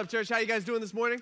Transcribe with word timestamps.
Up, 0.00 0.08
church? 0.08 0.30
How 0.30 0.38
you 0.38 0.46
guys 0.46 0.64
doing 0.64 0.80
this 0.80 0.94
morning? 0.94 1.20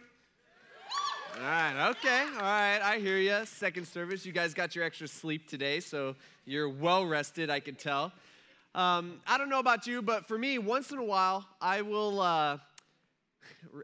All 1.35 1.43
right, 1.43 1.91
okay, 1.91 2.27
all 2.37 2.43
right, 2.43 2.79
I 2.81 3.01
hear 3.01 3.19
you. 3.19 3.45
Second 3.45 3.89
service, 3.89 4.25
you 4.25 4.31
guys 4.31 4.55
got 4.55 4.77
your 4.77 4.85
extra 4.85 5.09
sleep 5.09 5.49
today, 5.49 5.81
so 5.81 6.15
you're 6.45 6.69
well 6.69 7.05
rested, 7.05 7.51
I 7.51 7.59
can 7.59 7.75
tell. 7.75 8.13
Um, 8.77 9.21
I 9.27 9.37
don't 9.37 9.49
know 9.49 9.59
about 9.59 9.89
you, 9.89 10.01
but 10.01 10.29
for 10.29 10.39
me, 10.39 10.59
once 10.59 10.93
in 10.93 10.99
a 10.99 11.03
while, 11.03 11.45
I 11.61 11.83
will. 11.83 12.21
Uh, 12.21 12.59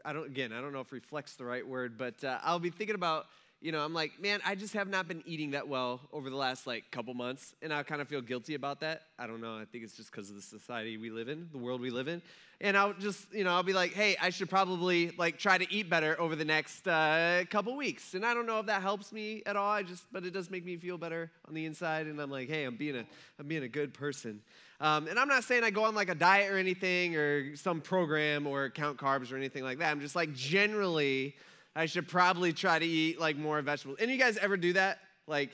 I 0.05 0.13
don't. 0.13 0.27
Again, 0.27 0.53
I 0.53 0.61
don't 0.61 0.71
know 0.71 0.79
if 0.79 0.93
"reflects" 0.93 1.35
the 1.35 1.43
right 1.43 1.67
word, 1.67 1.97
but 1.97 2.23
uh, 2.23 2.39
I'll 2.41 2.59
be 2.59 2.69
thinking 2.69 2.95
about 2.95 3.25
you 3.61 3.71
know, 3.71 3.83
I'm 3.83 3.93
like, 3.93 4.21
man, 4.21 4.41
I 4.45 4.55
just 4.55 4.73
have 4.73 4.87
not 4.87 5.07
been 5.07 5.23
eating 5.25 5.51
that 5.51 5.67
well 5.67 6.01
over 6.11 6.29
the 6.29 6.35
last 6.35 6.67
like 6.67 6.91
couple 6.91 7.13
months, 7.13 7.55
and 7.61 7.73
I 7.73 7.83
kind 7.83 8.01
of 8.01 8.07
feel 8.07 8.21
guilty 8.21 8.53
about 8.53 8.81
that. 8.81 9.03
I 9.17 9.27
don't 9.27 9.41
know. 9.41 9.57
I 9.57 9.65
think 9.65 9.83
it's 9.83 9.95
just 9.95 10.11
because 10.11 10.29
of 10.29 10.35
the 10.35 10.41
society 10.41 10.97
we 10.97 11.09
live 11.09 11.29
in, 11.29 11.49
the 11.51 11.57
world 11.57 11.81
we 11.81 11.89
live 11.89 12.07
in, 12.07 12.21
and 12.61 12.77
I'll 12.77 12.93
just, 12.93 13.33
you 13.33 13.43
know, 13.43 13.51
I'll 13.51 13.63
be 13.63 13.73
like, 13.73 13.93
hey, 13.93 14.17
I 14.21 14.29
should 14.29 14.49
probably 14.49 15.11
like 15.17 15.39
try 15.39 15.57
to 15.57 15.73
eat 15.73 15.89
better 15.89 16.19
over 16.19 16.35
the 16.35 16.45
next 16.45 16.87
uh, 16.87 17.43
couple 17.49 17.75
weeks, 17.75 18.13
and 18.13 18.25
I 18.25 18.33
don't 18.33 18.45
know 18.45 18.59
if 18.59 18.67
that 18.67 18.81
helps 18.81 19.11
me 19.11 19.41
at 19.45 19.55
all. 19.55 19.71
I 19.71 19.83
just, 19.83 20.03
but 20.11 20.25
it 20.25 20.31
does 20.31 20.51
make 20.51 20.65
me 20.65 20.77
feel 20.77 20.97
better 20.97 21.31
on 21.47 21.53
the 21.53 21.65
inside, 21.65 22.07
and 22.07 22.19
I'm 22.19 22.29
like, 22.29 22.49
hey, 22.49 22.65
I'm 22.65 22.75
being 22.75 22.97
a, 22.97 23.05
I'm 23.39 23.47
being 23.47 23.63
a 23.63 23.69
good 23.69 23.93
person. 23.93 24.41
Um, 24.81 25.07
and 25.07 25.17
I'm 25.17 25.29
not 25.29 25.45
saying 25.45 25.63
I 25.63 25.69
go 25.69 25.85
on 25.85 25.95
like 25.95 26.09
a 26.09 26.15
diet 26.15 26.51
or 26.51 26.57
anything, 26.57 27.15
or 27.15 27.55
some 27.55 27.81
program, 27.81 28.45
or 28.45 28.69
count 28.69 28.97
carbs 28.97 29.31
or 29.31 29.37
anything 29.37 29.63
like 29.63 29.79
that. 29.79 29.89
I'm 29.89 30.01
just 30.01 30.15
like 30.15 30.33
generally 30.33 31.35
I 31.75 31.85
should 31.85 32.07
probably 32.07 32.53
try 32.53 32.79
to 32.79 32.85
eat 32.85 33.19
like 33.19 33.35
more 33.35 33.61
vegetables. 33.61 33.97
Any 33.99 34.13
of 34.13 34.19
you 34.19 34.23
guys 34.23 34.37
ever 34.37 34.55
do 34.55 34.73
that? 34.73 34.99
Like, 35.27 35.51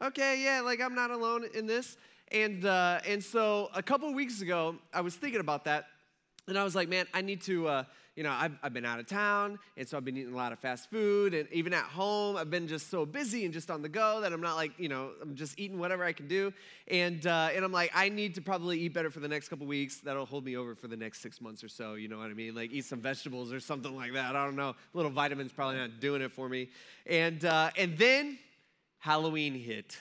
okay, 0.00 0.42
yeah, 0.42 0.60
like 0.60 0.80
I'm 0.80 0.94
not 0.94 1.10
alone 1.10 1.46
in 1.54 1.66
this. 1.66 1.96
And 2.30 2.64
uh, 2.64 3.00
and 3.06 3.22
so 3.24 3.70
a 3.74 3.82
couple 3.82 4.12
weeks 4.12 4.40
ago, 4.40 4.76
I 4.92 5.00
was 5.00 5.16
thinking 5.16 5.40
about 5.40 5.64
that, 5.64 5.86
and 6.46 6.58
I 6.58 6.62
was 6.62 6.74
like, 6.74 6.88
man, 6.88 7.06
I 7.12 7.22
need 7.22 7.40
to. 7.42 7.68
Uh, 7.68 7.84
you 8.18 8.24
know, 8.24 8.32
I've, 8.32 8.58
I've 8.64 8.74
been 8.74 8.84
out 8.84 8.98
of 8.98 9.06
town, 9.06 9.60
and 9.76 9.88
so 9.88 9.96
I've 9.96 10.04
been 10.04 10.16
eating 10.16 10.32
a 10.32 10.36
lot 10.36 10.50
of 10.50 10.58
fast 10.58 10.90
food, 10.90 11.34
and 11.34 11.48
even 11.52 11.72
at 11.72 11.84
home, 11.84 12.36
I've 12.36 12.50
been 12.50 12.66
just 12.66 12.90
so 12.90 13.06
busy 13.06 13.44
and 13.44 13.54
just 13.54 13.70
on 13.70 13.80
the 13.80 13.88
go 13.88 14.22
that 14.22 14.32
I'm 14.32 14.40
not 14.40 14.56
like, 14.56 14.72
you 14.76 14.88
know, 14.88 15.12
I'm 15.22 15.36
just 15.36 15.56
eating 15.56 15.78
whatever 15.78 16.02
I 16.02 16.12
can 16.12 16.26
do, 16.26 16.52
and 16.88 17.24
uh, 17.28 17.50
and 17.54 17.64
I'm 17.64 17.70
like, 17.70 17.92
I 17.94 18.08
need 18.08 18.34
to 18.34 18.42
probably 18.42 18.80
eat 18.80 18.92
better 18.92 19.12
for 19.12 19.20
the 19.20 19.28
next 19.28 19.50
couple 19.50 19.68
weeks. 19.68 20.00
That'll 20.00 20.26
hold 20.26 20.44
me 20.44 20.56
over 20.56 20.74
for 20.74 20.88
the 20.88 20.96
next 20.96 21.22
six 21.22 21.40
months 21.40 21.62
or 21.62 21.68
so. 21.68 21.94
You 21.94 22.08
know 22.08 22.18
what 22.18 22.28
I 22.28 22.34
mean? 22.34 22.56
Like 22.56 22.72
eat 22.72 22.86
some 22.86 23.00
vegetables 23.00 23.52
or 23.52 23.60
something 23.60 23.94
like 23.94 24.12
that. 24.14 24.34
I 24.34 24.44
don't 24.44 24.56
know. 24.56 24.74
Little 24.94 25.12
vitamins 25.12 25.52
probably 25.52 25.76
not 25.76 26.00
doing 26.00 26.20
it 26.20 26.32
for 26.32 26.48
me, 26.48 26.70
and 27.06 27.44
uh, 27.44 27.70
and 27.76 27.96
then 27.96 28.36
Halloween 28.98 29.54
hit, 29.54 29.96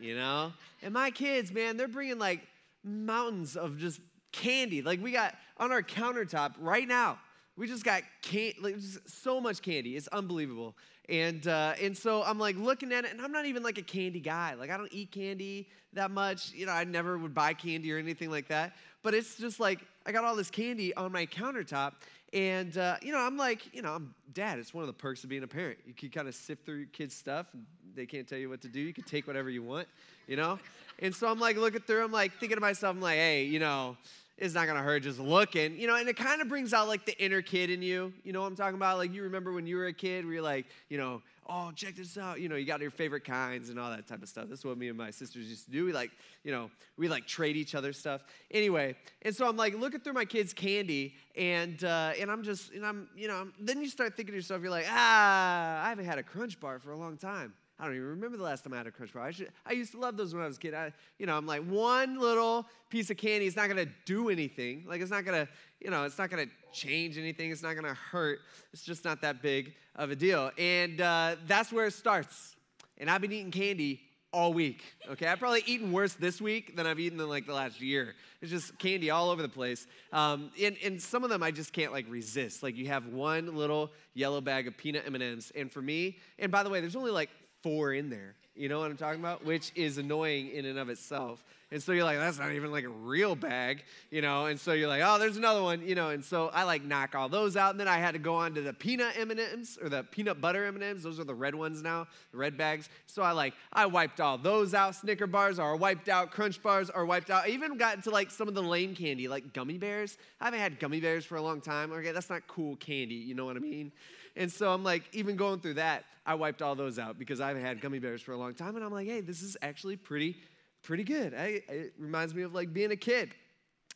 you 0.00 0.16
know, 0.16 0.54
and 0.80 0.94
my 0.94 1.10
kids, 1.10 1.52
man, 1.52 1.76
they're 1.76 1.88
bringing 1.88 2.18
like 2.18 2.40
mountains 2.82 3.54
of 3.54 3.76
just 3.76 4.00
candy. 4.32 4.80
Like 4.80 5.02
we 5.02 5.12
got 5.12 5.34
on 5.58 5.72
our 5.72 5.82
countertop 5.82 6.54
right 6.58 6.88
now 6.88 7.18
we 7.60 7.66
just 7.66 7.84
got 7.84 8.02
can- 8.22 8.54
like, 8.62 8.76
just 8.76 9.22
so 9.22 9.38
much 9.38 9.60
candy. 9.60 9.94
It's 9.94 10.08
unbelievable. 10.08 10.74
And, 11.10 11.46
uh, 11.46 11.74
and 11.78 11.94
so 11.94 12.22
I'm 12.22 12.38
like 12.38 12.56
looking 12.56 12.90
at 12.90 13.04
it, 13.04 13.10
and 13.10 13.20
I'm 13.20 13.32
not 13.32 13.44
even 13.44 13.62
like 13.62 13.76
a 13.76 13.82
candy 13.82 14.18
guy. 14.18 14.54
Like, 14.54 14.70
I 14.70 14.78
don't 14.78 14.92
eat 14.92 15.12
candy 15.12 15.68
that 15.92 16.10
much. 16.10 16.52
You 16.54 16.64
know, 16.64 16.72
I 16.72 16.84
never 16.84 17.18
would 17.18 17.34
buy 17.34 17.52
candy 17.52 17.92
or 17.92 17.98
anything 17.98 18.30
like 18.30 18.48
that. 18.48 18.74
But 19.02 19.12
it's 19.12 19.36
just 19.36 19.60
like, 19.60 19.80
I 20.06 20.12
got 20.12 20.24
all 20.24 20.36
this 20.36 20.50
candy 20.50 20.94
on 20.94 21.12
my 21.12 21.26
countertop. 21.26 21.92
And, 22.32 22.78
uh, 22.78 22.96
you 23.02 23.12
know, 23.12 23.18
I'm 23.18 23.36
like, 23.36 23.74
you 23.74 23.82
know, 23.82 23.92
I'm 23.92 24.14
dad. 24.32 24.58
It's 24.58 24.72
one 24.72 24.82
of 24.82 24.86
the 24.86 24.94
perks 24.94 25.22
of 25.24 25.28
being 25.28 25.42
a 25.42 25.48
parent. 25.48 25.80
You 25.84 25.92
can 25.92 26.08
kind 26.08 26.28
of 26.28 26.34
sift 26.34 26.64
through 26.64 26.76
your 26.76 26.86
kids' 26.86 27.14
stuff. 27.14 27.46
They 27.94 28.06
can't 28.06 28.26
tell 28.26 28.38
you 28.38 28.48
what 28.48 28.62
to 28.62 28.68
do. 28.68 28.80
You 28.80 28.94
can 28.94 29.04
take 29.04 29.26
whatever 29.26 29.50
you 29.50 29.62
want, 29.62 29.86
you 30.26 30.36
know? 30.36 30.58
And 31.00 31.14
so 31.14 31.28
I'm 31.28 31.40
like 31.40 31.58
looking 31.58 31.80
through, 31.80 32.04
I'm 32.04 32.12
like 32.12 32.32
thinking 32.38 32.56
to 32.56 32.60
myself, 32.60 32.96
I'm 32.96 33.02
like, 33.02 33.16
hey, 33.16 33.44
you 33.44 33.58
know, 33.58 33.98
it's 34.40 34.54
not 34.54 34.66
gonna 34.66 34.82
hurt 34.82 35.02
just 35.02 35.18
looking, 35.18 35.78
you 35.78 35.86
know, 35.86 35.96
and 35.96 36.08
it 36.08 36.16
kind 36.16 36.40
of 36.40 36.48
brings 36.48 36.72
out 36.72 36.88
like 36.88 37.04
the 37.04 37.16
inner 37.22 37.42
kid 37.42 37.70
in 37.70 37.82
you. 37.82 38.12
You 38.24 38.32
know 38.32 38.40
what 38.40 38.46
I'm 38.46 38.56
talking 38.56 38.76
about? 38.76 38.96
Like 38.96 39.12
you 39.12 39.22
remember 39.22 39.52
when 39.52 39.66
you 39.66 39.76
were 39.76 39.86
a 39.86 39.92
kid 39.92 40.24
where 40.24 40.34
you're 40.34 40.42
like, 40.42 40.66
you 40.88 40.96
know, 40.96 41.22
oh, 41.46 41.72
check 41.74 41.96
this 41.96 42.16
out. 42.16 42.40
You 42.40 42.48
know, 42.48 42.56
you 42.56 42.64
got 42.64 42.80
your 42.80 42.90
favorite 42.90 43.24
kinds 43.24 43.70
and 43.70 43.78
all 43.78 43.90
that 43.90 44.06
type 44.06 44.22
of 44.22 44.28
stuff. 44.28 44.46
That's 44.48 44.64
what 44.64 44.78
me 44.78 44.88
and 44.88 44.96
my 44.96 45.10
sisters 45.10 45.46
used 45.46 45.66
to 45.66 45.70
do. 45.70 45.84
We 45.84 45.92
like, 45.92 46.10
you 46.42 46.52
know, 46.52 46.70
we 46.96 47.08
like 47.08 47.26
trade 47.26 47.56
each 47.56 47.74
other 47.74 47.92
stuff. 47.92 48.22
Anyway, 48.50 48.96
and 49.22 49.34
so 49.34 49.46
I'm 49.46 49.56
like 49.56 49.74
looking 49.74 50.00
through 50.00 50.14
my 50.14 50.24
kids' 50.24 50.54
candy, 50.54 51.14
and 51.36 51.82
uh, 51.84 52.12
and 52.18 52.30
I'm 52.30 52.42
just, 52.42 52.72
and 52.72 52.86
I'm, 52.86 53.08
you 53.14 53.28
know, 53.28 53.48
then 53.60 53.82
you 53.82 53.88
start 53.88 54.16
thinking 54.16 54.32
to 54.32 54.36
yourself, 54.36 54.62
you're 54.62 54.70
like, 54.70 54.86
ah, 54.88 55.84
I 55.84 55.88
haven't 55.88 56.06
had 56.06 56.18
a 56.18 56.22
Crunch 56.22 56.58
Bar 56.58 56.78
for 56.78 56.92
a 56.92 56.96
long 56.96 57.16
time. 57.16 57.52
I 57.80 57.86
don't 57.86 57.94
even 57.94 58.08
remember 58.08 58.36
the 58.36 58.42
last 58.42 58.62
time 58.62 58.74
I 58.74 58.76
had 58.76 58.86
a 58.86 58.90
Crunch 58.90 59.14
Bar. 59.14 59.24
I, 59.24 59.30
should, 59.30 59.48
I 59.64 59.72
used 59.72 59.92
to 59.92 59.98
love 59.98 60.18
those 60.18 60.34
when 60.34 60.42
I 60.42 60.46
was 60.46 60.58
a 60.58 60.60
kid. 60.60 60.74
I, 60.74 60.92
you 61.18 61.24
know, 61.24 61.34
I'm 61.34 61.46
like, 61.46 61.62
one 61.64 62.20
little 62.20 62.66
piece 62.90 63.08
of 63.08 63.16
candy 63.16 63.46
is 63.46 63.56
not 63.56 63.68
gonna 63.68 63.86
do 64.04 64.28
anything. 64.28 64.84
Like, 64.86 65.00
it's 65.00 65.10
not 65.10 65.24
gonna, 65.24 65.48
you 65.80 65.90
know, 65.90 66.04
it's 66.04 66.18
not 66.18 66.28
gonna 66.28 66.46
change 66.72 67.16
anything. 67.16 67.50
It's 67.50 67.62
not 67.62 67.74
gonna 67.74 67.94
hurt. 67.94 68.40
It's 68.74 68.82
just 68.82 69.02
not 69.02 69.22
that 69.22 69.40
big 69.40 69.72
of 69.96 70.10
a 70.10 70.16
deal. 70.16 70.50
And 70.58 71.00
uh, 71.00 71.36
that's 71.46 71.72
where 71.72 71.86
it 71.86 71.94
starts. 71.94 72.54
And 72.98 73.10
I've 73.10 73.22
been 73.22 73.32
eating 73.32 73.50
candy 73.50 74.02
all 74.32 74.52
week. 74.52 74.82
Okay, 75.10 75.26
I've 75.26 75.38
probably 75.38 75.62
eaten 75.66 75.90
worse 75.90 76.14
this 76.14 76.40
week 76.40 76.76
than 76.76 76.86
I've 76.86 77.00
eaten 77.00 77.18
in 77.18 77.28
like 77.28 77.46
the 77.46 77.54
last 77.54 77.80
year. 77.80 78.14
It's 78.40 78.50
just 78.50 78.78
candy 78.78 79.10
all 79.10 79.30
over 79.30 79.42
the 79.42 79.48
place. 79.48 79.86
Um, 80.12 80.50
and, 80.62 80.76
and 80.84 81.02
some 81.02 81.24
of 81.24 81.30
them 81.30 81.42
I 81.42 81.50
just 81.50 81.72
can't 81.72 81.92
like 81.92 82.06
resist. 82.08 82.62
Like 82.62 82.76
you 82.76 82.86
have 82.86 83.06
one 83.06 83.56
little 83.56 83.90
yellow 84.14 84.40
bag 84.40 84.68
of 84.68 84.76
peanut 84.76 85.04
M&Ms, 85.06 85.52
and 85.56 85.70
for 85.72 85.82
me, 85.82 86.18
and 86.38 86.52
by 86.52 86.62
the 86.62 86.70
way, 86.70 86.80
there's 86.80 86.96
only 86.96 87.10
like 87.10 87.30
four 87.62 87.92
in 87.92 88.10
there. 88.10 88.34
You 88.54 88.68
know 88.68 88.80
what 88.80 88.90
I'm 88.90 88.96
talking 88.96 89.20
about? 89.20 89.44
Which 89.44 89.72
is 89.74 89.98
annoying 89.98 90.50
in 90.50 90.66
and 90.66 90.78
of 90.78 90.90
itself. 90.90 91.42
And 91.72 91.80
so 91.80 91.92
you're 91.92 92.04
like, 92.04 92.18
that's 92.18 92.38
not 92.38 92.50
even 92.50 92.72
like 92.72 92.84
a 92.84 92.88
real 92.88 93.36
bag, 93.36 93.84
you 94.10 94.22
know? 94.22 94.46
And 94.46 94.58
so 94.58 94.72
you're 94.72 94.88
like, 94.88 95.02
oh, 95.04 95.20
there's 95.20 95.36
another 95.36 95.62
one, 95.62 95.86
you 95.86 95.94
know? 95.94 96.10
And 96.10 96.24
so 96.24 96.50
I 96.52 96.64
like 96.64 96.82
knock 96.82 97.14
all 97.14 97.28
those 97.28 97.56
out. 97.56 97.70
And 97.70 97.78
then 97.78 97.86
I 97.86 97.98
had 97.98 98.12
to 98.12 98.18
go 98.18 98.34
on 98.34 98.54
to 98.54 98.60
the 98.60 98.72
peanut 98.72 99.16
M&Ms 99.16 99.78
or 99.80 99.88
the 99.88 100.02
peanut 100.02 100.40
butter 100.40 100.64
M&Ms. 100.66 101.04
Those 101.04 101.20
are 101.20 101.24
the 101.24 101.34
red 101.34 101.54
ones 101.54 101.80
now, 101.80 102.08
the 102.32 102.38
red 102.38 102.56
bags. 102.56 102.88
So 103.06 103.22
I 103.22 103.30
like, 103.32 103.54
I 103.72 103.86
wiped 103.86 104.20
all 104.20 104.36
those 104.36 104.74
out. 104.74 104.96
Snicker 104.96 105.28
bars 105.28 105.60
are 105.60 105.76
wiped 105.76 106.08
out. 106.08 106.32
Crunch 106.32 106.60
bars 106.60 106.90
are 106.90 107.06
wiped 107.06 107.30
out. 107.30 107.44
I 107.44 107.50
even 107.50 107.76
got 107.76 107.94
into 107.94 108.10
like 108.10 108.32
some 108.32 108.48
of 108.48 108.54
the 108.54 108.62
lame 108.62 108.96
candy, 108.96 109.28
like 109.28 109.52
gummy 109.52 109.78
bears. 109.78 110.18
I 110.40 110.46
haven't 110.46 110.60
had 110.60 110.80
gummy 110.80 111.00
bears 111.00 111.24
for 111.24 111.36
a 111.36 111.42
long 111.42 111.60
time. 111.60 111.92
Okay, 111.92 112.10
that's 112.10 112.30
not 112.30 112.48
cool 112.48 112.74
candy, 112.76 113.14
you 113.14 113.36
know 113.36 113.44
what 113.44 113.56
I 113.56 113.60
mean? 113.60 113.92
And 114.36 114.50
so 114.50 114.72
I'm 114.72 114.84
like, 114.84 115.04
even 115.12 115.36
going 115.36 115.60
through 115.60 115.74
that, 115.74 116.04
I 116.26 116.34
wiped 116.34 116.62
all 116.62 116.74
those 116.74 116.98
out 116.98 117.18
because 117.18 117.40
I've 117.40 117.56
had 117.56 117.80
gummy 117.80 117.98
bears 117.98 118.22
for 118.22 118.32
a 118.32 118.36
long 118.36 118.54
time. 118.54 118.76
And 118.76 118.84
I'm 118.84 118.92
like, 118.92 119.06
hey, 119.06 119.20
this 119.20 119.42
is 119.42 119.56
actually 119.62 119.96
pretty, 119.96 120.36
pretty 120.82 121.04
good. 121.04 121.34
I, 121.34 121.62
it 121.68 121.94
reminds 121.98 122.34
me 122.34 122.42
of 122.42 122.54
like 122.54 122.72
being 122.72 122.92
a 122.92 122.96
kid. 122.96 123.34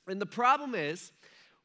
And 0.06 0.21
the 0.21 0.27
problem 0.27 0.75
is, 0.75 1.12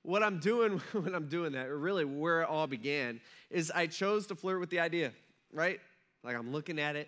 what 0.04 0.24
I'm 0.24 0.40
doing 0.40 0.80
when 0.94 1.14
I'm 1.14 1.28
doing 1.28 1.54
that, 1.54 1.68
or 1.68 1.78
really 1.78 2.06
where 2.06 2.42
it 2.42 2.50
all 2.50 2.68
began, 2.68 3.20
is 3.50 3.72
I 3.72 3.88
chose 3.88 4.28
to 4.28 4.36
flirt 4.36 4.60
with 4.60 4.70
the 4.70 4.80
idea, 4.80 5.12
right? 5.54 5.80
Like 6.24 6.36
I'm 6.36 6.52
looking 6.52 6.80
at 6.80 6.96
it, 6.96 7.08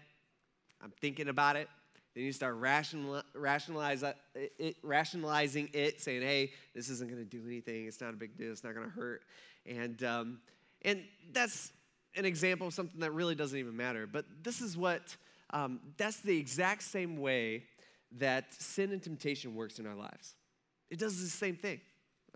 I'm 0.82 0.92
thinking 1.02 1.28
about 1.28 1.56
it. 1.56 1.70
Then 2.14 2.26
you 2.26 2.34
start 2.34 2.56
rational, 2.56 3.22
rationalize 3.34 4.04
it, 4.36 4.76
rationalizing 4.84 5.70
it, 5.74 6.02
saying, 6.02 6.22
hey, 6.22 6.52
this 6.76 6.90
isn't 6.90 7.10
going 7.10 7.24
to 7.24 7.30
do 7.30 7.42
anything. 7.46 7.86
It's 7.86 8.02
not 8.02 8.14
a 8.14 8.18
big 8.18 8.38
deal. 8.38 8.52
It's 8.52 8.66
not 8.66 8.76
going 8.76 8.86
to 8.86 8.92
hurt. 8.92 9.22
And 9.66 10.04
um, 10.04 10.40
and 10.84 11.04
that's 11.32 11.72
an 12.16 12.26
example 12.26 12.68
of 12.68 12.74
something 12.74 13.00
that 13.00 13.12
really 13.12 13.36
doesn't 13.36 13.58
even 13.58 13.76
matter. 13.76 14.08
But 14.08 14.26
this 14.44 14.62
is 14.62 14.78
what, 14.78 15.16
um, 15.52 15.80
that's 15.98 16.18
the 16.18 16.38
exact 16.38 16.84
same 16.84 17.18
way 17.18 17.64
that 18.18 18.54
sin 18.54 18.92
and 18.92 19.02
temptation 19.02 19.56
works 19.56 19.80
in 19.80 19.88
our 19.88 19.96
lives. 19.96 20.36
It 20.90 21.00
does 21.00 21.22
the 21.22 21.30
same 21.30 21.56
thing, 21.56 21.80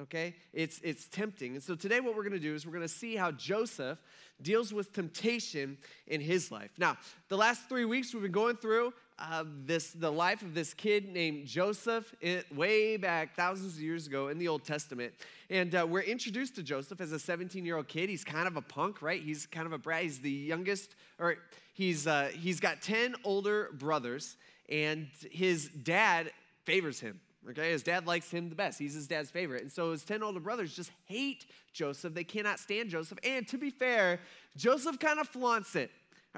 okay? 0.02 0.34
It's, 0.54 0.80
it's 0.82 1.08
tempting. 1.10 1.56
And 1.56 1.64
so 1.64 1.76
today, 1.76 2.00
what 2.00 2.16
we're 2.16 2.24
gonna 2.24 2.40
do 2.40 2.56
is 2.56 2.66
we're 2.66 2.74
gonna 2.74 2.88
see 2.88 3.16
how 3.18 3.32
Joseph 3.32 4.00
deals 4.42 4.74
with 4.74 4.94
temptation 4.94 5.78
in 6.08 6.22
his 6.22 6.52
life. 6.52 6.72
Now, 6.78 6.98
the 7.28 7.38
last 7.38 7.68
three 7.68 7.86
weeks 7.86 8.14
we've 8.14 8.24
been 8.24 8.32
going 8.32 8.56
through 8.56 8.94
uh, 9.18 9.44
this 9.66 9.92
the 9.92 10.12
life 10.12 10.42
of 10.42 10.54
this 10.54 10.74
kid 10.74 11.10
named 11.10 11.48
Joseph 11.48 12.14
it, 12.20 12.54
way 12.54 12.98
back 12.98 13.36
thousands 13.36 13.76
of 13.76 13.82
years 13.82 14.08
ago 14.08 14.28
in 14.28 14.38
the 14.38 14.48
Old 14.48 14.64
Testament. 14.64 15.14
And 15.50 15.74
uh, 15.74 15.86
we're 15.88 16.02
introduced 16.02 16.56
to 16.56 16.64
Joseph 16.64 17.00
as 17.00 17.12
a 17.12 17.20
17 17.20 17.66
year 17.66 17.78
old 17.78 17.88
kid. 17.88 18.10
He's 18.10 18.24
kind 18.24 18.48
of 18.48 18.58
a 18.58 18.62
punk, 18.62 19.02
right? 19.02 19.22
He's 19.22 19.46
kind 19.46 19.66
of 19.66 19.74
a 19.74 19.78
brat. 19.78 20.04
He's 20.04 20.20
the 20.20 20.30
youngest, 20.30 20.96
or 21.20 21.38
he's, 21.74 22.08
uh, 22.08 22.30
he's 22.34 22.60
got 22.60 22.82
10 22.82 23.16
older 23.24 23.70
brothers, 23.74 24.38
and 24.70 25.08
his 25.32 25.70
dad 25.70 26.32
favors 26.66 27.00
him. 27.00 27.20
Okay, 27.50 27.72
his 27.72 27.84
dad 27.84 28.08
likes 28.08 28.32
him 28.32 28.50
the 28.50 28.56
best. 28.56 28.80
He's 28.80 28.96
his 28.96 29.08
dad's 29.08 29.30
favorite. 29.30 29.62
And 29.62 29.72
so 29.72 29.92
his 29.92 30.04
10 30.04 30.24
older 30.24 30.40
brothers 30.40 30.76
just 30.76 30.92
hate 31.06 31.46
Joseph. 31.74 32.16
They 32.16 32.24
cannot 32.24 32.60
stand 32.60 32.90
Joseph. 32.90 33.20
And 33.24 33.48
to 33.50 33.58
be 33.60 33.70
fair, 33.70 34.20
Joseph 34.58 35.00
kind 35.00 35.20
of 35.20 35.28
flaunts 35.28 35.76
it. 35.76 35.92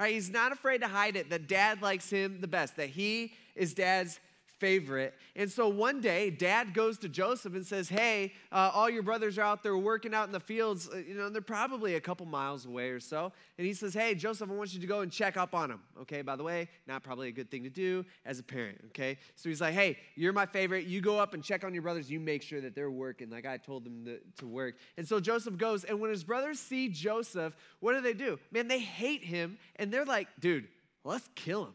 He's 0.06 0.30
not 0.30 0.52
afraid 0.52 0.80
to 0.82 0.88
hide 0.88 1.16
it. 1.16 1.30
That 1.30 1.48
dad 1.48 1.82
likes 1.82 2.10
him 2.10 2.40
the 2.40 2.46
best, 2.46 2.76
that 2.76 2.90
he 2.90 3.32
is 3.56 3.74
dad's 3.74 4.20
favorite. 4.58 5.14
And 5.36 5.50
so 5.50 5.68
one 5.68 6.00
day, 6.00 6.30
dad 6.30 6.74
goes 6.74 6.98
to 6.98 7.08
Joseph 7.08 7.54
and 7.54 7.66
says, 7.66 7.88
Hey, 7.88 8.32
uh, 8.52 8.70
all 8.72 8.90
your 8.90 9.02
brothers 9.02 9.38
are 9.38 9.42
out 9.42 9.62
there 9.62 9.76
working 9.76 10.14
out 10.14 10.26
in 10.26 10.32
the 10.32 10.40
fields. 10.40 10.88
Uh, 10.92 10.98
you 10.98 11.14
know, 11.14 11.28
they're 11.28 11.40
probably 11.40 11.94
a 11.94 12.00
couple 12.00 12.26
miles 12.26 12.66
away 12.66 12.90
or 12.90 13.00
so. 13.00 13.32
And 13.56 13.66
he 13.66 13.72
says, 13.72 13.94
Hey, 13.94 14.14
Joseph, 14.14 14.50
I 14.50 14.54
want 14.54 14.74
you 14.74 14.80
to 14.80 14.86
go 14.86 15.00
and 15.00 15.10
check 15.10 15.36
up 15.36 15.54
on 15.54 15.70
them. 15.70 15.80
Okay, 16.02 16.22
by 16.22 16.36
the 16.36 16.42
way, 16.42 16.68
not 16.86 17.02
probably 17.02 17.28
a 17.28 17.32
good 17.32 17.50
thing 17.50 17.62
to 17.64 17.70
do 17.70 18.04
as 18.24 18.38
a 18.38 18.42
parent. 18.42 18.78
Okay, 18.88 19.18
so 19.36 19.48
he's 19.48 19.60
like, 19.60 19.74
Hey, 19.74 19.98
you're 20.16 20.32
my 20.32 20.46
favorite. 20.46 20.86
You 20.86 21.00
go 21.00 21.18
up 21.18 21.34
and 21.34 21.42
check 21.42 21.64
on 21.64 21.72
your 21.72 21.82
brothers. 21.82 22.10
You 22.10 22.20
make 22.20 22.42
sure 22.42 22.60
that 22.60 22.74
they're 22.74 22.90
working 22.90 23.30
like 23.30 23.46
I 23.46 23.56
told 23.56 23.84
them 23.84 24.04
to, 24.04 24.18
to 24.38 24.46
work. 24.46 24.76
And 24.96 25.06
so 25.06 25.20
Joseph 25.20 25.56
goes, 25.56 25.84
and 25.84 26.00
when 26.00 26.10
his 26.10 26.24
brothers 26.24 26.58
see 26.58 26.88
Joseph, 26.88 27.56
what 27.80 27.94
do 27.94 28.00
they 28.00 28.14
do? 28.14 28.38
Man, 28.50 28.68
they 28.68 28.80
hate 28.80 29.24
him 29.24 29.58
and 29.76 29.92
they're 29.92 30.04
like, 30.04 30.28
Dude, 30.40 30.68
let's 31.04 31.28
kill 31.34 31.64
him. 31.64 31.74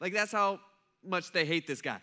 Like, 0.00 0.14
that's 0.14 0.32
how 0.32 0.60
much 1.04 1.32
they 1.32 1.44
hate 1.44 1.66
this 1.66 1.82
guy. 1.82 2.00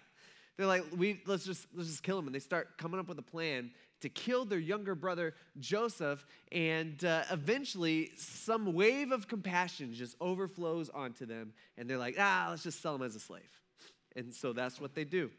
They're 0.58 0.68
like, 0.68 0.84
we, 0.96 1.22
let's, 1.28 1.46
just, 1.46 1.68
let's 1.76 1.90
just 1.90 2.04
kill 2.04 2.18
him. 2.18 2.26
And 2.26 2.36
they 2.36 2.40
start 2.40 2.78
coming 2.78 3.00
up 3.00 3.08
with 3.08 3.20
a 3.20 3.24
plan 3.24 3.72
to 4.02 4.10
kill 4.10 4.44
their 4.46 4.60
younger 4.60 4.96
brother 4.96 5.36
Joseph. 5.60 6.26
And 6.52 7.04
uh, 7.06 7.24
eventually, 7.32 8.12
some 8.18 8.74
wave 8.74 9.12
of 9.12 9.28
compassion 9.28 9.94
just 9.94 10.16
overflows 10.20 10.90
onto 10.90 11.26
them. 11.26 11.54
And 11.78 11.90
they're 11.90 11.98
like, 11.98 12.16
ah, 12.20 12.48
let's 12.50 12.64
just 12.64 12.82
sell 12.82 12.96
him 12.96 13.04
as 13.04 13.16
a 13.16 13.20
slave. 13.20 13.44
And 14.16 14.34
so 14.34 14.52
that's 14.52 14.82
what 14.82 14.96
they 14.96 15.04
do. 15.04 15.30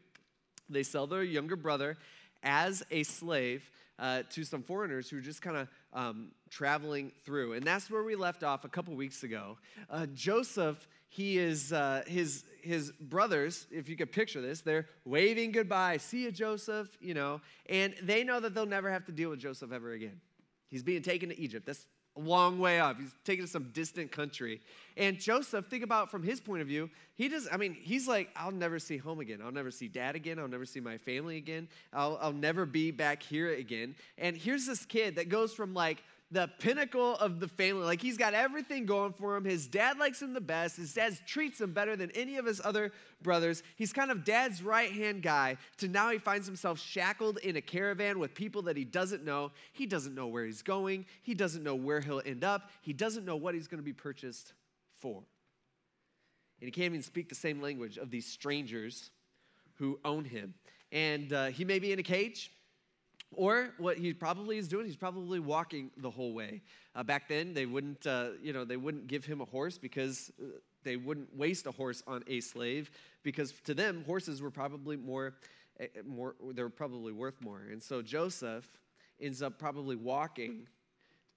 They 0.69 0.83
sell 0.83 1.05
their 1.05 1.23
younger 1.23 1.57
brother 1.57 1.97
as 2.41 2.83
a 2.91 3.03
slave 3.03 3.69
uh, 3.99 4.23
to 4.31 4.43
some 4.43 4.63
foreigners 4.63 5.09
who 5.09 5.17
are 5.17 5.21
just 5.21 5.41
kind 5.41 5.57
of 5.57 5.67
um, 5.93 6.31
traveling 6.49 7.11
through. 7.25 7.53
And 7.53 7.65
that's 7.65 7.91
where 7.91 8.03
we 8.03 8.15
left 8.15 8.43
off 8.43 8.63
a 8.63 8.69
couple 8.69 8.95
weeks 8.95 9.23
ago. 9.23 9.57
Uh, 9.89 10.05
Joseph, 10.13 10.87
he 11.09 11.37
is, 11.37 11.73
uh, 11.73 12.03
his, 12.07 12.43
his 12.61 12.91
brothers, 12.93 13.67
if 13.71 13.89
you 13.89 13.95
could 13.95 14.11
picture 14.11 14.41
this, 14.41 14.61
they're 14.61 14.87
waving 15.05 15.51
goodbye. 15.51 15.97
See 15.97 16.23
you, 16.23 16.31
Joseph, 16.31 16.87
you 17.01 17.13
know, 17.13 17.41
and 17.67 17.93
they 18.01 18.23
know 18.23 18.39
that 18.39 18.53
they'll 18.53 18.65
never 18.65 18.89
have 18.89 19.05
to 19.05 19.11
deal 19.11 19.29
with 19.29 19.39
Joseph 19.39 19.71
ever 19.71 19.91
again. 19.91 20.21
He's 20.67 20.83
being 20.83 21.01
taken 21.01 21.29
to 21.29 21.39
Egypt. 21.39 21.65
That's 21.65 21.85
long 22.19 22.59
way 22.59 22.79
off. 22.79 22.97
He's 22.99 23.13
taken 23.23 23.45
to 23.45 23.51
some 23.51 23.69
distant 23.73 24.11
country. 24.11 24.61
And 24.97 25.19
Joseph, 25.19 25.67
think 25.67 25.83
about 25.83 26.11
from 26.11 26.23
his 26.23 26.39
point 26.39 26.61
of 26.61 26.67
view, 26.67 26.89
he 27.15 27.29
does, 27.29 27.47
I 27.51 27.57
mean, 27.57 27.73
he's 27.73 28.07
like, 28.07 28.29
I'll 28.35 28.51
never 28.51 28.79
see 28.79 28.97
home 28.97 29.19
again. 29.19 29.39
I'll 29.43 29.51
never 29.51 29.71
see 29.71 29.87
dad 29.87 30.15
again. 30.15 30.39
I'll 30.39 30.47
never 30.47 30.65
see 30.65 30.79
my 30.79 30.97
family 30.97 31.37
again. 31.37 31.67
I'll, 31.93 32.17
I'll 32.21 32.33
never 32.33 32.65
be 32.65 32.91
back 32.91 33.23
here 33.23 33.53
again. 33.53 33.95
And 34.17 34.35
here's 34.35 34.65
this 34.65 34.85
kid 34.85 35.15
that 35.15 35.29
goes 35.29 35.53
from 35.53 35.73
like 35.73 36.03
the 36.31 36.49
pinnacle 36.59 37.15
of 37.15 37.39
the 37.39 37.47
family. 37.47 37.83
Like 37.83 38.01
he's 38.01 38.17
got 38.17 38.33
everything 38.33 38.85
going 38.85 39.13
for 39.13 39.35
him. 39.35 39.45
His 39.45 39.67
dad 39.67 39.97
likes 39.97 40.21
him 40.21 40.33
the 40.33 40.41
best. 40.41 40.77
His 40.77 40.93
dad 40.93 41.17
treats 41.25 41.59
him 41.59 41.73
better 41.73 41.95
than 41.95 42.11
any 42.11 42.37
of 42.37 42.45
his 42.45 42.61
other 42.63 42.91
brothers. 43.21 43.63
He's 43.75 43.91
kind 43.91 44.11
of 44.11 44.23
dad's 44.23 44.61
right 44.61 44.91
hand 44.91 45.23
guy 45.23 45.57
to 45.77 45.87
now 45.87 46.11
he 46.11 46.19
finds 46.19 46.45
himself 46.45 46.79
shackled 46.79 47.39
in 47.39 47.55
a 47.55 47.61
caravan 47.61 48.19
with 48.19 48.35
people 48.35 48.61
that 48.63 48.77
he 48.77 48.85
doesn't 48.85 49.25
know. 49.25 49.51
He 49.73 49.87
doesn't 49.87 50.13
know 50.13 50.27
where 50.27 50.45
he's 50.45 50.61
going. 50.61 51.05
He 51.23 51.33
doesn't 51.33 51.63
know 51.63 51.75
where 51.75 51.99
he'll 51.99 52.21
end 52.23 52.43
up. 52.43 52.69
He 52.81 52.93
doesn't 52.93 53.25
know 53.25 53.35
what 53.35 53.55
he's 53.55 53.67
going 53.67 53.79
to 53.79 53.85
be 53.85 53.93
purchased 53.93 54.53
for. 54.99 55.23
And 56.61 56.67
he 56.67 56.71
can't 56.71 56.85
even 56.85 57.01
speak 57.01 57.29
the 57.29 57.35
same 57.35 57.61
language 57.61 57.97
of 57.97 58.11
these 58.11 58.27
strangers 58.27 59.09
who 59.75 59.99
own 60.05 60.25
him. 60.25 60.53
And 60.91 61.31
uh, 61.31 61.47
he 61.47 61.65
may 61.65 61.79
be 61.79 61.91
in 61.91 61.99
a 61.99 62.03
cage. 62.03 62.51
Or 63.31 63.69
what 63.77 63.97
he 63.97 64.13
probably 64.13 64.57
is 64.57 64.67
doing, 64.67 64.85
he's 64.85 64.95
probably 64.95 65.39
walking 65.39 65.91
the 65.97 66.09
whole 66.09 66.33
way. 66.33 66.61
Uh, 66.95 67.03
back 67.03 67.27
then, 67.27 67.53
they 67.53 67.65
wouldn't, 67.65 68.05
uh, 68.07 68.29
you 68.41 68.53
know, 68.53 68.65
they 68.65 68.77
wouldn't 68.77 69.07
give 69.07 69.23
him 69.23 69.39
a 69.39 69.45
horse 69.45 69.77
because 69.77 70.31
uh, 70.41 70.45
they 70.83 70.97
wouldn't 70.97 71.35
waste 71.35 71.67
a 71.67 71.71
horse 71.71 72.01
on 72.07 72.23
a 72.27 72.39
slave 72.39 72.89
because 73.23 73.53
to 73.65 73.73
them, 73.73 74.03
horses 74.05 74.41
were 74.41 74.49
probably 74.49 74.97
more, 74.97 75.35
eh, 75.79 75.87
eh, 75.95 76.01
more 76.05 76.35
they 76.53 76.63
were 76.63 76.69
probably 76.69 77.13
worth 77.13 77.39
more. 77.41 77.61
And 77.71 77.81
so 77.81 78.01
Joseph 78.01 78.67
ends 79.21 79.41
up 79.41 79.59
probably 79.59 79.95
walking 79.95 80.67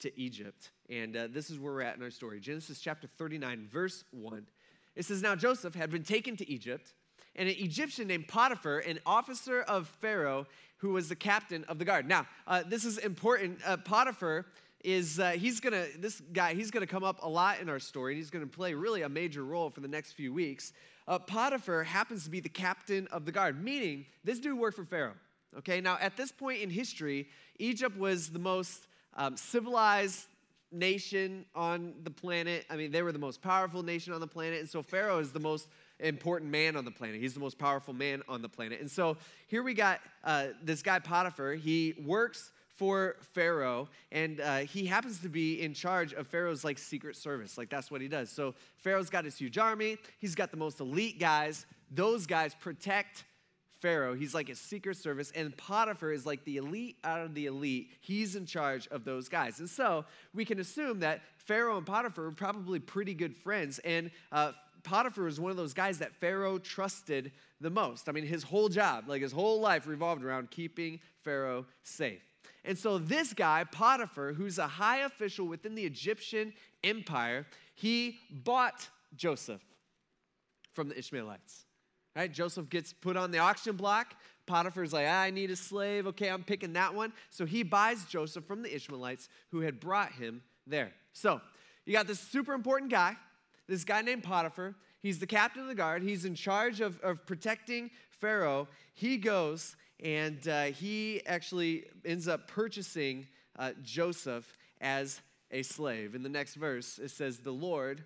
to 0.00 0.18
Egypt. 0.18 0.70
And 0.88 1.16
uh, 1.16 1.28
this 1.30 1.50
is 1.50 1.58
where 1.58 1.72
we're 1.72 1.82
at 1.82 1.96
in 1.96 2.02
our 2.02 2.10
story. 2.10 2.40
Genesis 2.40 2.80
chapter 2.80 3.06
39, 3.06 3.68
verse 3.70 4.04
1. 4.12 4.46
It 4.94 5.04
says, 5.04 5.22
Now 5.22 5.34
Joseph 5.34 5.74
had 5.74 5.90
been 5.90 6.04
taken 6.04 6.36
to 6.36 6.48
Egypt, 6.50 6.94
and 7.34 7.48
an 7.48 7.54
Egyptian 7.58 8.08
named 8.08 8.28
Potiphar, 8.28 8.78
an 8.80 8.98
officer 9.06 9.62
of 9.62 9.88
Pharaoh, 10.00 10.46
who 10.82 10.90
was 10.90 11.08
the 11.08 11.16
captain 11.16 11.64
of 11.68 11.78
the 11.78 11.84
guard. 11.84 12.08
Now, 12.08 12.26
uh, 12.44 12.64
this 12.66 12.84
is 12.84 12.98
important. 12.98 13.60
Uh, 13.64 13.76
Potiphar 13.76 14.44
is 14.82 15.20
uh, 15.20 15.30
he's 15.30 15.60
gonna 15.60 15.86
this 16.00 16.20
guy 16.32 16.54
he's 16.54 16.72
gonna 16.72 16.88
come 16.88 17.04
up 17.04 17.20
a 17.22 17.28
lot 17.28 17.60
in 17.60 17.68
our 17.68 17.78
story 17.78 18.14
and 18.14 18.18
he's 18.18 18.30
gonna 18.30 18.44
play 18.48 18.74
really 18.74 19.02
a 19.02 19.08
major 19.08 19.44
role 19.44 19.70
for 19.70 19.80
the 19.80 19.86
next 19.86 20.14
few 20.14 20.32
weeks 20.32 20.72
uh, 21.06 21.20
potiphar 21.20 21.84
happens 21.84 22.24
to 22.24 22.30
be 22.30 22.40
the 22.40 22.48
captain 22.48 23.06
of 23.12 23.24
the 23.24 23.30
guard 23.30 23.62
meaning 23.62 24.04
this 24.24 24.40
dude 24.40 24.58
worked 24.58 24.74
for 24.74 24.84
pharaoh 24.84 25.14
okay 25.56 25.80
now 25.80 25.96
at 26.00 26.16
this 26.16 26.32
point 26.32 26.60
in 26.60 26.68
history 26.68 27.28
egypt 27.60 27.96
was 27.96 28.30
the 28.30 28.40
most 28.40 28.88
um, 29.14 29.36
civilized 29.36 30.26
nation 30.72 31.44
on 31.54 31.94
the 32.02 32.10
planet 32.10 32.66
i 32.68 32.74
mean 32.74 32.90
they 32.90 33.02
were 33.02 33.12
the 33.12 33.20
most 33.20 33.40
powerful 33.40 33.84
nation 33.84 34.12
on 34.12 34.18
the 34.18 34.26
planet 34.26 34.58
and 34.58 34.68
so 34.68 34.82
pharaoh 34.82 35.20
is 35.20 35.30
the 35.30 35.38
most 35.38 35.68
important 36.02 36.50
man 36.50 36.76
on 36.76 36.84
the 36.84 36.90
planet. 36.90 37.20
He's 37.20 37.34
the 37.34 37.40
most 37.40 37.58
powerful 37.58 37.94
man 37.94 38.22
on 38.28 38.42
the 38.42 38.48
planet. 38.48 38.80
And 38.80 38.90
so 38.90 39.16
here 39.46 39.62
we 39.62 39.74
got 39.74 40.00
uh, 40.24 40.48
this 40.62 40.82
guy, 40.82 40.98
Potiphar. 40.98 41.54
He 41.54 41.94
works 42.04 42.50
for 42.76 43.16
Pharaoh, 43.32 43.88
and 44.10 44.40
uh, 44.40 44.58
he 44.58 44.86
happens 44.86 45.20
to 45.20 45.28
be 45.28 45.60
in 45.60 45.74
charge 45.74 46.12
of 46.14 46.26
Pharaoh's 46.26 46.64
like 46.64 46.78
secret 46.78 47.16
service. 47.16 47.56
Like 47.56 47.68
that's 47.68 47.90
what 47.90 48.00
he 48.00 48.08
does. 48.08 48.30
So 48.30 48.54
Pharaoh's 48.78 49.10
got 49.10 49.24
his 49.24 49.36
huge 49.36 49.58
army. 49.58 49.98
He's 50.18 50.34
got 50.34 50.50
the 50.50 50.56
most 50.56 50.80
elite 50.80 51.20
guys. 51.20 51.66
Those 51.90 52.26
guys 52.26 52.54
protect 52.54 53.24
Pharaoh. 53.80 54.14
He's 54.14 54.32
like 54.32 54.48
his 54.48 54.60
secret 54.60 54.96
service, 54.96 55.32
and 55.34 55.56
Potiphar 55.56 56.12
is 56.12 56.24
like 56.24 56.44
the 56.44 56.56
elite 56.56 56.96
out 57.04 57.20
of 57.20 57.34
the 57.34 57.46
elite. 57.46 57.90
He's 58.00 58.36
in 58.36 58.46
charge 58.46 58.88
of 58.88 59.04
those 59.04 59.28
guys. 59.28 59.58
And 59.58 59.68
so 59.68 60.04
we 60.32 60.44
can 60.44 60.58
assume 60.60 61.00
that 61.00 61.20
Pharaoh 61.36 61.76
and 61.76 61.86
Potiphar 61.86 62.24
were 62.24 62.30
probably 62.30 62.78
pretty 62.78 63.12
good 63.12 63.36
friends. 63.36 63.80
And 63.80 64.10
uh, 64.30 64.52
Potiphar 64.82 65.24
was 65.24 65.38
one 65.38 65.50
of 65.50 65.56
those 65.56 65.74
guys 65.74 65.98
that 65.98 66.14
Pharaoh 66.14 66.58
trusted 66.58 67.32
the 67.60 67.70
most. 67.70 68.08
I 68.08 68.12
mean, 68.12 68.26
his 68.26 68.42
whole 68.42 68.68
job, 68.68 69.04
like 69.08 69.22
his 69.22 69.32
whole 69.32 69.60
life, 69.60 69.86
revolved 69.86 70.24
around 70.24 70.50
keeping 70.50 71.00
Pharaoh 71.22 71.66
safe. 71.82 72.22
And 72.64 72.78
so, 72.78 72.98
this 72.98 73.32
guy, 73.32 73.64
Potiphar, 73.64 74.32
who's 74.32 74.58
a 74.58 74.66
high 74.66 74.98
official 74.98 75.46
within 75.46 75.74
the 75.74 75.84
Egyptian 75.84 76.52
empire, 76.84 77.46
he 77.74 78.18
bought 78.30 78.88
Joseph 79.16 79.62
from 80.72 80.88
the 80.88 80.98
Ishmaelites. 80.98 81.64
Right? 82.14 82.32
Joseph 82.32 82.68
gets 82.68 82.92
put 82.92 83.16
on 83.16 83.30
the 83.30 83.38
auction 83.38 83.76
block. 83.76 84.14
Potiphar's 84.46 84.92
like, 84.92 85.06
ah, 85.08 85.22
I 85.22 85.30
need 85.30 85.50
a 85.50 85.56
slave. 85.56 86.06
Okay, 86.08 86.28
I'm 86.28 86.42
picking 86.42 86.74
that 86.74 86.94
one. 86.94 87.12
So 87.30 87.46
he 87.46 87.62
buys 87.62 88.04
Joseph 88.04 88.44
from 88.44 88.62
the 88.62 88.74
Ishmaelites 88.74 89.28
who 89.50 89.60
had 89.60 89.80
brought 89.80 90.12
him 90.12 90.42
there. 90.66 90.92
So 91.12 91.40
you 91.86 91.92
got 91.92 92.06
this 92.06 92.20
super 92.20 92.52
important 92.52 92.90
guy 92.90 93.16
this 93.68 93.84
guy 93.84 94.02
named 94.02 94.22
Potiphar. 94.22 94.74
He's 95.00 95.18
the 95.18 95.26
captain 95.26 95.62
of 95.62 95.68
the 95.68 95.74
guard. 95.74 96.02
He's 96.02 96.24
in 96.24 96.34
charge 96.34 96.80
of, 96.80 97.00
of 97.00 97.26
protecting 97.26 97.90
Pharaoh. 98.10 98.68
He 98.94 99.16
goes 99.16 99.76
and 100.02 100.46
uh, 100.48 100.64
he 100.64 101.22
actually 101.26 101.84
ends 102.04 102.28
up 102.28 102.48
purchasing 102.48 103.26
uh, 103.58 103.72
Joseph 103.82 104.58
as 104.80 105.20
a 105.50 105.62
slave. 105.62 106.14
In 106.14 106.22
the 106.22 106.28
next 106.28 106.54
verse, 106.54 106.98
it 106.98 107.10
says, 107.10 107.38
The 107.38 107.52
Lord 107.52 108.04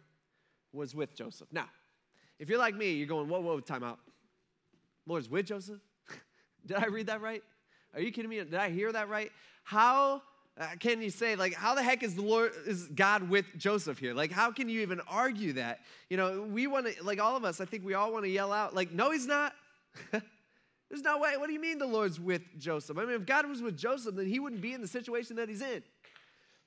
was 0.73 0.95
with 0.95 1.15
Joseph. 1.15 1.49
Now, 1.53 1.69
if 2.39 2.51
you're 2.51 2.59
like 2.59 2.75
me, 2.75 2.93
you're 2.93 3.07
going, 3.07 3.29
Whoa, 3.29 3.41
whoa, 3.41 3.61
time 3.61 3.83
out. 3.83 3.99
Lord's 5.07 5.31
with 5.31 5.47
Joseph? 5.47 5.81
Did 6.67 6.77
I 6.77 6.87
read 6.87 7.07
that 7.07 7.23
right? 7.23 7.43
Are 7.95 8.01
you 8.01 8.13
kidding 8.13 8.29
me? 8.29 8.37
Did 8.39 8.55
I 8.55 8.69
hear 8.71 8.93
that 8.93 9.09
right? 9.09 9.31
How 9.65 10.23
uh, 10.59 10.69
can 10.79 11.03
you 11.03 11.11
say 11.11 11.37
like 11.37 11.53
how 11.53 11.75
the 11.75 11.83
heck 11.83 12.03
is 12.03 12.15
the 12.15 12.23
lord 12.23 12.53
is 12.67 12.89
god 12.89 13.29
with 13.29 13.45
joseph 13.57 13.99
here? 13.99 14.15
Like 14.15 14.33
how 14.33 14.51
can 14.51 14.69
you 14.69 14.81
even 14.81 15.01
argue 15.07 15.55
that? 15.55 15.81
You 16.09 16.17
know 16.17 16.43
we 16.43 16.67
want 16.67 16.87
to 16.87 17.05
like 17.05 17.21
all 17.21 17.37
of 17.37 17.45
us 17.45 17.61
i 17.61 17.65
think 17.65 17.85
we 17.85 17.95
all 17.95 18.13
want 18.13 18.25
to 18.25 18.31
yell 18.31 18.53
out 18.53 18.75
like 18.75 18.93
no 18.93 19.11
he's 19.11 19.27
not. 19.27 19.53
There's 20.89 21.03
no 21.03 21.19
way. 21.19 21.37
What 21.37 21.49
do 21.49 21.53
you 21.53 21.61
mean 21.61 21.79
the 21.79 21.87
lord's 21.87 22.19
with 22.19 22.43
joseph? 22.59 22.97
I 22.97 23.05
mean 23.05 23.17
if 23.17 23.27
god 23.27 23.49
was 23.49 23.61
with 23.61 23.77
joseph 23.77 24.15
then 24.15 24.27
he 24.27 24.41
wouldn't 24.41 24.63
be 24.63 24.73
in 24.73 24.81
the 24.81 24.89
situation 24.89 25.37
that 25.37 25.49
he's 25.49 25.63
in. 25.63 25.83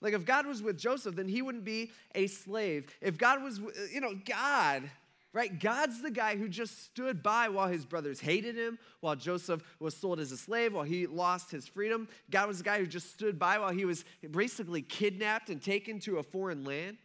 Like 0.01 0.13
if 0.13 0.24
god 0.24 0.46
was 0.46 0.62
with 0.62 0.77
joseph 0.77 1.15
then 1.15 1.27
he 1.27 1.41
wouldn't 1.41 1.65
be 1.65 1.91
a 2.13 2.27
slave. 2.27 2.96
If 3.01 3.17
god 3.17 3.41
was 3.41 3.60
you 3.91 4.01
know 4.01 4.13
god 4.25 4.84
right? 5.33 5.59
God's 5.59 6.01
the 6.01 6.12
guy 6.12 6.36
who 6.38 6.50
just 6.50 6.86
stood 6.86 7.21
by 7.21 7.50
while 7.50 7.67
his 7.67 7.86
brothers 7.86 8.19
hated 8.19 8.55
him, 8.55 8.79
while 9.00 9.15
Joseph 9.15 9.62
was 9.79 9.95
sold 9.95 10.19
as 10.19 10.31
a 10.31 10.38
slave, 10.38 10.74
while 10.74 10.83
he 10.83 11.05
lost 11.05 11.51
his 11.51 11.67
freedom. 11.67 12.07
God 12.29 12.48
was 12.48 12.57
the 12.57 12.63
guy 12.63 12.79
who 12.79 12.88
just 12.88 13.13
stood 13.13 13.38
by 13.38 13.59
while 13.59 13.71
he 13.71 13.86
was 13.86 14.05
basically 14.31 14.81
kidnapped 14.81 15.50
and 15.50 15.62
taken 15.62 16.00
to 16.01 16.17
a 16.17 16.24
foreign 16.24 16.63
land. 16.63 16.98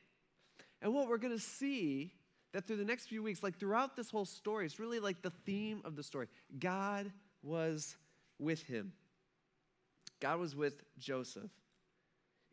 And 0.81 0.95
what 0.95 1.09
we're 1.09 1.19
going 1.19 1.37
to 1.37 1.43
see 1.43 2.13
that 2.53 2.67
through 2.67 2.77
the 2.77 2.85
next 2.85 3.07
few 3.07 3.23
weeks, 3.23 3.43
like 3.43 3.59
throughout 3.59 3.97
this 3.97 4.11
whole 4.11 4.25
story, 4.25 4.65
it's 4.65 4.79
really 4.79 5.01
like 5.01 5.23
the 5.23 5.33
theme 5.45 5.83
of 5.85 5.97
the 5.97 6.03
story. 6.03 6.29
God 6.59 7.11
was 7.43 7.97
with 8.39 8.63
him. 8.63 8.93
God 10.21 10.39
was 10.39 10.57
with 10.57 10.83
Joseph. 10.99 11.51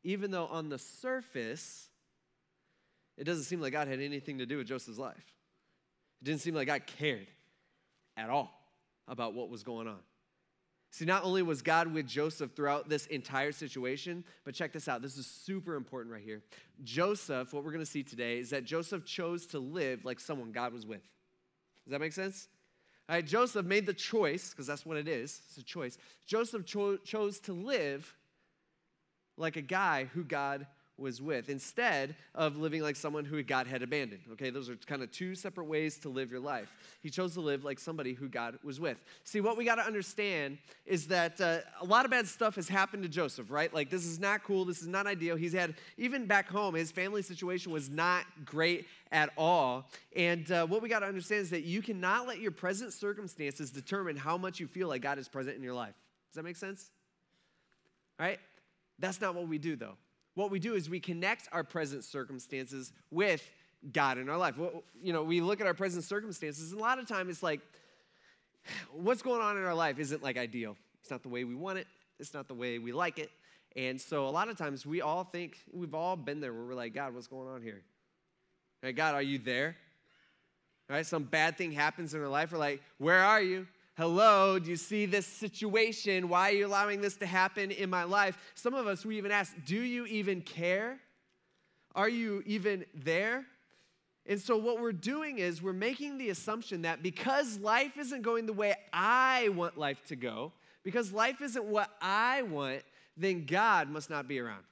Even 0.03 0.31
though 0.31 0.47
on 0.47 0.69
the 0.69 0.79
surface, 0.79 1.87
it 3.17 3.23
doesn't 3.23 3.43
seem 3.43 3.61
like 3.61 3.73
God 3.73 3.87
had 3.87 4.01
anything 4.01 4.39
to 4.39 4.45
do 4.45 4.57
with 4.57 4.67
Joseph's 4.67 4.97
life. 4.97 5.35
It 6.21 6.25
didn't 6.25 6.41
seem 6.41 6.53
like 6.55 6.67
God 6.67 6.83
cared 6.85 7.27
at 8.17 8.29
all. 8.29 8.51
about 9.07 9.33
what 9.33 9.49
was 9.49 9.63
going 9.63 9.87
on. 9.87 9.99
See, 10.91 11.05
not 11.05 11.23
only 11.23 11.41
was 11.41 11.61
God 11.61 11.93
with 11.93 12.05
Joseph 12.07 12.51
throughout 12.53 12.89
this 12.89 13.05
entire 13.07 13.51
situation, 13.51 14.25
but 14.43 14.53
check 14.53 14.73
this 14.73 14.87
out. 14.87 15.01
This 15.01 15.17
is 15.17 15.25
super 15.25 15.75
important 15.75 16.13
right 16.13 16.23
here. 16.23 16.41
Joseph, 16.83 17.53
what 17.53 17.63
we're 17.63 17.71
going 17.71 17.83
to 17.83 17.89
see 17.89 18.03
today 18.03 18.39
is 18.39 18.49
that 18.49 18.65
Joseph 18.65 19.05
chose 19.05 19.45
to 19.47 19.59
live 19.59 20.03
like 20.03 20.19
someone 20.19 20.51
God 20.51 20.73
was 20.73 20.85
with. 20.85 21.01
Does 21.85 21.91
that 21.91 22.01
make 22.01 22.13
sense? 22.13 22.49
All 23.07 23.15
right, 23.15 23.25
Joseph 23.25 23.65
made 23.65 23.85
the 23.85 23.93
choice, 23.93 24.49
because 24.49 24.67
that's 24.67 24.85
what 24.85 24.97
it 24.97 25.07
is 25.07 25.41
it's 25.47 25.57
a 25.57 25.63
choice. 25.63 25.97
Joseph 26.25 26.65
cho- 26.65 26.97
chose 26.97 27.39
to 27.41 27.53
live 27.53 28.13
like 29.37 29.55
a 29.55 29.61
guy 29.61 30.05
who 30.13 30.23
God 30.23 30.67
was 31.01 31.21
with 31.21 31.49
instead 31.49 32.15
of 32.35 32.57
living 32.57 32.81
like 32.81 32.95
someone 32.95 33.25
who 33.25 33.41
God 33.43 33.67
had 33.67 33.81
abandoned. 33.81 34.21
Okay, 34.33 34.49
those 34.49 34.69
are 34.69 34.75
kind 34.75 35.01
of 35.01 35.11
two 35.11 35.35
separate 35.35 35.65
ways 35.65 35.97
to 35.99 36.09
live 36.09 36.31
your 36.31 36.39
life. 36.39 36.71
He 37.01 37.09
chose 37.09 37.33
to 37.33 37.41
live 37.41 37.63
like 37.63 37.79
somebody 37.79 38.13
who 38.13 38.29
God 38.29 38.59
was 38.63 38.79
with. 38.79 38.97
See, 39.23 39.41
what 39.41 39.57
we 39.57 39.65
got 39.65 39.75
to 39.75 39.85
understand 39.85 40.59
is 40.85 41.07
that 41.07 41.41
uh, 41.41 41.59
a 41.81 41.85
lot 41.85 42.05
of 42.05 42.11
bad 42.11 42.27
stuff 42.27 42.55
has 42.55 42.69
happened 42.69 43.03
to 43.03 43.09
Joseph, 43.09 43.49
right? 43.49 43.73
Like, 43.73 43.89
this 43.89 44.05
is 44.05 44.19
not 44.19 44.43
cool. 44.43 44.63
This 44.63 44.81
is 44.81 44.87
not 44.87 45.07
ideal. 45.07 45.35
He's 45.35 45.53
had, 45.53 45.75
even 45.97 46.25
back 46.27 46.47
home, 46.47 46.75
his 46.75 46.91
family 46.91 47.23
situation 47.23 47.71
was 47.71 47.89
not 47.89 48.25
great 48.45 48.85
at 49.11 49.31
all. 49.37 49.89
And 50.15 50.49
uh, 50.51 50.67
what 50.67 50.81
we 50.81 50.89
got 50.89 50.99
to 50.99 51.07
understand 51.07 51.41
is 51.41 51.49
that 51.49 51.63
you 51.63 51.81
cannot 51.81 52.27
let 52.27 52.39
your 52.39 52.51
present 52.51 52.93
circumstances 52.93 53.71
determine 53.71 54.15
how 54.15 54.37
much 54.37 54.59
you 54.59 54.67
feel 54.67 54.87
like 54.87 55.01
God 55.01 55.17
is 55.17 55.27
present 55.27 55.57
in 55.57 55.63
your 55.63 55.73
life. 55.73 55.95
Does 56.29 56.35
that 56.35 56.43
make 56.43 56.55
sense? 56.55 56.91
Right? 58.19 58.39
That's 58.99 59.19
not 59.19 59.33
what 59.33 59.47
we 59.47 59.57
do, 59.57 59.75
though 59.75 59.97
what 60.35 60.51
we 60.51 60.59
do 60.59 60.75
is 60.75 60.89
we 60.89 60.99
connect 60.99 61.47
our 61.51 61.63
present 61.63 62.03
circumstances 62.03 62.93
with 63.09 63.47
God 63.91 64.17
in 64.17 64.29
our 64.29 64.37
life. 64.37 64.55
You 65.01 65.13
know, 65.13 65.23
we 65.23 65.41
look 65.41 65.59
at 65.61 65.67
our 65.67 65.73
present 65.73 66.03
circumstances, 66.03 66.71
and 66.71 66.79
a 66.79 66.83
lot 66.83 66.99
of 66.99 67.07
time 67.07 67.29
it's 67.29 67.43
like, 67.43 67.61
what's 68.91 69.21
going 69.21 69.41
on 69.41 69.57
in 69.57 69.63
our 69.63 69.73
life 69.73 69.99
isn't 69.99 70.21
like 70.23 70.37
ideal. 70.37 70.77
It's 71.01 71.09
not 71.09 71.23
the 71.23 71.29
way 71.29 71.43
we 71.43 71.55
want 71.55 71.79
it, 71.79 71.87
it's 72.19 72.33
not 72.33 72.47
the 72.47 72.53
way 72.53 72.77
we 72.79 72.91
like 72.91 73.19
it. 73.19 73.31
And 73.75 73.99
so 73.99 74.27
a 74.27 74.29
lot 74.29 74.49
of 74.49 74.57
times 74.57 74.85
we 74.85 75.01
all 75.01 75.23
think, 75.23 75.57
we've 75.73 75.95
all 75.95 76.15
been 76.15 76.41
there 76.41 76.53
where 76.53 76.63
we're 76.63 76.75
like, 76.75 76.93
God, 76.93 77.13
what's 77.13 77.27
going 77.27 77.47
on 77.47 77.61
here? 77.61 77.81
Right, 78.83 78.95
God, 78.95 79.15
are 79.15 79.21
you 79.21 79.37
there? 79.37 79.77
Right? 80.89 81.05
Some 81.05 81.23
bad 81.23 81.57
thing 81.57 81.71
happens 81.71 82.13
in 82.13 82.21
our 82.21 82.27
life. 82.27 82.51
We're 82.51 82.57
like, 82.57 82.81
where 82.97 83.23
are 83.23 83.41
you? 83.41 83.65
Hello, 84.01 84.57
do 84.57 84.67
you 84.67 84.77
see 84.77 85.05
this 85.05 85.27
situation? 85.27 86.27
Why 86.27 86.49
are 86.49 86.53
you 86.53 86.65
allowing 86.65 87.01
this 87.01 87.17
to 87.17 87.27
happen 87.27 87.69
in 87.69 87.87
my 87.91 88.03
life? 88.03 88.35
Some 88.55 88.73
of 88.73 88.87
us, 88.87 89.05
we 89.05 89.15
even 89.19 89.29
ask, 89.29 89.53
Do 89.63 89.79
you 89.79 90.07
even 90.07 90.41
care? 90.41 90.97
Are 91.93 92.09
you 92.09 92.41
even 92.47 92.83
there? 92.95 93.45
And 94.25 94.41
so, 94.41 94.57
what 94.57 94.81
we're 94.81 94.91
doing 94.91 95.37
is 95.37 95.61
we're 95.61 95.71
making 95.71 96.17
the 96.17 96.29
assumption 96.31 96.81
that 96.81 97.03
because 97.03 97.59
life 97.59 97.95
isn't 97.95 98.23
going 98.23 98.47
the 98.47 98.53
way 98.53 98.73
I 98.91 99.49
want 99.49 99.77
life 99.77 100.03
to 100.07 100.15
go, 100.15 100.51
because 100.81 101.13
life 101.13 101.39
isn't 101.39 101.65
what 101.65 101.91
I 102.01 102.41
want, 102.41 102.81
then 103.15 103.45
God 103.45 103.87
must 103.87 104.09
not 104.09 104.27
be 104.27 104.39
around. 104.39 104.63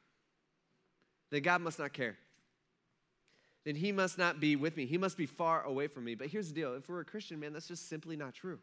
Then 1.30 1.44
God 1.44 1.62
must 1.62 1.78
not 1.78 1.94
care. 1.94 2.18
Then 3.64 3.76
He 3.76 3.92
must 3.92 4.18
not 4.18 4.40
be 4.40 4.56
with 4.56 4.76
me. 4.76 4.88
He 4.88 4.98
must 4.98 5.18
be 5.18 5.28
far 5.28 5.62
away 5.66 5.86
from 5.86 6.06
me. 6.06 6.16
But 6.16 6.30
here's 6.30 6.48
the 6.48 6.56
deal 6.56 6.74
if 6.74 6.90
we're 6.90 7.02
a 7.02 7.06
Christian, 7.06 7.40
man, 7.40 7.54
that's 7.54 7.68
just 7.68 7.90
simply 7.90 8.16
not 8.16 8.34
true. 8.34 8.58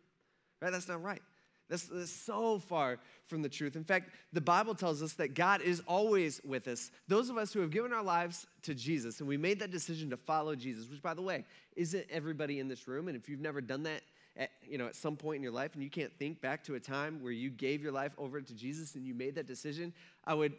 Right? 0.61 0.73
That's 0.73 0.89
not 0.89 1.03
right. 1.03 1.23
That's, 1.69 1.85
that's, 1.85 2.11
so 2.11 2.59
far 2.59 2.99
from 3.27 3.43
the 3.43 3.49
truth. 3.49 3.75
In 3.75 3.85
fact, 3.85 4.11
the 4.33 4.41
Bible 4.41 4.75
tells 4.75 5.03
us 5.03 5.15
that 5.15 5.35
God 5.35 5.61
is 5.61 5.83
always 5.87 6.41
with 6.45 6.69
us. 6.69 6.91
Those 7.09 7.29
of 7.29 7.37
us 7.37 7.53
who 7.53 7.61
have 7.61 7.71
given 7.71 7.93
our 7.93 8.05
lives 8.05 8.47
to 8.63 8.75
Jesus 8.75 9.19
and 9.19 9.29
we 9.29 9.37
made 9.37 9.59
that 9.61 9.71
decision 9.71 10.11
to 10.11 10.17
follow 10.17 10.55
Jesus, 10.55 10.89
which, 10.89 11.03
by 11.03 11.15
the 11.15 11.23
way, 11.23 11.45
isn't 11.75 12.07
everybody 12.09 12.61
in 12.61 12.69
this 12.69 12.87
room. 12.87 13.09
And 13.09 13.17
if 13.17 13.29
you've 13.29 13.41
never 13.41 13.61
done 13.61 13.83
that, 13.83 14.03
at, 14.37 14.51
you 14.69 14.79
know, 14.79 14.87
at 14.87 14.95
some 14.95 15.17
point 15.17 15.37
in 15.37 15.43
your 15.43 15.53
life 15.53 15.75
and 15.75 15.83
you 15.83 15.91
can't 15.91 16.13
think 16.19 16.41
back 16.41 16.63
to 16.65 16.75
a 16.75 16.81
time 16.81 17.23
where 17.23 17.33
you 17.33 17.51
gave 17.51 17.83
your 17.83 17.93
life 17.93 18.13
over 18.19 18.41
to 18.41 18.55
Jesus 18.55 18.95
and 18.95 19.05
you 19.05 19.15
made 19.15 19.35
that 19.35 19.47
decision, 19.47 19.93
I 20.25 20.35
would 20.35 20.53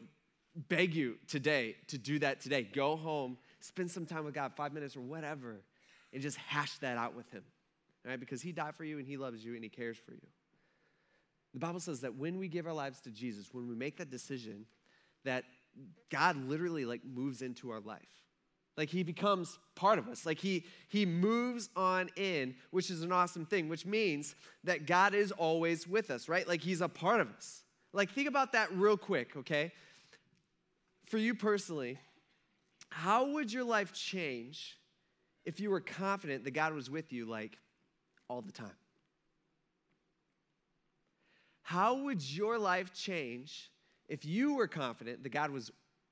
beg 0.68 0.96
you 0.96 1.18
today 1.28 1.76
to 1.88 1.98
do 1.98 2.20
that 2.20 2.42
today. 2.42 2.64
Go 2.64 2.96
home, 2.96 3.38
spend 3.60 3.92
some 3.92 4.06
time 4.06 4.26
with 4.26 4.34
God, 4.34 4.54
five 4.56 4.74
minutes 4.74 4.98
or 4.98 5.02
whatever, 5.02 5.58
and 6.12 6.22
just 6.22 6.38
hash 6.38 6.78
that 6.80 6.98
out 6.98 7.16
with 7.16 7.30
Him 7.32 7.44
right? 8.08 8.20
Because 8.20 8.42
he 8.42 8.52
died 8.52 8.76
for 8.76 8.84
you 8.84 8.98
and 8.98 9.08
he 9.08 9.18
loves 9.18 9.44
you 9.44 9.56
and 9.56 9.64
he 9.64 9.70
cares 9.70 9.98
for 9.98 10.14
you. 10.14 10.28
The 11.54 11.60
Bible 11.60 11.80
says 11.80 12.02
that 12.02 12.16
when 12.16 12.38
we 12.38 12.48
give 12.48 12.68
our 12.68 12.74
lives 12.74 13.02
to 13.02 13.12
Jesus, 13.12 13.54
when 13.54 13.68
we 13.68 13.76
make 13.76 13.98
that 13.98 14.10
decision, 14.10 14.66
that 15.26 15.44
God 16.10 16.38
literally 16.48 16.86
like 16.86 17.02
moves 17.04 17.42
into 17.42 17.72
our 17.72 17.80
life. 17.80 18.02
Like 18.78 18.90
he 18.90 19.04
becomes 19.04 19.58
part 19.76 19.98
of 19.98 20.08
us. 20.08 20.26
Like 20.26 20.38
he 20.38 20.66
he 20.88 21.06
moves 21.06 21.70
on 21.76 22.10
in, 22.16 22.56
which 22.70 22.92
is 22.92 23.02
an 23.02 23.12
awesome 23.12 23.46
thing, 23.46 23.70
which 23.70 23.86
means 23.86 24.36
that 24.64 24.86
God 24.86 25.16
is 25.16 25.32
always 25.32 25.88
with 25.88 26.12
us, 26.12 26.30
right? 26.30 26.48
Like 26.48 26.62
he's 26.62 26.82
a 26.82 26.88
part 26.88 27.20
of 27.20 27.30
us. 27.32 27.64
Like 27.92 28.12
think 28.12 28.28
about 28.28 28.52
that 28.52 28.72
real 28.72 28.98
quick, 28.98 29.36
okay? 29.36 29.72
For 31.08 31.18
you 31.18 31.34
personally, 31.34 31.98
how 32.90 33.32
would 33.32 33.52
your 33.52 33.64
life 33.64 33.94
change 33.94 34.78
if 35.46 35.60
you 35.60 35.72
were 35.72 35.82
confident 35.82 36.44
that 36.44 36.52
God 36.52 36.74
was 36.74 36.90
with 36.90 37.12
you 37.12 37.26
like 37.26 37.58
all 38.30 38.42
the 38.42 38.52
time. 38.52 38.76
How 41.62 42.04
would 42.04 42.22
your 42.24 42.58
life 42.58 42.94
change 42.94 43.72
if 44.08 44.26
you 44.26 44.56
were 44.56 44.68
confident 44.68 45.24
that 45.24 45.30
God 45.30 45.52
was 45.52 45.72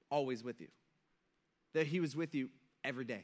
always 0.09 0.43
with 0.43 0.59
you? 0.59 0.67
That 1.73 1.87
He 1.87 1.99
was 1.99 2.15
with 2.15 2.35
you 2.35 2.49
every 2.83 3.05
day? 3.05 3.23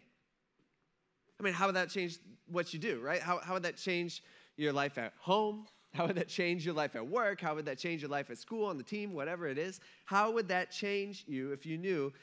I 1.39 1.43
mean, 1.43 1.53
how 1.53 1.65
would 1.65 1.75
that 1.75 1.89
change 1.89 2.19
what 2.47 2.73
you 2.73 2.79
do, 2.79 2.99
right? 2.99 3.21
How, 3.21 3.39
how 3.39 3.53
would 3.55 3.63
that 3.63 3.75
change 3.75 4.23
your 4.57 4.71
life 4.71 4.97
at 4.97 5.13
home? 5.19 5.65
How 5.93 6.07
would 6.07 6.15
that 6.15 6.29
change 6.29 6.65
your 6.65 6.73
life 6.73 6.95
at 6.95 7.05
work? 7.05 7.41
How 7.41 7.55
would 7.55 7.65
that 7.65 7.77
change 7.77 8.01
your 8.01 8.09
life 8.09 8.29
at 8.29 8.37
school, 8.37 8.65
on 8.65 8.77
the 8.77 8.83
team, 8.83 9.13
whatever 9.13 9.47
it 9.47 9.57
is? 9.57 9.81
How 10.05 10.31
would 10.31 10.47
that 10.47 10.71
change 10.71 11.25
you 11.27 11.51
if 11.51 11.65
you 11.65 11.77
knew 11.77 12.13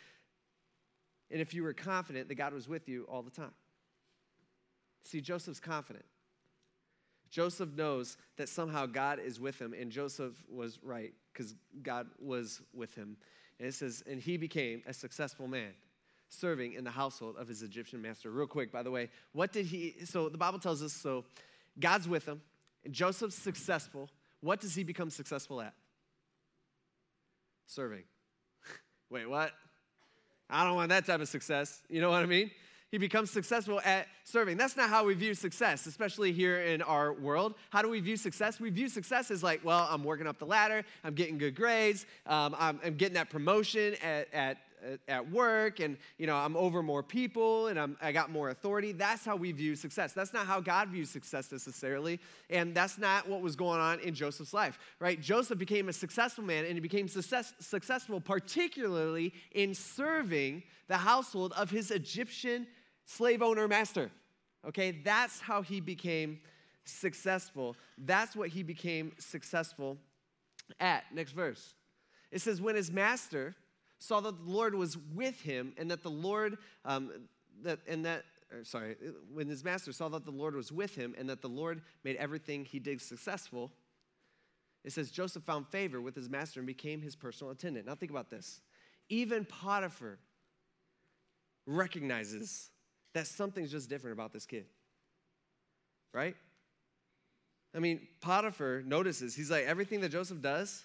and 1.30 1.40
if 1.40 1.52
you 1.52 1.62
were 1.62 1.74
confident 1.74 2.28
that 2.28 2.36
God 2.36 2.54
was 2.54 2.66
with 2.66 2.88
you 2.88 3.06
all 3.10 3.22
the 3.22 3.30
time? 3.30 3.52
See, 5.04 5.20
Joseph's 5.20 5.60
confident. 5.60 6.04
Joseph 7.30 7.70
knows 7.76 8.16
that 8.36 8.48
somehow 8.48 8.86
God 8.86 9.18
is 9.18 9.38
with 9.38 9.58
him, 9.58 9.74
and 9.78 9.90
Joseph 9.90 10.34
was 10.50 10.78
right 10.82 11.12
because 11.32 11.54
God 11.82 12.06
was 12.20 12.60
with 12.74 12.94
him. 12.94 13.16
And 13.58 13.68
it 13.68 13.74
says, 13.74 14.02
and 14.08 14.20
he 14.20 14.36
became 14.36 14.82
a 14.86 14.92
successful 14.92 15.48
man 15.48 15.72
serving 16.28 16.74
in 16.74 16.84
the 16.84 16.90
household 16.90 17.36
of 17.38 17.48
his 17.48 17.62
Egyptian 17.62 18.02
master. 18.02 18.30
Real 18.30 18.46
quick, 18.46 18.70
by 18.70 18.82
the 18.82 18.90
way, 18.90 19.08
what 19.32 19.52
did 19.52 19.66
he, 19.66 19.94
so 20.04 20.28
the 20.28 20.38
Bible 20.38 20.58
tells 20.58 20.82
us, 20.82 20.92
so 20.92 21.24
God's 21.78 22.08
with 22.08 22.26
him, 22.26 22.40
and 22.84 22.92
Joseph's 22.92 23.36
successful. 23.36 24.08
What 24.40 24.60
does 24.60 24.74
he 24.74 24.84
become 24.84 25.10
successful 25.10 25.60
at? 25.60 25.74
Serving. 27.66 28.04
Wait, 29.10 29.28
what? 29.28 29.52
I 30.48 30.64
don't 30.64 30.76
want 30.76 30.90
that 30.90 31.06
type 31.06 31.20
of 31.20 31.28
success. 31.28 31.82
You 31.88 32.00
know 32.00 32.10
what 32.10 32.22
I 32.22 32.26
mean? 32.26 32.50
He 32.90 32.98
becomes 32.98 33.30
successful 33.30 33.80
at 33.84 34.06
serving. 34.24 34.56
That's 34.56 34.76
not 34.76 34.88
how 34.88 35.04
we 35.04 35.14
view 35.14 35.34
success, 35.34 35.86
especially 35.86 36.32
here 36.32 36.60
in 36.60 36.80
our 36.82 37.12
world. 37.12 37.54
How 37.70 37.82
do 37.82 37.88
we 37.88 38.00
view 38.00 38.16
success? 38.16 38.60
We 38.60 38.70
view 38.70 38.88
success 38.88 39.30
as 39.30 39.42
like, 39.42 39.64
well, 39.64 39.86
I'm 39.90 40.04
working 40.04 40.26
up 40.26 40.38
the 40.38 40.46
ladder, 40.46 40.84
I'm 41.04 41.14
getting 41.14 41.38
good 41.38 41.54
grades, 41.54 42.06
um, 42.26 42.56
I'm, 42.58 42.80
I'm, 42.84 42.94
getting 42.94 43.14
that 43.14 43.30
promotion 43.30 43.94
at, 44.02 44.32
at, 44.32 44.58
at 45.06 45.30
work, 45.30 45.80
and 45.80 45.96
you 46.16 46.26
know, 46.26 46.36
I'm 46.36 46.56
over 46.56 46.82
more 46.82 47.02
people, 47.02 47.66
and 47.66 47.78
I'm, 47.78 47.96
I 48.00 48.12
got 48.12 48.30
more 48.30 48.50
authority. 48.50 48.92
That's 48.92 49.24
how 49.24 49.36
we 49.36 49.52
view 49.52 49.76
success. 49.76 50.12
That's 50.12 50.32
not 50.32 50.46
how 50.46 50.60
God 50.60 50.88
views 50.88 51.10
success 51.10 51.52
necessarily, 51.52 52.20
and 52.48 52.74
that's 52.74 52.96
not 52.96 53.28
what 53.28 53.42
was 53.42 53.54
going 53.54 53.80
on 53.80 54.00
in 54.00 54.14
Joseph's 54.14 54.54
life, 54.54 54.78
right? 54.98 55.20
Joseph 55.20 55.58
became 55.58 55.88
a 55.88 55.92
successful 55.92 56.44
man, 56.44 56.64
and 56.64 56.74
he 56.74 56.80
became 56.80 57.08
success, 57.08 57.52
successful, 57.60 58.20
particularly 58.20 59.34
in 59.52 59.74
serving 59.74 60.62
the 60.88 60.96
household 60.96 61.52
of 61.56 61.70
his 61.70 61.90
Egyptian 61.90 62.66
slave 63.08 63.42
owner 63.42 63.66
master. 63.66 64.10
Okay, 64.66 64.90
that's 64.90 65.40
how 65.40 65.62
he 65.62 65.80
became 65.80 66.40
successful. 66.84 67.74
That's 67.96 68.36
what 68.36 68.50
he 68.50 68.62
became 68.62 69.12
successful 69.18 69.96
at. 70.78 71.04
Next 71.12 71.32
verse. 71.32 71.74
It 72.30 72.40
says, 72.40 72.60
When 72.60 72.76
his 72.76 72.90
master 72.90 73.54
saw 73.98 74.20
that 74.20 74.44
the 74.44 74.50
Lord 74.50 74.74
was 74.74 74.96
with 75.14 75.40
him 75.40 75.72
and 75.78 75.90
that 75.90 76.02
the 76.02 76.10
Lord, 76.10 76.58
um, 76.84 77.10
that, 77.62 77.80
and 77.88 78.04
that, 78.04 78.24
sorry, 78.62 78.96
when 79.32 79.48
his 79.48 79.64
master 79.64 79.92
saw 79.92 80.08
that 80.10 80.24
the 80.24 80.30
Lord 80.30 80.54
was 80.54 80.70
with 80.70 80.94
him 80.94 81.14
and 81.18 81.28
that 81.30 81.40
the 81.40 81.48
Lord 81.48 81.80
made 82.04 82.16
everything 82.16 82.64
he 82.64 82.78
did 82.78 83.00
successful, 83.00 83.72
it 84.84 84.92
says 84.92 85.10
Joseph 85.10 85.44
found 85.44 85.66
favor 85.68 86.00
with 86.00 86.14
his 86.14 86.28
master 86.28 86.60
and 86.60 86.66
became 86.66 87.00
his 87.00 87.16
personal 87.16 87.52
attendant. 87.52 87.86
Now 87.86 87.94
think 87.94 88.10
about 88.10 88.30
this. 88.30 88.60
Even 89.08 89.44
Potiphar 89.44 90.18
recognizes 91.66 92.70
that 93.14 93.26
something's 93.26 93.70
just 93.70 93.88
different 93.88 94.14
about 94.14 94.32
this 94.32 94.46
kid. 94.46 94.66
Right? 96.12 96.36
I 97.74 97.80
mean, 97.80 98.00
Potiphar 98.20 98.82
notices, 98.84 99.34
he's 99.34 99.50
like, 99.50 99.64
everything 99.64 100.00
that 100.00 100.10
Joseph 100.10 100.40
does, 100.40 100.84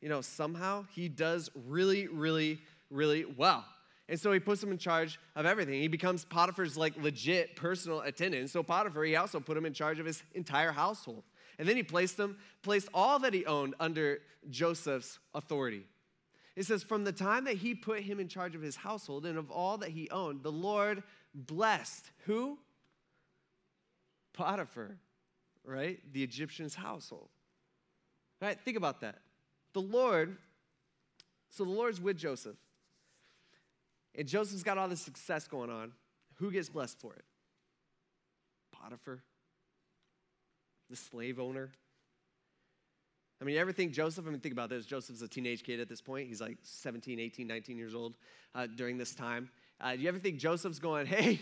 you 0.00 0.08
know, 0.08 0.20
somehow 0.20 0.84
he 0.92 1.08
does 1.08 1.50
really, 1.66 2.06
really, 2.06 2.60
really 2.90 3.24
well. 3.24 3.64
And 4.08 4.18
so 4.18 4.32
he 4.32 4.40
puts 4.40 4.62
him 4.62 4.70
in 4.70 4.78
charge 4.78 5.18
of 5.36 5.44
everything. 5.44 5.80
He 5.80 5.88
becomes 5.88 6.24
Potiphar's 6.24 6.76
like 6.76 6.96
legit 7.02 7.56
personal 7.56 8.00
attendant. 8.00 8.48
So 8.50 8.62
Potiphar, 8.62 9.04
he 9.04 9.16
also 9.16 9.38
put 9.38 9.56
him 9.56 9.66
in 9.66 9.74
charge 9.74 9.98
of 9.98 10.06
his 10.06 10.22
entire 10.34 10.72
household. 10.72 11.24
And 11.58 11.68
then 11.68 11.76
he 11.76 11.82
placed 11.82 12.16
them, 12.16 12.38
placed 12.62 12.88
all 12.94 13.18
that 13.18 13.34
he 13.34 13.44
owned 13.44 13.74
under 13.80 14.20
Joseph's 14.48 15.18
authority. 15.34 15.82
It 16.56 16.64
says, 16.64 16.82
From 16.82 17.04
the 17.04 17.12
time 17.12 17.44
that 17.44 17.56
he 17.56 17.74
put 17.74 18.00
him 18.00 18.18
in 18.18 18.28
charge 18.28 18.54
of 18.54 18.62
his 18.62 18.76
household 18.76 19.26
and 19.26 19.36
of 19.36 19.50
all 19.50 19.78
that 19.78 19.90
he 19.90 20.08
owned, 20.10 20.42
the 20.42 20.52
Lord 20.52 21.02
blessed 21.46 22.10
who? 22.26 22.58
Potiphar, 24.34 24.96
right? 25.64 25.98
The 26.12 26.22
Egyptian's 26.22 26.74
household. 26.74 27.28
Right? 28.40 28.58
Think 28.60 28.76
about 28.76 29.00
that. 29.00 29.16
The 29.72 29.80
Lord, 29.80 30.36
so 31.50 31.64
the 31.64 31.70
Lord's 31.70 32.00
with 32.00 32.16
Joseph. 32.16 32.56
And 34.14 34.26
Joseph's 34.26 34.62
got 34.62 34.78
all 34.78 34.88
this 34.88 35.00
success 35.00 35.46
going 35.46 35.70
on. 35.70 35.92
Who 36.36 36.50
gets 36.50 36.68
blessed 36.68 37.00
for 37.00 37.14
it? 37.14 37.24
Potiphar, 38.72 39.22
the 40.88 40.96
slave 40.96 41.40
owner. 41.40 41.70
I 43.40 43.44
mean, 43.44 43.54
you 43.54 43.60
ever 43.60 43.72
think 43.72 43.92
Joseph? 43.92 44.26
I 44.26 44.30
mean, 44.30 44.40
think 44.40 44.52
about 44.52 44.70
this. 44.70 44.84
Joseph's 44.84 45.22
a 45.22 45.28
teenage 45.28 45.62
kid 45.62 45.78
at 45.78 45.88
this 45.88 46.00
point. 46.00 46.28
He's 46.28 46.40
like 46.40 46.58
17, 46.62 47.20
18, 47.20 47.46
19 47.46 47.76
years 47.76 47.94
old 47.94 48.14
uh, 48.54 48.66
during 48.66 48.98
this 48.98 49.14
time. 49.14 49.50
Uh, 49.80 49.94
do 49.94 50.02
you 50.02 50.08
ever 50.08 50.18
think 50.18 50.38
Joseph's 50.38 50.80
going, 50.80 51.06
hey, 51.06 51.40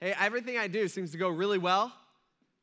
hey, 0.00 0.14
everything 0.18 0.58
I 0.58 0.68
do 0.68 0.86
seems 0.88 1.12
to 1.12 1.18
go 1.18 1.28
really 1.28 1.58
well 1.58 1.92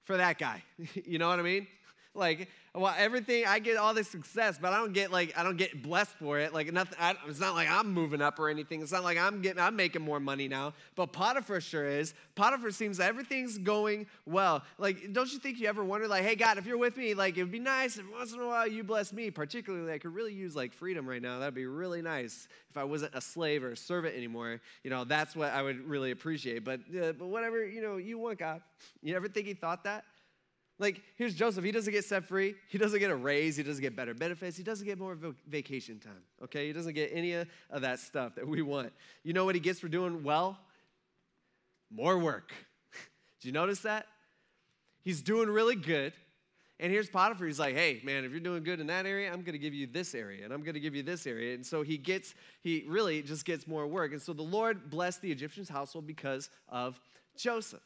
for 0.04 0.18
that 0.18 0.38
guy? 0.38 0.64
you 1.06 1.18
know 1.18 1.28
what 1.28 1.40
I 1.40 1.44
mean? 1.44 1.68
Like, 2.14 2.50
well, 2.76 2.94
everything 2.98 3.46
I 3.46 3.60
get 3.60 3.78
all 3.78 3.94
this 3.94 4.10
success, 4.10 4.58
but 4.62 4.74
I 4.74 4.78
don't 4.78 4.92
get 4.92 5.12
like 5.12 5.38
I 5.38 5.44
don't 5.44 5.58
get 5.58 5.82
blessed 5.82 6.14
for 6.16 6.40
it. 6.40 6.54
Like 6.54 6.72
nothing. 6.72 6.98
I, 7.00 7.16
it's 7.28 7.40
not 7.40 7.54
like 7.54 7.70
I'm 7.70 7.94
moving 7.94 8.22
up 8.22 8.38
or 8.38 8.50
anything. 8.50 8.82
It's 8.82 8.92
not 8.92 9.04
like 9.04 9.18
I'm 9.18 9.42
getting 9.42 9.62
I'm 9.62 9.78
making 9.78 10.02
more 10.02 10.20
money 10.20 10.50
now. 10.50 10.74
But 10.96 11.14
Potiphar 11.14 11.62
sure 11.62 11.88
is. 11.88 12.14
Potiphar 12.36 12.72
seems 12.72 13.00
everything's 13.00 13.58
going 13.58 14.08
well. 14.26 14.64
Like, 14.78 15.14
don't 15.14 15.32
you 15.32 15.40
think 15.40 15.60
you 15.60 15.68
ever 15.68 15.86
wonder, 15.86 16.08
like, 16.08 16.24
hey 16.24 16.36
God, 16.36 16.58
if 16.58 16.66
you're 16.66 16.78
with 16.78 16.98
me, 16.98 17.14
like 17.14 17.38
it 17.38 17.44
would 17.44 17.52
be 17.52 17.60
nice 17.60 17.98
if 17.98 18.06
once 18.12 18.34
in 18.34 18.40
a 18.40 18.48
while 18.48 18.68
you 18.68 18.84
bless 18.84 19.14
me. 19.14 19.32
Particularly, 19.32 19.94
I 19.94 19.98
could 19.98 20.14
really 20.14 20.34
use 20.34 20.54
like 20.54 20.74
freedom 20.74 21.08
right 21.08 21.22
now. 21.22 21.40
That'd 21.40 21.54
be 21.54 21.66
really 21.66 22.02
nice 22.02 22.50
if 22.70 22.78
I 22.78 22.84
wasn't 22.84 23.16
a 23.16 23.22
slave 23.22 23.64
or 23.64 23.72
a 23.72 23.78
servant 23.78 24.16
anymore. 24.16 24.60
You 24.84 24.90
know, 24.90 25.06
that's 25.06 25.34
what 25.34 25.54
I 25.54 25.62
would 25.62 25.88
really 25.88 26.12
appreciate. 26.12 26.66
But 26.66 26.82
uh, 26.90 27.14
but 27.14 27.28
whatever 27.28 27.66
you 27.66 27.82
know 27.82 27.96
you 27.98 28.18
want, 28.18 28.40
God. 28.40 28.62
You 29.02 29.16
ever 29.16 29.30
think 29.30 29.48
He 29.48 29.54
thought 29.54 29.86
that? 29.86 30.04
Like, 30.82 31.04
here's 31.16 31.36
Joseph. 31.36 31.64
He 31.64 31.72
doesn't 31.72 31.94
get 31.94 32.06
set 32.06 32.26
free. 32.26 32.56
He 32.68 32.80
doesn't 32.80 33.00
get 33.00 33.12
a 33.12 33.16
raise. 33.16 33.56
He 33.56 33.62
doesn't 33.62 33.84
get 33.84 33.96
better 33.96 34.16
benefits. 34.16 34.58
He 34.58 34.64
doesn't 34.64 34.86
get 34.86 34.98
more 34.98 35.16
vacation 35.48 36.00
time, 36.00 36.24
okay? 36.44 36.66
He 36.66 36.74
doesn't 36.74 36.94
get 36.94 37.12
any 37.14 37.34
of 37.34 37.82
that 37.82 38.00
stuff 38.00 38.34
that 38.34 38.48
we 38.48 38.64
want. 38.64 38.92
You 39.24 39.34
know 39.34 39.46
what 39.46 39.54
he 39.54 39.62
gets 39.62 39.80
for 39.80 39.88
doing 39.88 40.24
well? 40.24 40.58
More 41.92 42.18
work. 42.18 42.52
Did 43.40 43.50
you 43.50 43.52
notice 43.52 43.82
that? 43.82 44.08
He's 45.04 45.22
doing 45.22 45.50
really 45.50 45.76
good. 45.76 46.14
And 46.80 46.92
here's 46.92 47.08
Potiphar. 47.08 47.46
He's 47.46 47.60
like, 47.60 47.76
hey, 47.76 48.02
man, 48.04 48.26
if 48.26 48.32
you're 48.32 48.40
doing 48.40 48.64
good 48.64 48.80
in 48.80 48.88
that 48.88 49.06
area, 49.06 49.32
I'm 49.32 49.42
going 49.42 49.54
to 49.54 49.60
give 49.60 49.76
you 49.76 49.86
this 49.86 50.16
area, 50.16 50.44
and 50.44 50.52
I'm 50.52 50.64
going 50.64 50.74
to 50.74 50.80
give 50.80 50.96
you 50.96 51.04
this 51.04 51.28
area. 51.28 51.54
And 51.54 51.64
so 51.64 51.84
he 51.84 52.00
gets, 52.00 52.34
he 52.64 52.86
really 52.88 53.22
just 53.22 53.46
gets 53.46 53.68
more 53.68 53.86
work. 53.86 54.14
And 54.14 54.22
so 54.22 54.34
the 54.34 54.42
Lord 54.42 54.90
blessed 54.90 55.22
the 55.22 55.32
Egyptian's 55.32 55.70
household 55.70 56.08
because 56.08 56.50
of 56.70 57.00
Joseph. 57.38 57.84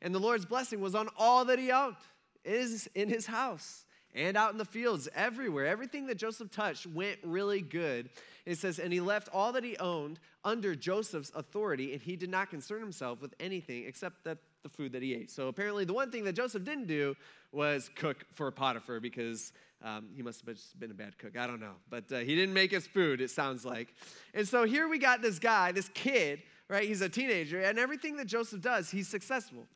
And 0.00 0.14
the 0.14 0.20
Lord's 0.20 0.44
blessing 0.44 0.80
was 0.80 0.94
on 0.94 1.08
all 1.18 1.44
that 1.46 1.58
he 1.58 1.72
owned 1.72 1.96
is 2.44 2.88
in 2.94 3.08
his 3.08 3.26
house 3.26 3.84
and 4.14 4.36
out 4.36 4.52
in 4.52 4.58
the 4.58 4.64
fields, 4.64 5.08
everywhere. 5.14 5.66
Everything 5.66 6.06
that 6.06 6.16
Joseph 6.16 6.50
touched 6.50 6.86
went 6.86 7.18
really 7.22 7.60
good. 7.60 8.10
It 8.46 8.58
says, 8.58 8.78
and 8.78 8.92
he 8.92 9.00
left 9.00 9.28
all 9.32 9.52
that 9.52 9.62
he 9.62 9.76
owned 9.76 10.18
under 10.44 10.74
Joseph's 10.74 11.30
authority, 11.34 11.92
and 11.92 12.00
he 12.00 12.16
did 12.16 12.30
not 12.30 12.50
concern 12.50 12.80
himself 12.80 13.20
with 13.20 13.34
anything 13.38 13.84
except 13.86 14.24
that 14.24 14.38
the 14.62 14.68
food 14.68 14.92
that 14.92 15.02
he 15.02 15.14
ate. 15.14 15.30
So 15.30 15.48
apparently, 15.48 15.84
the 15.84 15.92
one 15.92 16.10
thing 16.10 16.24
that 16.24 16.32
Joseph 16.32 16.64
didn't 16.64 16.86
do 16.86 17.14
was 17.52 17.90
cook 17.94 18.24
for 18.34 18.50
Potiphar 18.50 19.00
because 19.00 19.52
um, 19.82 20.08
he 20.16 20.22
must 20.22 20.44
have 20.44 20.56
been 20.78 20.90
a 20.90 20.94
bad 20.94 21.16
cook. 21.18 21.36
I 21.38 21.46
don't 21.46 21.60
know. 21.60 21.74
But 21.88 22.10
uh, 22.10 22.18
he 22.18 22.34
didn't 22.34 22.54
make 22.54 22.70
his 22.70 22.86
food, 22.86 23.20
it 23.20 23.30
sounds 23.30 23.64
like. 23.64 23.94
And 24.34 24.48
so 24.48 24.64
here 24.64 24.88
we 24.88 24.98
got 24.98 25.22
this 25.22 25.38
guy, 25.38 25.72
this 25.72 25.88
kid, 25.94 26.42
right? 26.68 26.88
He's 26.88 27.02
a 27.02 27.08
teenager, 27.08 27.60
and 27.60 27.78
everything 27.78 28.16
that 28.16 28.26
Joseph 28.26 28.60
does, 28.60 28.90
he's 28.90 29.08
successful. 29.08 29.66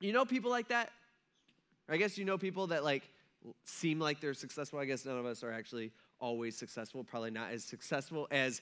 You 0.00 0.12
know 0.12 0.24
people 0.24 0.50
like 0.50 0.68
that? 0.68 0.90
I 1.90 1.96
guess 1.96 2.16
you 2.16 2.24
know 2.24 2.38
people 2.38 2.68
that 2.68 2.84
like 2.84 3.02
seem 3.64 3.98
like 3.98 4.20
they're 4.20 4.34
successful. 4.34 4.78
I 4.78 4.84
guess 4.84 5.04
none 5.04 5.18
of 5.18 5.26
us 5.26 5.42
are 5.42 5.52
actually 5.52 5.90
always 6.20 6.56
successful, 6.56 7.02
probably 7.02 7.30
not 7.30 7.50
as 7.50 7.64
successful 7.64 8.28
as 8.30 8.60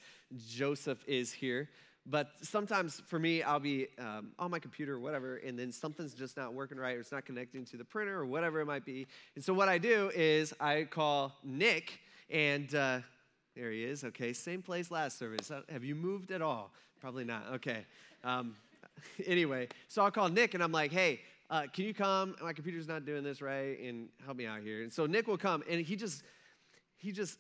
Joseph 0.48 1.04
is 1.06 1.32
here. 1.32 1.68
But 2.06 2.30
sometimes 2.40 3.02
for 3.06 3.18
me, 3.18 3.42
I'll 3.42 3.60
be 3.60 3.88
um, 3.98 4.30
on 4.38 4.50
my 4.50 4.58
computer 4.58 4.94
or 4.94 4.98
whatever, 4.98 5.36
and 5.36 5.58
then 5.58 5.72
something's 5.72 6.14
just 6.14 6.38
not 6.38 6.54
working 6.54 6.78
right 6.78 6.96
or 6.96 7.00
it's 7.00 7.12
not 7.12 7.26
connecting 7.26 7.66
to 7.66 7.76
the 7.76 7.84
printer 7.84 8.18
or 8.18 8.24
whatever 8.24 8.60
it 8.60 8.66
might 8.66 8.86
be. 8.86 9.06
And 9.34 9.44
so 9.44 9.52
what 9.52 9.68
I 9.68 9.76
do 9.76 10.10
is 10.14 10.54
I 10.58 10.84
call 10.84 11.34
Nick, 11.44 12.00
and 12.30 12.74
uh, 12.74 13.00
there 13.54 13.70
he 13.70 13.84
is. 13.84 14.04
Okay, 14.04 14.32
same 14.32 14.62
place 14.62 14.90
last 14.90 15.18
service. 15.18 15.52
Have 15.68 15.84
you 15.84 15.94
moved 15.94 16.30
at 16.30 16.40
all? 16.40 16.72
Probably 16.98 17.24
not. 17.24 17.44
Okay. 17.54 17.84
Um, 18.24 18.56
anyway, 19.26 19.68
so 19.88 20.02
I'll 20.02 20.10
call 20.10 20.30
Nick 20.30 20.54
and 20.54 20.62
I'm 20.62 20.72
like, 20.72 20.92
hey, 20.92 21.20
uh, 21.50 21.62
can 21.72 21.84
you 21.84 21.94
come? 21.94 22.36
My 22.42 22.52
computer's 22.52 22.88
not 22.88 23.04
doing 23.04 23.24
this 23.24 23.40
right, 23.40 23.78
and 23.80 24.08
help 24.24 24.36
me 24.36 24.46
out 24.46 24.60
here. 24.60 24.82
And 24.82 24.92
so 24.92 25.06
Nick 25.06 25.26
will 25.26 25.38
come, 25.38 25.62
and 25.68 25.80
he 25.80 25.96
just, 25.96 26.22
he 26.96 27.12
just 27.12 27.38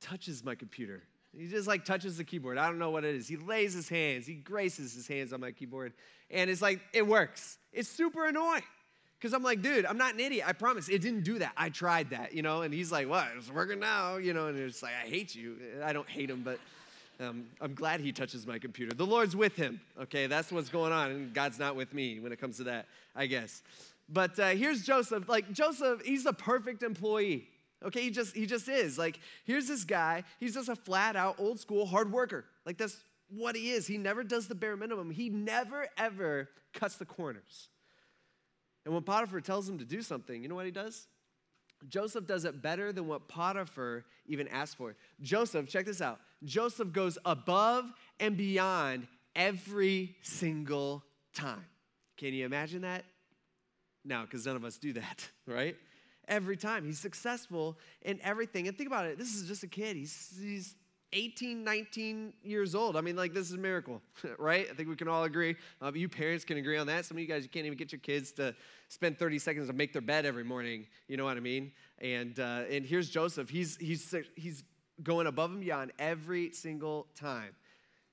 touches 0.00 0.44
my 0.44 0.54
computer. 0.54 1.02
He 1.36 1.48
just 1.48 1.68
like 1.68 1.84
touches 1.84 2.16
the 2.16 2.24
keyboard. 2.24 2.56
I 2.56 2.66
don't 2.66 2.78
know 2.78 2.90
what 2.90 3.04
it 3.04 3.14
is. 3.14 3.28
He 3.28 3.36
lays 3.36 3.74
his 3.74 3.88
hands, 3.88 4.26
he 4.26 4.34
graces 4.34 4.94
his 4.94 5.06
hands 5.06 5.32
on 5.32 5.40
my 5.40 5.52
keyboard, 5.52 5.92
and 6.30 6.50
it's 6.50 6.62
like, 6.62 6.80
it 6.92 7.06
works. 7.06 7.58
It's 7.72 7.88
super 7.88 8.26
annoying. 8.26 8.62
Because 9.18 9.32
I'm 9.32 9.42
like, 9.42 9.62
dude, 9.62 9.86
I'm 9.86 9.96
not 9.96 10.12
an 10.12 10.20
idiot. 10.20 10.46
I 10.46 10.52
promise. 10.52 10.90
It 10.90 11.00
didn't 11.00 11.24
do 11.24 11.38
that. 11.38 11.52
I 11.56 11.70
tried 11.70 12.10
that, 12.10 12.34
you 12.34 12.42
know? 12.42 12.60
And 12.60 12.72
he's 12.72 12.92
like, 12.92 13.08
what? 13.08 13.26
It's 13.36 13.50
working 13.50 13.80
now, 13.80 14.16
you 14.18 14.34
know? 14.34 14.48
And 14.48 14.58
it's 14.58 14.82
like, 14.82 14.92
I 15.02 15.08
hate 15.08 15.34
you. 15.34 15.56
I 15.82 15.94
don't 15.94 16.08
hate 16.08 16.28
him, 16.28 16.42
but 16.44 16.60
um, 17.20 17.46
I'm 17.60 17.74
glad 17.74 18.00
he 18.00 18.12
touches 18.12 18.46
my 18.46 18.58
computer. 18.58 18.94
The 18.94 19.06
Lord's 19.06 19.34
with 19.34 19.56
him, 19.56 19.80
okay? 20.02 20.26
That's 20.26 20.52
what's 20.52 20.68
going 20.68 20.92
on, 20.92 21.10
and 21.10 21.34
God's 21.34 21.58
not 21.58 21.76
with 21.76 21.94
me 21.94 22.20
when 22.20 22.32
it 22.32 22.40
comes 22.40 22.58
to 22.58 22.64
that, 22.64 22.86
I 23.14 23.26
guess. 23.26 23.62
But 24.08 24.38
uh, 24.38 24.48
here's 24.50 24.84
Joseph. 24.84 25.28
Like, 25.28 25.52
Joseph, 25.52 26.02
he's 26.04 26.24
the 26.24 26.32
perfect 26.32 26.82
employee. 26.82 27.48
Okay, 27.84 28.02
he 28.02 28.10
just 28.10 28.34
he 28.34 28.46
just 28.46 28.68
is. 28.68 28.96
Like, 28.96 29.20
here's 29.44 29.68
this 29.68 29.84
guy. 29.84 30.24
He's 30.40 30.54
just 30.54 30.68
a 30.68 30.76
flat 30.76 31.14
out 31.14 31.36
old 31.38 31.60
school 31.60 31.84
hard 31.86 32.10
worker. 32.10 32.44
Like 32.64 32.78
that's 32.78 32.96
what 33.28 33.54
he 33.54 33.70
is. 33.70 33.86
He 33.86 33.98
never 33.98 34.24
does 34.24 34.48
the 34.48 34.54
bare 34.54 34.76
minimum. 34.76 35.10
He 35.10 35.28
never 35.28 35.88
ever 35.98 36.48
cuts 36.72 36.96
the 36.96 37.04
corners. 37.04 37.68
And 38.84 38.94
when 38.94 39.02
Potiphar 39.02 39.40
tells 39.40 39.68
him 39.68 39.78
to 39.78 39.84
do 39.84 40.00
something, 40.00 40.42
you 40.42 40.48
know 40.48 40.54
what 40.54 40.64
he 40.64 40.70
does? 40.70 41.06
Joseph 41.88 42.26
does 42.26 42.44
it 42.44 42.62
better 42.62 42.92
than 42.92 43.06
what 43.06 43.28
Potiphar 43.28 44.04
even 44.26 44.48
asked 44.48 44.76
for. 44.76 44.96
Joseph, 45.20 45.68
check 45.68 45.86
this 45.86 46.00
out. 46.00 46.20
Joseph 46.44 46.92
goes 46.92 47.18
above 47.24 47.92
and 48.20 48.36
beyond 48.36 49.06
every 49.34 50.16
single 50.22 51.02
time. 51.34 51.64
Can 52.16 52.32
you 52.32 52.44
imagine 52.44 52.82
that? 52.82 53.04
No, 54.04 54.22
because 54.22 54.46
none 54.46 54.56
of 54.56 54.64
us 54.64 54.78
do 54.78 54.92
that, 54.94 55.28
right? 55.46 55.76
Every 56.28 56.56
time. 56.56 56.84
He's 56.84 56.98
successful 56.98 57.78
in 58.02 58.20
everything. 58.22 58.68
And 58.68 58.76
think 58.76 58.88
about 58.88 59.06
it 59.06 59.18
this 59.18 59.34
is 59.34 59.46
just 59.46 59.62
a 59.62 59.68
kid. 59.68 59.96
He's, 59.96 60.36
he's 60.40 60.74
18, 61.12 61.62
19 61.62 62.32
years 62.42 62.74
old. 62.74 62.96
I 62.96 63.00
mean, 63.00 63.16
like, 63.16 63.32
this 63.32 63.48
is 63.48 63.54
a 63.54 63.58
miracle, 63.58 64.02
right? 64.38 64.66
I 64.70 64.74
think 64.74 64.88
we 64.88 64.96
can 64.96 65.08
all 65.08 65.24
agree. 65.24 65.56
Um, 65.80 65.94
you 65.94 66.08
parents 66.08 66.44
can 66.44 66.58
agree 66.58 66.76
on 66.76 66.86
that. 66.88 67.04
Some 67.04 67.16
of 67.16 67.20
you 67.20 67.28
guys, 67.28 67.42
you 67.42 67.48
can't 67.48 67.66
even 67.66 67.78
get 67.78 67.92
your 67.92 68.00
kids 68.00 68.32
to 68.32 68.54
spend 68.88 69.18
30 69.18 69.38
seconds 69.38 69.66
to 69.68 69.72
make 69.72 69.92
their 69.92 70.02
bed 70.02 70.26
every 70.26 70.44
morning. 70.44 70.86
You 71.08 71.16
know 71.16 71.24
what 71.24 71.36
I 71.36 71.40
mean? 71.40 71.72
And, 72.00 72.38
uh, 72.40 72.62
and 72.70 72.84
here's 72.84 73.08
Joseph. 73.08 73.48
He's, 73.48 73.76
he's, 73.76 74.14
he's 74.34 74.64
going 75.02 75.26
above 75.26 75.50
and 75.50 75.60
beyond 75.60 75.92
every 75.98 76.52
single 76.52 77.06
time. 77.18 77.54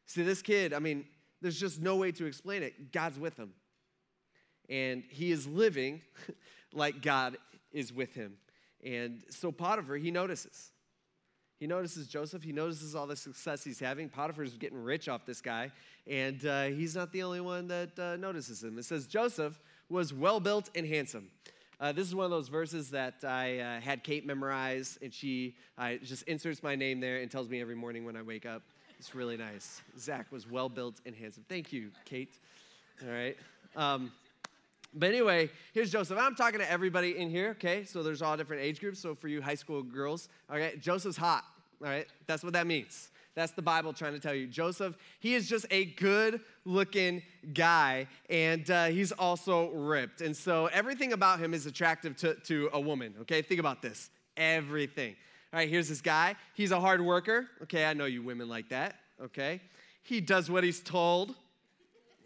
See, 0.06 0.24
this 0.24 0.42
kid, 0.42 0.74
I 0.74 0.80
mean, 0.80 1.06
there's 1.42 1.60
just 1.60 1.82
no 1.82 1.96
way 1.96 2.12
to 2.14 2.26
explain 2.26 2.64
it. 2.64 2.92
God's 2.92 3.20
with 3.20 3.38
him. 3.38 3.54
And 4.70 5.04
he 5.10 5.32
is 5.32 5.46
living 5.48 6.02
like 6.74 7.02
God 7.02 7.38
is 7.72 7.92
with 7.92 8.14
him. 8.14 8.38
And 8.84 9.24
so 9.30 9.52
Potiphar, 9.52 9.96
he 9.96 10.12
notices. 10.12 10.72
He 11.60 11.68
notices 11.68 12.08
Joseph. 12.08 12.44
He 12.44 12.52
notices 12.52 12.94
all 12.96 13.08
the 13.08 13.16
success 13.16 13.64
he's 13.64 13.80
having. 13.80 14.10
Potiphar's 14.10 14.58
getting 14.58 14.84
rich 14.84 15.08
off 15.08 15.26
this 15.26 15.40
guy, 15.40 15.72
and 16.06 16.46
uh, 16.46 16.64
he's 16.64 16.94
not 16.94 17.14
the 17.14 17.24
only 17.24 17.40
one 17.40 17.68
that 17.68 17.98
uh, 17.98 18.18
notices 18.18 18.62
him. 18.62 18.78
It 18.78 18.84
says 18.84 19.08
Joseph 19.08 19.62
was 19.88 20.14
well 20.14 20.42
built 20.42 20.70
and 20.76 20.86
handsome. 20.86 21.30
Uh, 21.80 21.92
this 21.92 22.08
is 22.08 22.16
one 22.16 22.26
of 22.26 22.32
those 22.32 22.48
verses 22.48 22.90
that 22.92 23.16
I 23.24 23.60
uh, 23.60 23.82
had 23.82 24.04
Kate 24.04 24.26
memorize, 24.26 24.98
and 25.02 25.14
she 25.14 25.56
uh, 25.78 25.96
just 26.04 26.24
inserts 26.24 26.64
my 26.64 26.76
name 26.76 27.00
there 27.00 27.18
and 27.18 27.30
tells 27.30 27.50
me 27.50 27.62
every 27.62 27.76
morning 27.76 28.06
when 28.06 28.16
I 28.16 28.22
wake 28.22 28.46
up. 28.46 28.62
It's 29.00 29.14
really 29.14 29.38
nice. 29.38 29.82
Zach 30.00 30.32
was 30.32 30.50
well 30.50 30.70
built 30.70 31.02
and 31.06 31.16
handsome. 31.16 31.46
Thank 31.50 31.74
you, 31.74 31.90
Kate. 32.06 32.34
All 33.04 33.12
right. 33.12 33.38
Um, 33.76 34.12
but 34.94 35.10
anyway, 35.10 35.50
here's 35.74 35.92
Joseph. 35.92 36.18
I'm 36.20 36.36
talking 36.36 36.60
to 36.60 36.72
everybody 36.72 37.18
in 37.18 37.30
here, 37.30 37.50
okay? 37.52 37.84
So 37.84 38.04
there's 38.04 38.22
all 38.22 38.38
different 38.38 38.62
age 38.62 38.80
groups. 38.80 39.00
So 39.00 39.16
for 39.16 39.28
you 39.28 39.42
high 39.42 39.56
school 39.56 39.82
girls, 39.82 40.30
okay, 40.52 40.76
Joseph's 40.80 41.18
hot 41.18 41.44
all 41.84 41.90
right? 41.90 42.08
That's 42.28 42.44
what 42.44 42.54
that 42.54 42.66
means. 42.66 43.10
That's 43.36 43.52
the 43.54 43.62
Bible 43.62 43.94
trying 43.94 44.14
to 44.14 44.20
tell 44.20 44.34
you. 44.34 44.48
Joseph, 44.48 44.96
he 45.20 45.34
is 45.34 45.50
just 45.50 45.66
a 45.72 45.86
good 45.86 46.42
looking 46.66 47.24
guy, 47.54 48.08
and 48.30 48.70
uh, 48.70 48.86
he's 48.86 49.12
also 49.12 49.70
ripped. 49.72 50.22
And 50.22 50.36
so 50.38 50.68
everything 50.68 51.14
about 51.14 51.40
him 51.40 51.54
is 51.54 51.66
attractive 51.66 52.16
to, 52.18 52.36
to 52.36 52.70
a 52.74 52.80
woman, 52.80 53.16
okay? 53.22 53.42
Think 53.42 53.60
about 53.60 53.82
this 53.82 54.10
everything. 54.36 55.16
All 55.52 55.60
right, 55.60 55.70
here's 55.70 55.90
this 55.90 56.02
guy. 56.02 56.36
He's 56.56 56.72
a 56.72 56.80
hard 56.80 57.02
worker. 57.02 57.48
Okay, 57.64 57.86
I 57.86 57.94
know 57.94 58.06
you 58.06 58.24
women 58.24 58.50
like 58.50 58.70
that, 58.70 58.96
okay? 59.22 59.62
He 60.02 60.22
does 60.22 60.50
what 60.50 60.64
he's 60.64 60.80
told. 60.80 61.36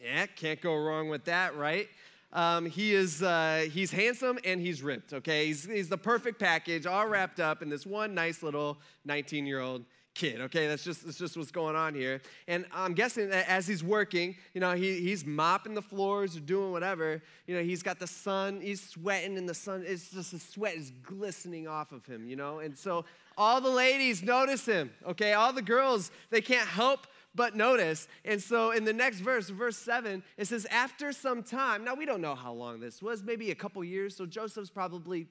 Yeah, 0.02 0.26
can't 0.28 0.62
go 0.62 0.76
wrong 0.76 1.10
with 1.10 1.26
that, 1.26 1.58
right? 1.58 1.88
Um, 2.34 2.66
he 2.66 2.94
is 2.94 3.24
uh, 3.24 3.68
he's 3.72 3.92
handsome 3.92 4.38
and 4.44 4.62
he's 4.62 4.84
ripped. 4.84 5.14
Okay, 5.14 5.48
he's, 5.48 5.66
he's 5.66 5.90
the 5.90 5.98
perfect 5.98 6.40
package, 6.40 6.86
all 6.86 7.08
wrapped 7.08 7.40
up 7.40 7.62
in 7.62 7.70
this 7.70 7.86
one 7.86 8.14
nice 8.14 8.44
little 8.44 8.78
19 9.06 9.46
year 9.46 9.60
old 9.60 9.86
kid. 10.18 10.42
Okay, 10.42 10.68
that's 10.68 10.84
just 10.84 11.06
that's 11.06 11.18
just 11.18 11.38
what's 11.38 11.52
going 11.52 11.76
on 11.76 11.94
here. 11.94 12.22
And 12.48 12.66
I'm 12.74 12.94
guessing 12.94 13.30
that 13.30 13.48
as 13.48 13.68
he's 13.68 13.84
working, 13.84 14.36
you 14.54 14.60
know, 14.60 14.74
he, 14.74 15.00
he's 15.00 15.26
mopping 15.26 15.76
the 15.76 15.82
floors 15.82 16.36
or 16.36 16.40
doing 16.40 16.72
whatever. 16.72 17.22
You 17.46 17.56
know, 17.56 17.64
he's 17.64 17.84
got 17.84 18.00
the 18.00 18.08
sun, 18.08 18.60
he's 18.60 18.82
sweating, 18.82 19.38
and 19.38 19.48
the 19.48 19.54
sun 19.54 19.84
it's 19.86 20.10
just 20.10 20.32
the 20.32 20.40
sweat 20.40 20.76
is 20.76 20.92
glistening 21.04 21.68
off 21.68 21.92
of 21.92 22.06
him. 22.06 22.28
You 22.28 22.36
know, 22.36 22.60
and 22.60 22.76
so 22.76 23.06
all 23.38 23.62
the 23.62 23.70
ladies 23.70 24.24
notice 24.24 24.66
him. 24.66 24.92
Okay, 25.06 25.34
all 25.34 25.54
the 25.54 25.62
girls 25.62 26.12
they 26.32 26.42
can't 26.42 26.68
help 26.68 27.08
but 27.36 27.56
notice. 27.56 28.08
And 28.26 28.42
so 28.42 28.72
in 28.72 28.84
the 28.84 28.94
next 28.94 29.20
verse, 29.20 29.48
verse 29.50 29.78
7, 29.78 30.24
it 30.38 30.46
says, 30.46 30.66
After 30.72 31.14
some 31.14 31.44
time, 31.44 31.84
now 31.84 31.94
we 31.94 32.06
don't 32.06 32.20
know 32.20 32.34
how 32.34 32.52
long 32.52 32.80
this 32.80 33.00
was, 33.00 33.24
maybe 33.24 33.52
a 33.52 33.56
couple 33.56 33.84
years. 33.84 34.16
So 34.16 34.26
Joseph's 34.26 34.72
probably 34.72 35.28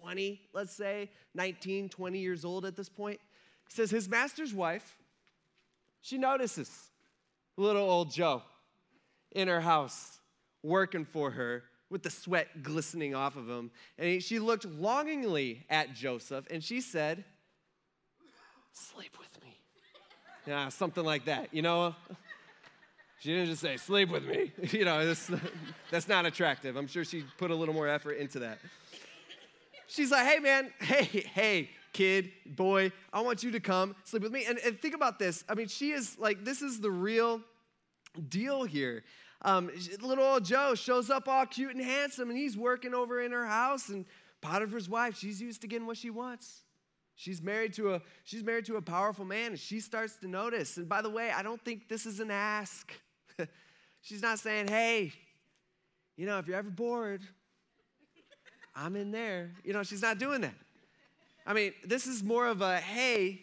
20, 0.00 0.40
let's 0.54 0.72
say, 0.72 1.10
19, 1.34 1.88
20 1.88 2.18
years 2.18 2.44
old 2.44 2.64
at 2.64 2.76
this 2.76 2.88
point. 2.88 3.18
Says, 3.68 3.90
His 3.90 4.08
master's 4.08 4.52
wife, 4.52 4.96
she 6.00 6.18
notices 6.18 6.70
little 7.56 7.88
old 7.88 8.10
Joe 8.10 8.42
in 9.32 9.48
her 9.48 9.60
house 9.60 10.18
working 10.62 11.04
for 11.04 11.30
her 11.32 11.64
with 11.90 12.02
the 12.02 12.10
sweat 12.10 12.62
glistening 12.62 13.14
off 13.14 13.36
of 13.36 13.48
him. 13.48 13.70
And 13.98 14.22
she 14.22 14.38
looked 14.38 14.64
longingly 14.64 15.64
at 15.70 15.94
Joseph 15.94 16.46
and 16.50 16.62
she 16.62 16.80
said, 16.80 17.24
Sleep 18.72 19.16
with 19.18 19.42
me. 19.42 19.58
Yeah, 20.46 20.68
something 20.68 21.04
like 21.04 21.24
that, 21.24 21.48
you 21.52 21.62
know? 21.62 21.94
She 23.20 23.30
didn't 23.30 23.46
just 23.46 23.60
say, 23.60 23.76
sleep 23.76 24.10
with 24.10 24.24
me. 24.24 24.52
you 24.70 24.84
know, 24.84 25.04
that's, 25.04 25.30
that's 25.90 26.08
not 26.08 26.24
attractive. 26.24 26.76
I'm 26.76 26.86
sure 26.86 27.04
she 27.04 27.24
put 27.36 27.50
a 27.50 27.54
little 27.54 27.74
more 27.74 27.88
effort 27.88 28.12
into 28.12 28.38
that. 28.40 28.58
She's 29.88 30.12
like, 30.12 30.26
hey, 30.26 30.38
man, 30.38 30.70
hey, 30.80 31.04
hey, 31.34 31.70
kid, 31.92 32.30
boy, 32.46 32.92
I 33.12 33.20
want 33.20 33.42
you 33.42 33.50
to 33.52 33.60
come 33.60 33.94
sleep 34.04 34.22
with 34.22 34.32
me. 34.32 34.44
And, 34.46 34.58
and 34.58 34.80
think 34.80 34.94
about 34.94 35.18
this. 35.18 35.44
I 35.48 35.54
mean, 35.54 35.68
she 35.68 35.90
is 35.90 36.18
like, 36.18 36.44
this 36.44 36.62
is 36.62 36.80
the 36.80 36.90
real 36.90 37.40
deal 38.28 38.64
here. 38.64 39.04
Um, 39.42 39.70
little 40.00 40.24
old 40.24 40.44
Joe 40.44 40.74
shows 40.74 41.10
up 41.10 41.28
all 41.28 41.46
cute 41.46 41.74
and 41.74 41.84
handsome, 41.84 42.28
and 42.28 42.38
he's 42.38 42.56
working 42.56 42.94
over 42.94 43.20
in 43.20 43.32
her 43.32 43.46
house. 43.46 43.88
And 43.88 44.04
Potiphar's 44.40 44.88
wife, 44.88 45.16
she's 45.16 45.40
used 45.40 45.60
to 45.62 45.66
getting 45.68 45.86
what 45.86 45.96
she 45.96 46.10
wants. 46.10 46.62
She's 47.18 47.42
married 47.42 47.72
to 47.74 47.94
a 47.94 48.02
she's 48.22 48.44
married 48.44 48.64
to 48.66 48.76
a 48.76 48.82
powerful 48.82 49.24
man 49.24 49.50
and 49.50 49.58
she 49.58 49.80
starts 49.80 50.16
to 50.18 50.28
notice. 50.28 50.76
And 50.76 50.88
by 50.88 51.02
the 51.02 51.10
way, 51.10 51.32
I 51.32 51.42
don't 51.42 51.60
think 51.64 51.88
this 51.88 52.06
is 52.06 52.20
an 52.20 52.30
ask. 52.30 52.92
she's 54.02 54.22
not 54.22 54.38
saying, 54.38 54.68
"Hey, 54.68 55.12
you 56.16 56.26
know, 56.26 56.38
if 56.38 56.46
you're 56.46 56.56
ever 56.56 56.70
bored, 56.70 57.22
I'm 58.72 58.94
in 58.94 59.10
there." 59.10 59.50
You 59.64 59.72
know, 59.72 59.82
she's 59.82 60.00
not 60.00 60.18
doing 60.18 60.42
that. 60.42 60.54
I 61.48 61.54
mean, 61.54 61.72
this 61.82 62.06
is 62.06 62.22
more 62.22 62.46
of 62.46 62.60
a, 62.60 62.78
"Hey, 62.78 63.40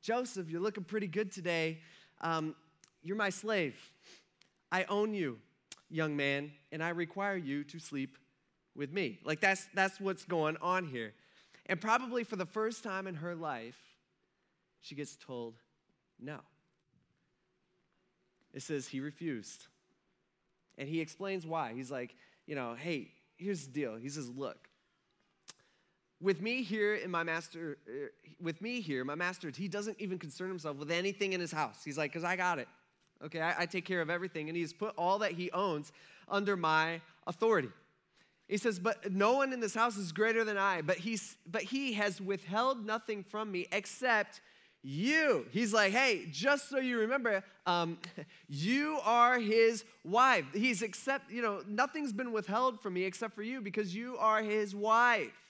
Joseph, 0.00 0.48
you're 0.48 0.62
looking 0.62 0.82
pretty 0.82 1.06
good 1.06 1.30
today. 1.30 1.82
Um, 2.22 2.56
you're 3.02 3.18
my 3.18 3.28
slave. 3.28 3.76
I 4.72 4.84
own 4.84 5.12
you, 5.12 5.38
young 5.90 6.16
man, 6.16 6.52
and 6.72 6.82
I 6.82 6.88
require 6.88 7.36
you 7.36 7.62
to 7.64 7.78
sleep 7.78 8.16
with 8.74 8.90
me." 8.90 9.20
Like 9.24 9.40
that's 9.40 9.66
that's 9.74 10.00
what's 10.00 10.24
going 10.24 10.56
on 10.62 10.86
here. 10.86 11.12
And 11.66 11.78
probably 11.78 12.24
for 12.24 12.36
the 12.36 12.46
first 12.46 12.82
time 12.82 13.06
in 13.06 13.16
her 13.16 13.34
life, 13.34 13.78
she 14.80 14.94
gets 14.94 15.14
told 15.14 15.56
no. 16.18 16.40
It 18.54 18.62
says 18.62 18.88
he 18.88 19.00
refused. 19.00 19.66
And 20.78 20.88
he 20.88 21.00
explains 21.02 21.46
why. 21.46 21.74
He's 21.74 21.90
like, 21.90 22.16
you 22.46 22.54
know, 22.54 22.74
hey, 22.74 23.10
here's 23.36 23.66
the 23.66 23.72
deal. 23.72 23.96
He 23.96 24.08
says, 24.08 24.30
look, 24.30 24.68
with 26.24 26.40
me 26.40 26.62
here 26.62 26.94
in 26.94 27.10
my 27.10 27.22
master, 27.22 27.76
uh, 27.86 28.08
with 28.40 28.62
me 28.62 28.80
here, 28.80 29.04
my 29.04 29.14
master, 29.14 29.52
he 29.54 29.68
doesn't 29.68 30.00
even 30.00 30.18
concern 30.18 30.48
himself 30.48 30.78
with 30.78 30.90
anything 30.90 31.34
in 31.34 31.40
his 31.40 31.52
house. 31.52 31.82
He's 31.84 31.98
like, 31.98 32.10
because 32.12 32.24
I 32.24 32.34
got 32.34 32.58
it. 32.58 32.66
Okay, 33.22 33.40
I, 33.40 33.62
I 33.62 33.66
take 33.66 33.84
care 33.84 34.00
of 34.00 34.08
everything. 34.08 34.48
And 34.48 34.56
he's 34.56 34.72
put 34.72 34.94
all 34.96 35.18
that 35.18 35.32
he 35.32 35.50
owns 35.50 35.92
under 36.26 36.56
my 36.56 37.02
authority. 37.26 37.68
He 38.48 38.56
says, 38.56 38.78
But 38.78 39.12
no 39.12 39.34
one 39.34 39.52
in 39.52 39.60
this 39.60 39.74
house 39.74 39.98
is 39.98 40.12
greater 40.12 40.44
than 40.44 40.56
I, 40.56 40.80
but, 40.80 40.96
he's, 40.96 41.36
but 41.46 41.62
he 41.62 41.92
has 41.92 42.20
withheld 42.20 42.84
nothing 42.86 43.22
from 43.22 43.52
me 43.52 43.66
except 43.70 44.40
you. 44.82 45.44
He's 45.50 45.74
like, 45.74 45.92
Hey, 45.92 46.26
just 46.30 46.70
so 46.70 46.78
you 46.78 47.00
remember, 47.00 47.44
um, 47.66 47.98
you 48.48 48.98
are 49.04 49.38
his 49.38 49.84
wife. 50.04 50.46
He's 50.54 50.80
except 50.80 51.30
you 51.30 51.42
know, 51.42 51.62
nothing's 51.68 52.14
been 52.14 52.32
withheld 52.32 52.80
from 52.80 52.94
me 52.94 53.04
except 53.04 53.34
for 53.34 53.42
you 53.42 53.60
because 53.60 53.94
you 53.94 54.16
are 54.18 54.42
his 54.42 54.74
wife. 54.74 55.43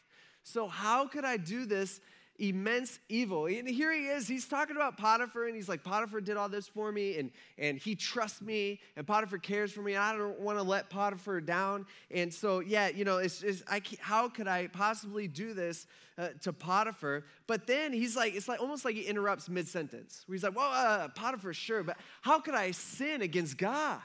So, 0.45 0.69
how 0.69 1.09
could 1.09 1.25
I 1.25 1.37
do 1.37 1.67
this 1.67 2.01
immense 2.39 2.99
evil. 3.09 3.47
And 3.47 3.69
here 3.69 3.93
he 3.93 4.07
is, 4.07 4.27
he's 4.27 4.49
talking 4.49 4.77
about 4.77 4.97
Potiphar, 4.97 5.47
and 5.47 5.55
he's 5.55 5.69
like, 5.69 5.85
Potiphar 5.85 6.21
did 6.21 6.37
all 6.37 6.49
this 6.49 6.67
for 6.67 6.91
me, 6.91 7.19
and, 7.19 7.31
and 7.59 7.79
he 7.79 7.95
trusts 7.95 8.43
me, 8.43 8.81
and 8.97 9.07
Potiphar 9.07 9.39
cares 9.39 9.73
for 9.73 9.83
me, 9.83 9.95
and 9.95 10.03
I 10.03 10.17
don't 10.17 10.41
want 10.41 10.59
to 10.59 10.63
let 10.63 10.91
Potiphar 10.91 11.41
down. 11.41 11.87
And 12.11 12.33
so, 12.33 12.61
yeah, 12.61 12.89
you 12.89 13.05
know, 13.05 13.19
it's, 13.19 13.43
it's 13.43 13.63
I 13.69 13.81
how 14.01 14.29
could 14.29 14.49
I 14.49 14.67
possibly 14.69 15.29
do 15.29 15.55
this 15.55 15.87
uh, 16.19 16.29
to 16.43 16.53
Potiphar? 16.53 17.25
But 17.47 17.67
then 17.67 17.93
he's 17.93 18.17
like, 18.17 18.35
it's 18.35 18.49
like 18.49 18.61
almost 18.61 18.85
like 18.85 18.97
he 18.97 19.03
interrupts 19.03 19.49
mid 19.49 19.69
sentence, 19.69 20.25
where 20.27 20.35
he's 20.35 20.43
like, 20.43 20.57
well, 20.57 20.71
uh, 20.73 21.09
Potiphar, 21.09 21.53
sure, 21.53 21.83
but 21.83 21.97
how 22.23 22.41
could 22.41 22.55
I 22.55 22.73
sin 22.73 23.23
against 23.23 23.59
God? 23.59 24.01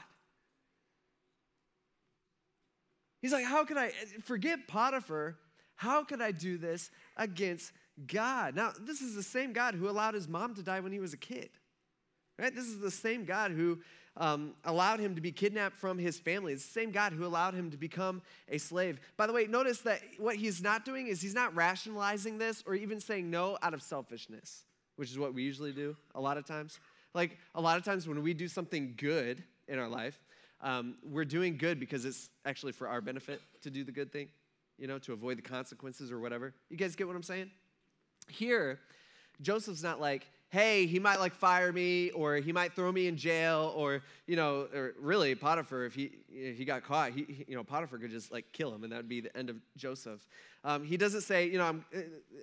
He's 3.20 3.32
like, 3.32 3.44
how 3.44 3.64
could 3.64 3.76
I 3.76 3.90
forget 4.22 4.66
Potiphar? 4.66 5.36
How 5.80 6.04
could 6.04 6.20
I 6.20 6.30
do 6.30 6.58
this 6.58 6.90
against 7.16 7.72
God. 8.06 8.54
Now, 8.54 8.72
this 8.80 9.00
is 9.00 9.14
the 9.14 9.22
same 9.22 9.52
God 9.52 9.74
who 9.74 9.88
allowed 9.88 10.14
his 10.14 10.28
mom 10.28 10.54
to 10.54 10.62
die 10.62 10.80
when 10.80 10.92
he 10.92 11.00
was 11.00 11.12
a 11.12 11.18
kid. 11.18 11.50
Right? 12.38 12.54
This 12.54 12.66
is 12.66 12.78
the 12.78 12.90
same 12.90 13.24
God 13.24 13.50
who 13.50 13.78
um, 14.16 14.54
allowed 14.64 15.00
him 15.00 15.14
to 15.14 15.20
be 15.20 15.30
kidnapped 15.30 15.76
from 15.76 15.98
his 15.98 16.18
family. 16.18 16.52
It's 16.52 16.64
the 16.64 16.80
same 16.80 16.90
God 16.90 17.12
who 17.12 17.24
allowed 17.26 17.54
him 17.54 17.70
to 17.70 17.76
become 17.76 18.22
a 18.48 18.58
slave. 18.58 18.98
By 19.16 19.26
the 19.26 19.32
way, 19.32 19.46
notice 19.46 19.80
that 19.82 20.00
what 20.18 20.36
he's 20.36 20.62
not 20.62 20.84
doing 20.84 21.06
is 21.06 21.20
he's 21.20 21.34
not 21.34 21.54
rationalizing 21.54 22.38
this 22.38 22.64
or 22.66 22.74
even 22.74 23.00
saying 23.00 23.30
no 23.30 23.58
out 23.62 23.74
of 23.74 23.82
selfishness, 23.82 24.64
which 24.96 25.10
is 25.10 25.18
what 25.18 25.34
we 25.34 25.42
usually 25.42 25.72
do 25.72 25.96
a 26.14 26.20
lot 26.20 26.38
of 26.38 26.46
times. 26.46 26.80
Like 27.14 27.38
a 27.54 27.60
lot 27.60 27.76
of 27.76 27.84
times 27.84 28.08
when 28.08 28.22
we 28.22 28.34
do 28.34 28.48
something 28.48 28.94
good 28.96 29.42
in 29.68 29.78
our 29.78 29.88
life, 29.88 30.18
um, 30.62 30.96
we're 31.02 31.24
doing 31.24 31.56
good 31.56 31.78
because 31.78 32.04
it's 32.04 32.30
actually 32.44 32.72
for 32.72 32.88
our 32.88 33.00
benefit 33.00 33.40
to 33.62 33.70
do 33.70 33.84
the 33.84 33.92
good 33.92 34.12
thing, 34.12 34.28
you 34.80 34.86
know, 34.86 34.98
to 34.98 35.12
avoid 35.12 35.38
the 35.38 35.42
consequences 35.42 36.10
or 36.10 36.18
whatever. 36.18 36.54
You 36.70 36.76
guys 36.76 36.96
get 36.96 37.06
what 37.06 37.14
I'm 37.14 37.22
saying? 37.22 37.50
Here, 38.28 38.80
Joseph's 39.42 39.82
not 39.82 40.00
like, 40.00 40.26
hey, 40.48 40.86
he 40.86 40.98
might 40.98 41.20
like 41.20 41.32
fire 41.32 41.72
me 41.72 42.10
or 42.10 42.36
he 42.36 42.52
might 42.52 42.72
throw 42.72 42.90
me 42.90 43.06
in 43.06 43.16
jail 43.16 43.72
or, 43.76 44.02
you 44.26 44.34
know, 44.34 44.66
or 44.74 44.94
really 44.98 45.34
Potiphar, 45.34 45.84
if 45.84 45.94
he, 45.94 46.10
if 46.28 46.58
he 46.58 46.64
got 46.64 46.82
caught, 46.82 47.12
he, 47.12 47.44
you 47.46 47.54
know, 47.54 47.62
Potiphar 47.62 47.98
could 47.98 48.10
just 48.10 48.32
like 48.32 48.46
kill 48.52 48.74
him 48.74 48.82
and 48.82 48.92
that 48.92 48.96
would 48.96 49.08
be 49.08 49.20
the 49.20 49.36
end 49.36 49.48
of 49.48 49.56
Joseph. 49.76 50.26
Um, 50.64 50.82
he 50.82 50.96
doesn't 50.96 51.20
say, 51.20 51.46
you 51.46 51.58
know, 51.58 51.66
I'm, 51.66 51.84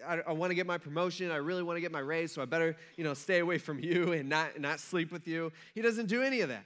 I, 0.08 0.21
I 0.28 0.32
want 0.32 0.52
to 0.52 0.56
get 0.56 0.65
my 0.65 0.78
promotion. 0.78 1.32
I 1.32 1.38
really 1.38 1.63
want 1.63 1.76
to 1.76 1.82
get 1.82 1.91
my 1.91 2.00
raise, 2.00 2.32
so 2.32 2.41
I 2.41 2.45
better, 2.45 2.78
you 2.95 3.04
know, 3.04 3.13
stay 3.13 3.39
away 3.39 3.58
from 3.58 3.80
you 3.84 4.13
and 4.13 4.30
not, 4.30 4.60
not 4.60 4.80
sleep 4.80 5.12
with 5.12 5.28
you. 5.28 5.52
He 5.76 5.82
doesn't 5.82 6.06
do 6.06 6.21
any 6.21 6.41
of 6.41 6.50
that. 6.50 6.63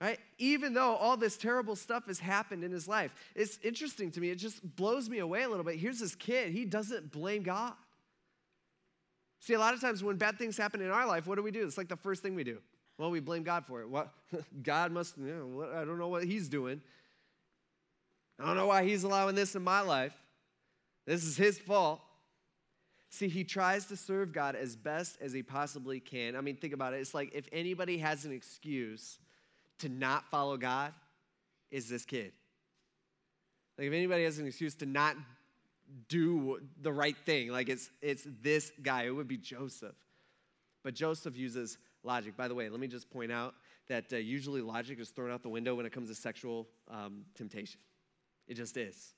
Right? 0.00 0.18
Even 0.38 0.74
though 0.74 0.94
all 0.96 1.16
this 1.16 1.36
terrible 1.38 1.74
stuff 1.74 2.06
has 2.06 2.18
happened 2.18 2.62
in 2.62 2.70
his 2.70 2.86
life, 2.86 3.12
it's 3.34 3.58
interesting 3.62 4.10
to 4.12 4.20
me. 4.20 4.28
It 4.28 4.36
just 4.36 4.76
blows 4.76 5.08
me 5.08 5.18
away 5.20 5.42
a 5.42 5.48
little 5.48 5.64
bit. 5.64 5.76
Here's 5.76 6.00
this 6.00 6.14
kid, 6.14 6.52
he 6.52 6.64
doesn't 6.64 7.10
blame 7.12 7.42
God. 7.42 7.72
See, 9.40 9.54
a 9.54 9.58
lot 9.58 9.74
of 9.74 9.80
times 9.80 10.02
when 10.02 10.16
bad 10.16 10.38
things 10.38 10.56
happen 10.56 10.82
in 10.82 10.90
our 10.90 11.06
life, 11.06 11.26
what 11.26 11.36
do 11.36 11.42
we 11.42 11.50
do? 11.50 11.64
It's 11.64 11.78
like 11.78 11.88
the 11.88 11.96
first 11.96 12.22
thing 12.22 12.34
we 12.34 12.44
do. 12.44 12.58
Well, 12.98 13.10
we 13.10 13.20
blame 13.20 13.42
God 13.42 13.64
for 13.66 13.80
it. 13.80 13.88
What? 13.88 14.12
God 14.62 14.92
must, 14.92 15.16
you 15.18 15.24
know, 15.26 15.68
I 15.74 15.84
don't 15.84 15.98
know 15.98 16.08
what 16.08 16.24
He's 16.24 16.48
doing. 16.48 16.80
I 18.40 18.46
don't 18.46 18.56
know 18.56 18.66
why 18.66 18.84
He's 18.84 19.04
allowing 19.04 19.34
this 19.34 19.54
in 19.54 19.62
my 19.62 19.80
life. 19.80 20.14
This 21.06 21.24
is 21.24 21.36
His 21.36 21.58
fault. 21.58 22.00
See, 23.08 23.28
he 23.28 23.44
tries 23.44 23.86
to 23.86 23.96
serve 23.96 24.32
God 24.32 24.56
as 24.56 24.76
best 24.76 25.16
as 25.22 25.32
he 25.32 25.42
possibly 25.42 26.00
can. 26.00 26.36
I 26.36 26.40
mean, 26.40 26.56
think 26.56 26.74
about 26.74 26.92
it. 26.92 26.98
It's 26.98 27.14
like 27.14 27.30
if 27.34 27.48
anybody 27.50 27.98
has 27.98 28.24
an 28.24 28.32
excuse 28.32 29.18
to 29.80 29.88
not 29.88 30.30
follow 30.30 30.56
God, 30.56 30.92
is 31.70 31.88
this 31.88 32.04
kid. 32.04 32.32
Like 33.78 33.88
if 33.88 33.92
anybody 33.92 34.24
has 34.24 34.38
an 34.38 34.46
excuse 34.46 34.74
to 34.76 34.86
not 34.86 35.16
do 36.08 36.60
the 36.80 36.92
right 36.92 37.16
thing. 37.16 37.50
Like 37.50 37.68
it's, 37.68 37.90
it's 38.02 38.26
this 38.42 38.72
guy. 38.82 39.04
It 39.04 39.10
would 39.10 39.28
be 39.28 39.36
Joseph. 39.36 39.94
But 40.82 40.94
Joseph 40.94 41.36
uses 41.36 41.78
logic. 42.02 42.36
By 42.36 42.48
the 42.48 42.54
way, 42.54 42.68
let 42.68 42.80
me 42.80 42.86
just 42.86 43.10
point 43.10 43.32
out 43.32 43.54
that 43.88 44.12
uh, 44.12 44.16
usually 44.16 44.60
logic 44.60 44.98
is 45.00 45.10
thrown 45.10 45.30
out 45.30 45.42
the 45.42 45.48
window 45.48 45.74
when 45.74 45.86
it 45.86 45.92
comes 45.92 46.08
to 46.08 46.14
sexual 46.14 46.66
um, 46.90 47.24
temptation. 47.34 47.80
It 48.48 48.54
just 48.54 48.76
is. 48.76 49.14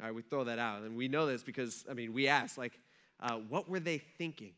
All 0.00 0.06
right, 0.06 0.14
we 0.14 0.22
throw 0.22 0.44
that 0.44 0.58
out. 0.58 0.82
And 0.82 0.96
we 0.96 1.08
know 1.08 1.26
this 1.26 1.42
because, 1.42 1.84
I 1.88 1.94
mean, 1.94 2.12
we 2.12 2.26
ask, 2.26 2.58
like, 2.58 2.78
uh, 3.20 3.36
what 3.48 3.68
were 3.68 3.80
they 3.80 3.98
thinking? 3.98 4.52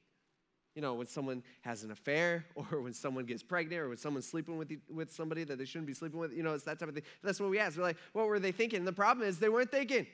You 0.74 0.82
know, 0.82 0.94
when 0.94 1.06
someone 1.06 1.42
has 1.62 1.84
an 1.84 1.90
affair, 1.90 2.46
or 2.54 2.80
when 2.80 2.92
someone 2.92 3.24
gets 3.24 3.42
pregnant, 3.42 3.80
or 3.80 3.88
when 3.88 3.98
someone's 3.98 4.26
sleeping 4.26 4.56
with, 4.56 4.72
with 4.92 5.12
somebody 5.12 5.44
that 5.44 5.58
they 5.58 5.64
shouldn't 5.64 5.86
be 5.86 5.94
sleeping 5.94 6.18
with, 6.18 6.32
you 6.32 6.42
know, 6.42 6.54
it's 6.54 6.64
that 6.64 6.78
type 6.78 6.88
of 6.88 6.94
thing. 6.94 7.04
That's 7.22 7.40
what 7.40 7.50
we 7.50 7.58
ask. 7.58 7.76
We're 7.76 7.84
like, 7.84 7.96
what 8.12 8.26
were 8.26 8.38
they 8.38 8.52
thinking? 8.52 8.78
And 8.78 8.86
the 8.86 8.92
problem 8.92 9.26
is 9.26 9.38
they 9.38 9.48
weren't 9.48 9.70
thinking. 9.70 10.06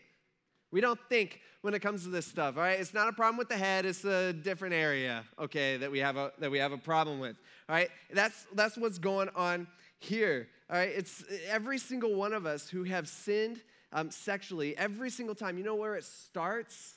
We 0.73 0.81
don't 0.81 1.01
think 1.09 1.41
when 1.63 1.75
it 1.75 1.81
comes 1.81 2.05
to 2.05 2.11
this 2.11 2.27
stuff, 2.27 2.57
all 2.57 2.63
right? 2.63 2.79
It's 2.79 2.95
not 2.95 3.09
a 3.09 3.13
problem 3.13 3.37
with 3.37 3.49
the 3.49 3.57
head, 3.57 3.85
it's 3.85 4.05
a 4.05 4.33
different 4.33 4.75
area, 4.75 5.25
okay, 5.39 5.77
that 5.79 5.91
we 5.91 5.99
have 5.99 6.17
a, 6.17 6.33
that 6.39 6.51
we 6.51 6.59
have 6.59 6.73
a 6.73 6.79
problem 6.79 7.19
with, 7.19 7.37
all 7.69 7.75
right? 7.75 7.91
That's, 8.13 8.47
that's 8.55 8.77
what's 8.77 8.99
going 8.99 9.29
on 9.35 9.67
here, 9.99 10.49
all 10.71 10.77
right? 10.77 10.91
It's 10.95 11.25
every 11.49 11.79
single 11.79 12.15
one 12.15 12.33
of 12.33 12.47
us 12.47 12.69
who 12.69 12.85
have 12.85 13.09
sinned 13.09 13.61
um, 13.93 14.11
sexually, 14.11 14.77
every 14.77 15.11
single 15.11 15.35
time, 15.35 15.59
you 15.59 15.65
know 15.65 15.75
where 15.75 15.97
it 15.97 16.05
starts? 16.05 16.95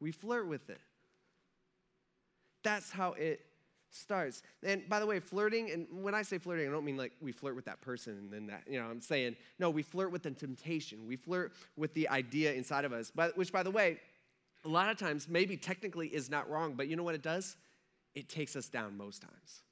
We 0.00 0.10
flirt 0.10 0.48
with 0.48 0.68
it. 0.70 0.80
That's 2.62 2.90
how 2.90 3.12
it 3.12 3.40
starts. 3.90 4.42
And 4.62 4.88
by 4.88 5.00
the 5.00 5.06
way, 5.06 5.20
flirting, 5.20 5.70
and 5.70 5.86
when 5.90 6.14
I 6.14 6.22
say 6.22 6.38
flirting, 6.38 6.68
I 6.68 6.70
don't 6.70 6.84
mean 6.84 6.96
like 6.96 7.12
we 7.20 7.32
flirt 7.32 7.56
with 7.56 7.64
that 7.64 7.80
person 7.80 8.14
and 8.14 8.32
then 8.32 8.46
that, 8.46 8.62
you 8.68 8.80
know, 8.80 8.86
I'm 8.86 9.00
saying, 9.00 9.36
no, 9.58 9.70
we 9.70 9.82
flirt 9.82 10.12
with 10.12 10.22
the 10.22 10.30
temptation. 10.30 11.06
We 11.06 11.16
flirt 11.16 11.52
with 11.76 11.92
the 11.94 12.08
idea 12.08 12.52
inside 12.52 12.84
of 12.84 12.92
us, 12.92 13.10
but, 13.14 13.36
which, 13.36 13.52
by 13.52 13.62
the 13.62 13.70
way, 13.70 13.98
a 14.64 14.68
lot 14.68 14.90
of 14.90 14.98
times 14.98 15.28
maybe 15.28 15.56
technically 15.56 16.08
is 16.08 16.30
not 16.30 16.48
wrong, 16.48 16.74
but 16.74 16.86
you 16.88 16.96
know 16.96 17.02
what 17.02 17.14
it 17.14 17.22
does? 17.22 17.56
It 18.14 18.28
takes 18.28 18.56
us 18.56 18.68
down 18.68 18.96
most 18.96 19.22
times 19.22 19.62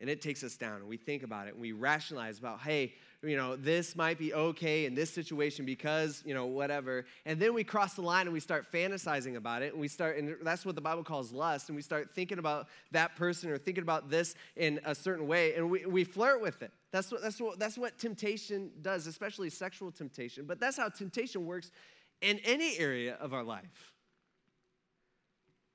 and 0.00 0.08
it 0.08 0.22
takes 0.22 0.44
us 0.44 0.56
down 0.56 0.76
and 0.76 0.88
we 0.88 0.96
think 0.96 1.22
about 1.22 1.48
it 1.48 1.54
and 1.54 1.60
we 1.60 1.72
rationalize 1.72 2.38
about 2.38 2.60
hey 2.60 2.94
you 3.22 3.36
know 3.36 3.56
this 3.56 3.96
might 3.96 4.16
be 4.16 4.32
okay 4.32 4.86
in 4.86 4.94
this 4.94 5.10
situation 5.10 5.64
because 5.64 6.22
you 6.24 6.34
know 6.34 6.46
whatever. 6.46 7.04
And 7.26 7.40
then 7.40 7.52
we 7.52 7.64
cross 7.64 7.94
the 7.94 8.02
line 8.02 8.26
and 8.26 8.32
we 8.32 8.40
start 8.40 8.70
fantasizing 8.70 9.36
about 9.36 9.62
it 9.62 9.72
and 9.72 9.80
we 9.80 9.88
start 9.88 10.18
and 10.18 10.36
that's 10.42 10.64
what 10.64 10.76
the 10.76 10.80
bible 10.80 11.02
calls 11.02 11.32
lust 11.32 11.68
and 11.68 11.74
we 11.74 11.82
start 11.82 12.14
thinking 12.14 12.38
about 12.38 12.68
that 12.92 13.16
person 13.16 13.50
or 13.50 13.58
thinking 13.58 13.82
about 13.82 14.08
this 14.08 14.34
in 14.56 14.80
a 14.84 14.94
certain 14.94 15.26
way 15.26 15.54
and 15.54 15.68
we, 15.68 15.84
we 15.86 16.04
flirt 16.04 16.40
with 16.40 16.62
it. 16.62 16.70
That's 16.92 17.10
what 17.10 17.22
that's 17.22 17.40
what 17.40 17.58
that's 17.58 17.76
what 17.76 17.98
temptation 17.98 18.70
does 18.82 19.06
especially 19.06 19.50
sexual 19.50 19.90
temptation 19.90 20.44
but 20.46 20.60
that's 20.60 20.76
how 20.76 20.88
temptation 20.88 21.44
works 21.44 21.72
in 22.20 22.38
any 22.44 22.78
area 22.78 23.16
of 23.20 23.34
our 23.34 23.44
life. 23.44 23.94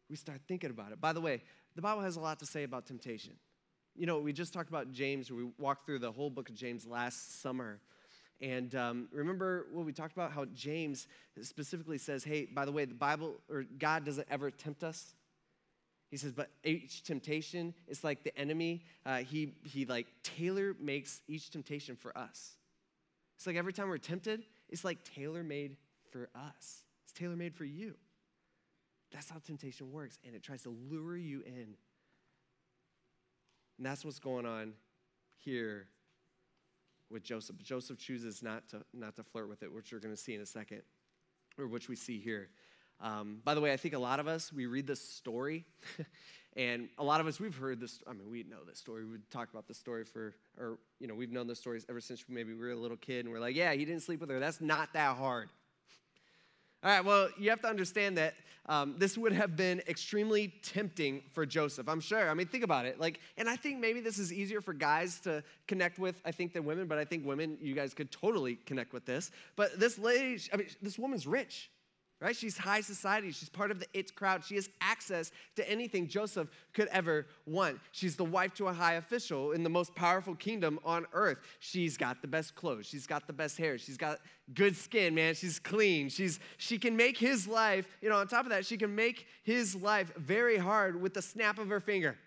We 0.09 0.15
start 0.15 0.41
thinking 0.47 0.69
about 0.69 0.91
it. 0.93 1.01
By 1.01 1.11
the 1.11 1.21
way 1.21 1.41
the 1.75 1.81
bible 1.81 2.03
has 2.03 2.15
a 2.15 2.21
lot 2.21 2.39
to 2.39 2.45
say 2.45 2.63
about 2.63 2.85
temptation 2.85 3.33
you 3.95 4.05
know, 4.05 4.19
we 4.19 4.33
just 4.33 4.53
talked 4.53 4.69
about 4.69 4.91
James. 4.91 5.31
We 5.31 5.47
walked 5.57 5.85
through 5.85 5.99
the 5.99 6.11
whole 6.11 6.29
book 6.29 6.49
of 6.49 6.55
James 6.55 6.85
last 6.85 7.41
summer. 7.41 7.79
And 8.41 8.73
um, 8.75 9.07
remember 9.11 9.67
what 9.71 9.85
we 9.85 9.93
talked 9.93 10.13
about? 10.13 10.31
How 10.31 10.45
James 10.45 11.07
specifically 11.41 11.97
says, 11.97 12.23
hey, 12.23 12.45
by 12.45 12.65
the 12.65 12.71
way, 12.71 12.85
the 12.85 12.93
Bible 12.93 13.35
or 13.49 13.63
God 13.77 14.03
doesn't 14.03 14.27
ever 14.29 14.51
tempt 14.51 14.83
us. 14.83 15.13
He 16.09 16.17
says, 16.17 16.31
but 16.31 16.49
each 16.63 17.03
temptation 17.03 17.73
is 17.87 18.03
like 18.03 18.23
the 18.23 18.37
enemy. 18.37 18.83
Uh, 19.05 19.17
he, 19.19 19.53
he 19.63 19.85
like 19.85 20.07
tailor 20.23 20.75
makes 20.79 21.21
each 21.27 21.49
temptation 21.51 21.95
for 21.95 22.15
us. 22.17 22.57
It's 23.37 23.47
like 23.47 23.55
every 23.55 23.73
time 23.73 23.89
we're 23.89 23.97
tempted, 23.97 24.43
it's 24.69 24.83
like 24.83 25.03
tailor 25.03 25.43
made 25.43 25.77
for 26.11 26.29
us. 26.35 26.83
It's 27.03 27.13
tailor 27.13 27.35
made 27.35 27.55
for 27.55 27.65
you. 27.65 27.95
That's 29.11 29.29
how 29.29 29.37
temptation 29.39 29.91
works. 29.91 30.19
And 30.25 30.35
it 30.35 30.43
tries 30.43 30.63
to 30.63 30.75
lure 30.89 31.17
you 31.17 31.43
in 31.45 31.75
and 33.83 33.91
that's 33.91 34.05
what's 34.05 34.19
going 34.19 34.45
on 34.45 34.71
here 35.39 35.87
with 37.09 37.21
Joseph. 37.21 37.57
Joseph 37.61 37.97
chooses 37.97 38.41
not 38.41 38.69
to, 38.69 38.81
not 38.93 39.17
to 39.17 39.23
flirt 39.25 39.49
with 39.49 39.61
it, 39.61 39.73
which 39.73 39.91
we're 39.91 39.99
going 39.99 40.15
to 40.15 40.19
see 40.19 40.33
in 40.33 40.39
a 40.39 40.45
second, 40.45 40.83
or 41.59 41.67
which 41.67 41.89
we 41.89 41.97
see 41.97 42.17
here. 42.17 42.47
Um, 43.01 43.41
by 43.43 43.53
the 43.53 43.59
way, 43.59 43.73
I 43.73 43.75
think 43.75 43.93
a 43.93 43.99
lot 43.99 44.21
of 44.21 44.27
us, 44.29 44.53
we 44.53 44.67
read 44.67 44.87
this 44.87 45.01
story, 45.01 45.65
and 46.55 46.87
a 46.97 47.03
lot 47.03 47.19
of 47.19 47.27
us, 47.27 47.41
we've 47.41 47.57
heard 47.57 47.81
this. 47.81 47.99
I 48.07 48.13
mean, 48.13 48.31
we 48.31 48.43
know 48.43 48.63
this 48.65 48.79
story. 48.79 49.03
We've 49.03 49.29
talked 49.29 49.51
about 49.51 49.67
this 49.67 49.79
story 49.79 50.05
for, 50.05 50.33
or, 50.57 50.79
you 51.01 51.07
know, 51.07 51.13
we've 51.13 51.33
known 51.33 51.47
this 51.47 51.59
story 51.59 51.81
ever 51.89 51.99
since 51.99 52.23
maybe 52.29 52.53
we 52.53 52.59
were 52.59 52.71
a 52.71 52.77
little 52.77 52.95
kid, 52.95 53.25
and 53.25 53.33
we're 53.33 53.41
like, 53.41 53.57
yeah, 53.57 53.73
he 53.73 53.83
didn't 53.83 54.03
sleep 54.03 54.21
with 54.21 54.29
her. 54.29 54.39
That's 54.39 54.61
not 54.61 54.93
that 54.93 55.17
hard. 55.17 55.49
All 56.85 56.89
right, 56.89 57.03
well, 57.03 57.27
you 57.37 57.49
have 57.49 57.59
to 57.63 57.67
understand 57.67 58.17
that 58.17 58.35
um, 58.67 58.95
this 58.97 59.17
would 59.17 59.33
have 59.33 59.55
been 59.57 59.81
extremely 59.87 60.53
tempting 60.61 61.23
for 61.33 61.45
Joseph, 61.45 61.89
I'm 61.89 61.99
sure. 61.99 62.29
I 62.29 62.33
mean, 62.33 62.47
think 62.47 62.63
about 62.63 62.85
it. 62.85 62.99
Like, 62.99 63.19
and 63.37 63.49
I 63.49 63.57
think 63.57 63.79
maybe 63.79 63.99
this 63.99 64.17
is 64.17 64.31
easier 64.31 64.61
for 64.61 64.73
guys 64.73 65.19
to 65.21 65.43
connect 65.67 65.99
with, 65.99 66.21
I 66.23 66.31
think, 66.31 66.53
than 66.53 66.63
women, 66.63 66.87
but 66.87 66.97
I 66.97 67.03
think 67.03 67.25
women, 67.25 67.57
you 67.61 67.75
guys 67.75 67.93
could 67.93 68.11
totally 68.11 68.55
connect 68.65 68.93
with 68.93 69.05
this. 69.05 69.31
But 69.55 69.79
this 69.79 69.99
lady, 69.99 70.41
I 70.53 70.57
mean, 70.57 70.67
this 70.81 70.97
woman's 70.97 71.27
rich 71.27 71.69
right? 72.23 72.35
She's 72.35 72.57
high 72.57 72.79
society. 72.79 73.31
She's 73.31 73.49
part 73.49 73.69
of 73.69 73.79
the 73.79 73.85
it 73.93 74.15
crowd. 74.15 74.45
She 74.45 74.55
has 74.55 74.69
access 74.79 75.33
to 75.57 75.69
anything 75.69 76.07
Joseph 76.07 76.47
could 76.73 76.87
ever 76.87 77.27
want. 77.45 77.81
She's 77.91 78.15
the 78.15 78.23
wife 78.23 78.53
to 78.55 78.67
a 78.67 78.73
high 78.73 78.93
official 78.93 79.51
in 79.51 79.61
the 79.61 79.69
most 79.69 79.93
powerful 79.93 80.33
kingdom 80.33 80.79
on 80.85 81.05
earth. 81.11 81.39
She's 81.59 81.97
got 81.97 82.21
the 82.21 82.27
best 82.29 82.55
clothes. 82.55 82.85
She's 82.85 83.05
got 83.05 83.27
the 83.27 83.33
best 83.33 83.57
hair. 83.57 83.77
She's 83.77 83.97
got 83.97 84.19
good 84.53 84.77
skin, 84.77 85.13
man. 85.13 85.35
She's 85.35 85.59
clean. 85.59 86.07
She's 86.07 86.39
she 86.57 86.79
can 86.79 86.95
make 86.95 87.17
his 87.17 87.45
life, 87.45 87.87
you 88.01 88.07
know, 88.07 88.15
on 88.15 88.27
top 88.27 88.45
of 88.45 88.51
that, 88.51 88.65
she 88.65 88.77
can 88.77 88.95
make 88.95 89.27
his 89.43 89.75
life 89.75 90.13
very 90.15 90.57
hard 90.57 91.01
with 91.01 91.13
the 91.13 91.21
snap 91.21 91.59
of 91.59 91.67
her 91.67 91.81
finger. 91.81 92.17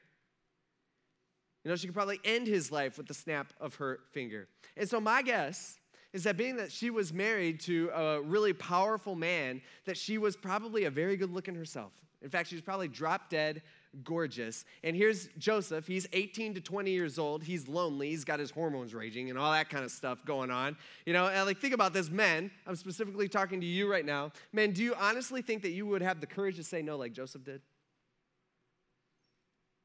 You 1.64 1.70
know, 1.70 1.76
she 1.76 1.86
could 1.86 1.96
probably 1.96 2.20
end 2.22 2.46
his 2.46 2.70
life 2.70 2.98
with 2.98 3.08
the 3.08 3.14
snap 3.14 3.52
of 3.60 3.76
her 3.76 4.00
finger. 4.12 4.46
And 4.76 4.88
so 4.88 5.00
my 5.00 5.22
guess 5.22 5.78
is 6.16 6.22
that 6.22 6.38
being 6.38 6.56
that 6.56 6.72
she 6.72 6.88
was 6.88 7.12
married 7.12 7.60
to 7.60 7.90
a 7.94 8.22
really 8.22 8.54
powerful 8.54 9.14
man, 9.14 9.60
that 9.84 9.98
she 9.98 10.16
was 10.16 10.34
probably 10.34 10.84
a 10.84 10.90
very 10.90 11.14
good 11.14 11.30
looking 11.30 11.54
herself. 11.54 11.92
In 12.22 12.30
fact, 12.30 12.48
she 12.48 12.54
was 12.54 12.62
probably 12.62 12.88
drop 12.88 13.28
dead 13.28 13.60
gorgeous. 14.02 14.64
And 14.82 14.96
here's 14.96 15.28
Joseph. 15.36 15.86
He's 15.86 16.08
18 16.14 16.54
to 16.54 16.62
20 16.62 16.90
years 16.90 17.18
old. 17.18 17.42
He's 17.42 17.68
lonely. 17.68 18.08
He's 18.08 18.24
got 18.24 18.40
his 18.40 18.50
hormones 18.50 18.94
raging 18.94 19.28
and 19.28 19.38
all 19.38 19.52
that 19.52 19.68
kind 19.68 19.84
of 19.84 19.90
stuff 19.90 20.24
going 20.24 20.50
on. 20.50 20.78
You 21.04 21.12
know, 21.12 21.26
and 21.26 21.44
like 21.44 21.58
think 21.58 21.74
about 21.74 21.92
this, 21.92 22.08
men. 22.08 22.50
I'm 22.66 22.76
specifically 22.76 23.28
talking 23.28 23.60
to 23.60 23.66
you 23.66 23.90
right 23.90 24.06
now. 24.06 24.32
Men, 24.54 24.72
do 24.72 24.82
you 24.82 24.94
honestly 24.98 25.42
think 25.42 25.60
that 25.64 25.72
you 25.72 25.84
would 25.84 26.00
have 26.00 26.22
the 26.22 26.26
courage 26.26 26.56
to 26.56 26.64
say 26.64 26.80
no 26.80 26.96
like 26.96 27.12
Joseph 27.12 27.44
did? 27.44 27.60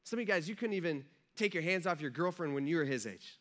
Some 0.04 0.18
of 0.18 0.22
you 0.22 0.26
guys, 0.32 0.48
you 0.48 0.54
couldn't 0.54 0.76
even 0.76 1.04
take 1.36 1.52
your 1.52 1.62
hands 1.62 1.86
off 1.86 2.00
your 2.00 2.10
girlfriend 2.10 2.54
when 2.54 2.66
you 2.66 2.78
were 2.78 2.84
his 2.84 3.06
age. 3.06 3.38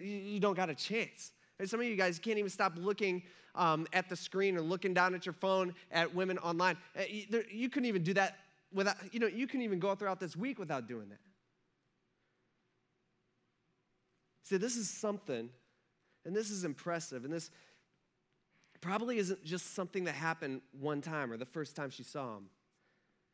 You 0.00 0.40
don't 0.40 0.56
got 0.56 0.70
a 0.70 0.74
chance. 0.74 1.32
And 1.58 1.68
some 1.68 1.80
of 1.80 1.86
you 1.86 1.96
guys 1.96 2.18
can't 2.18 2.38
even 2.38 2.50
stop 2.50 2.72
looking 2.76 3.22
um, 3.54 3.86
at 3.92 4.08
the 4.08 4.16
screen 4.16 4.56
or 4.56 4.62
looking 4.62 4.94
down 4.94 5.14
at 5.14 5.26
your 5.26 5.34
phone 5.34 5.74
at 5.90 6.14
women 6.14 6.38
online. 6.38 6.76
Uh, 6.98 7.02
you, 7.08 7.68
couldn't 7.68 7.86
even 7.86 8.02
do 8.02 8.14
that 8.14 8.38
without, 8.72 8.96
you 9.12 9.20
know, 9.20 9.26
you 9.26 9.46
couldn't 9.46 9.62
even 9.62 9.78
go 9.78 9.94
throughout 9.94 10.20
this 10.20 10.36
week 10.36 10.58
without 10.58 10.88
doing 10.88 11.08
that. 11.10 11.20
See, 14.44 14.56
this 14.56 14.76
is 14.76 14.88
something, 14.88 15.50
and 16.24 16.34
this 16.34 16.50
is 16.50 16.64
impressive, 16.64 17.24
and 17.24 17.32
this 17.32 17.50
probably 18.80 19.18
isn't 19.18 19.44
just 19.44 19.74
something 19.74 20.04
that 20.04 20.14
happened 20.14 20.60
one 20.78 21.00
time 21.00 21.30
or 21.30 21.36
the 21.36 21.46
first 21.46 21.76
time 21.76 21.90
she 21.90 22.02
saw 22.02 22.36
him. 22.36 22.46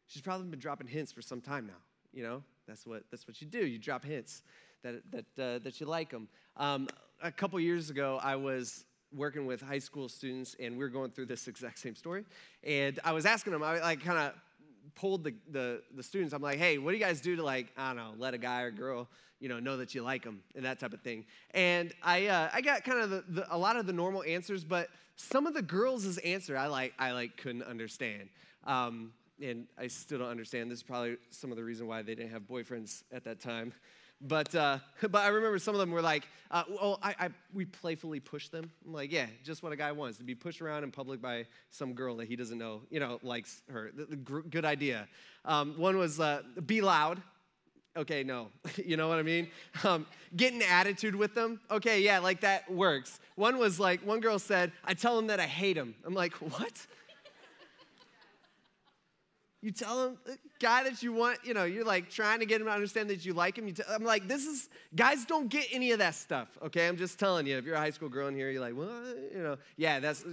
She's 0.06 0.22
probably 0.22 0.46
been 0.46 0.60
dropping 0.60 0.86
hints 0.86 1.12
for 1.12 1.22
some 1.22 1.40
time 1.40 1.66
now. 1.66 1.80
You 2.12 2.22
know, 2.22 2.42
that's 2.66 2.86
what 2.86 3.04
that's 3.10 3.26
what 3.26 3.40
you 3.40 3.46
do. 3.46 3.66
You 3.66 3.78
drop 3.78 4.04
hints 4.04 4.42
that 4.82 5.02
that 5.10 5.42
uh, 5.42 5.58
that 5.60 5.80
you 5.80 5.86
like 5.86 6.10
them. 6.10 6.28
Um, 6.56 6.88
a 7.22 7.32
couple 7.32 7.58
years 7.60 7.90
ago, 7.90 8.18
I 8.22 8.36
was 8.36 8.84
working 9.14 9.46
with 9.46 9.60
high 9.60 9.78
school 9.78 10.08
students, 10.08 10.54
and 10.60 10.74
we 10.74 10.84
were 10.84 10.90
going 10.90 11.10
through 11.10 11.26
this 11.26 11.48
exact 11.48 11.78
same 11.78 11.94
story. 11.94 12.24
And 12.62 12.98
I 13.04 13.12
was 13.12 13.26
asking 13.26 13.52
them, 13.52 13.62
I 13.62 13.80
like 13.80 14.02
kind 14.02 14.18
of 14.18 14.34
pulled 14.94 15.24
the, 15.24 15.34
the, 15.50 15.82
the 15.94 16.02
students. 16.02 16.34
I'm 16.34 16.42
like, 16.42 16.58
hey, 16.58 16.78
what 16.78 16.90
do 16.92 16.98
you 16.98 17.04
guys 17.04 17.20
do 17.20 17.36
to 17.36 17.42
like, 17.42 17.68
I 17.76 17.88
don't 17.88 17.96
know, 17.96 18.14
let 18.18 18.34
a 18.34 18.38
guy 18.38 18.62
or 18.62 18.70
girl, 18.70 19.08
you 19.40 19.48
know, 19.48 19.58
know 19.60 19.76
that 19.76 19.94
you 19.94 20.02
like 20.02 20.24
them 20.24 20.42
and 20.54 20.64
that 20.64 20.80
type 20.80 20.92
of 20.92 21.00
thing. 21.00 21.24
And 21.52 21.92
I, 22.02 22.26
uh, 22.26 22.50
I 22.52 22.60
got 22.60 22.84
kind 22.84 23.00
of 23.00 23.10
the, 23.10 23.24
the, 23.28 23.54
a 23.54 23.56
lot 23.56 23.76
of 23.76 23.86
the 23.86 23.92
normal 23.92 24.22
answers, 24.24 24.64
but 24.64 24.88
some 25.16 25.46
of 25.46 25.54
the 25.54 25.62
girls' 25.62 26.18
answer 26.18 26.56
I 26.56 26.66
like, 26.66 26.94
I 26.98 27.12
like 27.12 27.36
couldn't 27.36 27.62
understand. 27.62 28.28
Um, 28.64 29.12
and 29.40 29.66
I 29.78 29.86
still 29.86 30.18
don't 30.18 30.28
understand. 30.28 30.70
This 30.70 30.80
is 30.80 30.82
probably 30.82 31.16
some 31.30 31.50
of 31.50 31.56
the 31.56 31.64
reason 31.64 31.86
why 31.86 32.02
they 32.02 32.14
didn't 32.14 32.32
have 32.32 32.42
boyfriends 32.42 33.04
at 33.12 33.24
that 33.24 33.40
time. 33.40 33.72
But, 34.20 34.54
uh, 34.54 34.78
but 35.02 35.16
I 35.16 35.28
remember 35.28 35.58
some 35.58 35.74
of 35.74 35.80
them 35.80 35.90
were 35.90 36.02
like, 36.02 36.26
uh, 36.50 36.64
well, 36.68 36.98
I, 37.02 37.14
I, 37.18 37.28
we 37.52 37.64
playfully 37.64 38.20
pushed 38.20 38.52
them. 38.52 38.70
I'm 38.86 38.92
like, 38.92 39.12
yeah, 39.12 39.26
just 39.44 39.62
what 39.62 39.72
a 39.72 39.76
guy 39.76 39.92
wants 39.92 40.18
to 40.18 40.24
be 40.24 40.34
pushed 40.34 40.60
around 40.60 40.84
in 40.84 40.90
public 40.90 41.20
by 41.20 41.46
some 41.70 41.92
girl 41.92 42.16
that 42.16 42.28
he 42.28 42.36
doesn't 42.36 42.58
know, 42.58 42.82
you 42.90 43.00
know, 43.00 43.18
likes 43.22 43.62
her. 43.70 43.90
The, 43.94 44.06
the 44.06 44.16
gr- 44.16 44.40
good 44.40 44.64
idea. 44.64 45.08
Um, 45.44 45.74
one 45.76 45.98
was 45.98 46.18
uh, 46.20 46.42
be 46.66 46.80
loud. 46.80 47.20
Okay, 47.96 48.22
no, 48.22 48.48
you 48.84 48.96
know 48.96 49.08
what 49.08 49.18
I 49.18 49.22
mean? 49.22 49.48
Um, 49.82 50.06
get 50.36 50.52
an 50.52 50.62
attitude 50.62 51.14
with 51.14 51.34
them. 51.34 51.60
Okay, 51.70 52.00
yeah, 52.00 52.18
like 52.20 52.40
that 52.40 52.70
works. 52.70 53.18
One 53.34 53.58
was 53.58 53.80
like, 53.80 54.00
one 54.06 54.20
girl 54.20 54.38
said, 54.38 54.72
I 54.84 54.94
tell 54.94 55.18
him 55.18 55.26
that 55.28 55.40
I 55.40 55.46
hate 55.46 55.76
him. 55.76 55.94
I'm 56.04 56.14
like, 56.14 56.32
what? 56.34 56.86
You 59.60 59.72
tell 59.72 60.04
him, 60.04 60.18
guy 60.60 60.84
that 60.84 61.02
you 61.02 61.12
want, 61.12 61.40
you 61.44 61.52
know, 61.52 61.64
you're 61.64 61.84
like 61.84 62.10
trying 62.10 62.38
to 62.38 62.46
get 62.46 62.60
him 62.60 62.68
to 62.68 62.72
understand 62.72 63.10
that 63.10 63.26
you 63.26 63.34
like 63.34 63.58
him. 63.58 63.66
You 63.66 63.74
I'm 63.90 64.04
like, 64.04 64.28
this 64.28 64.46
is, 64.46 64.68
guys 64.94 65.24
don't 65.24 65.48
get 65.48 65.66
any 65.72 65.90
of 65.90 65.98
that 65.98 66.14
stuff, 66.14 66.46
okay? 66.66 66.86
I'm 66.86 66.96
just 66.96 67.18
telling 67.18 67.44
you. 67.44 67.58
If 67.58 67.64
you're 67.64 67.74
a 67.74 67.80
high 67.80 67.90
school 67.90 68.08
girl 68.08 68.28
in 68.28 68.36
here, 68.36 68.50
you're 68.50 68.60
like, 68.60 68.76
well, 68.76 68.88
you 69.34 69.42
know, 69.42 69.56
yeah, 69.76 69.98
that's, 69.98 70.24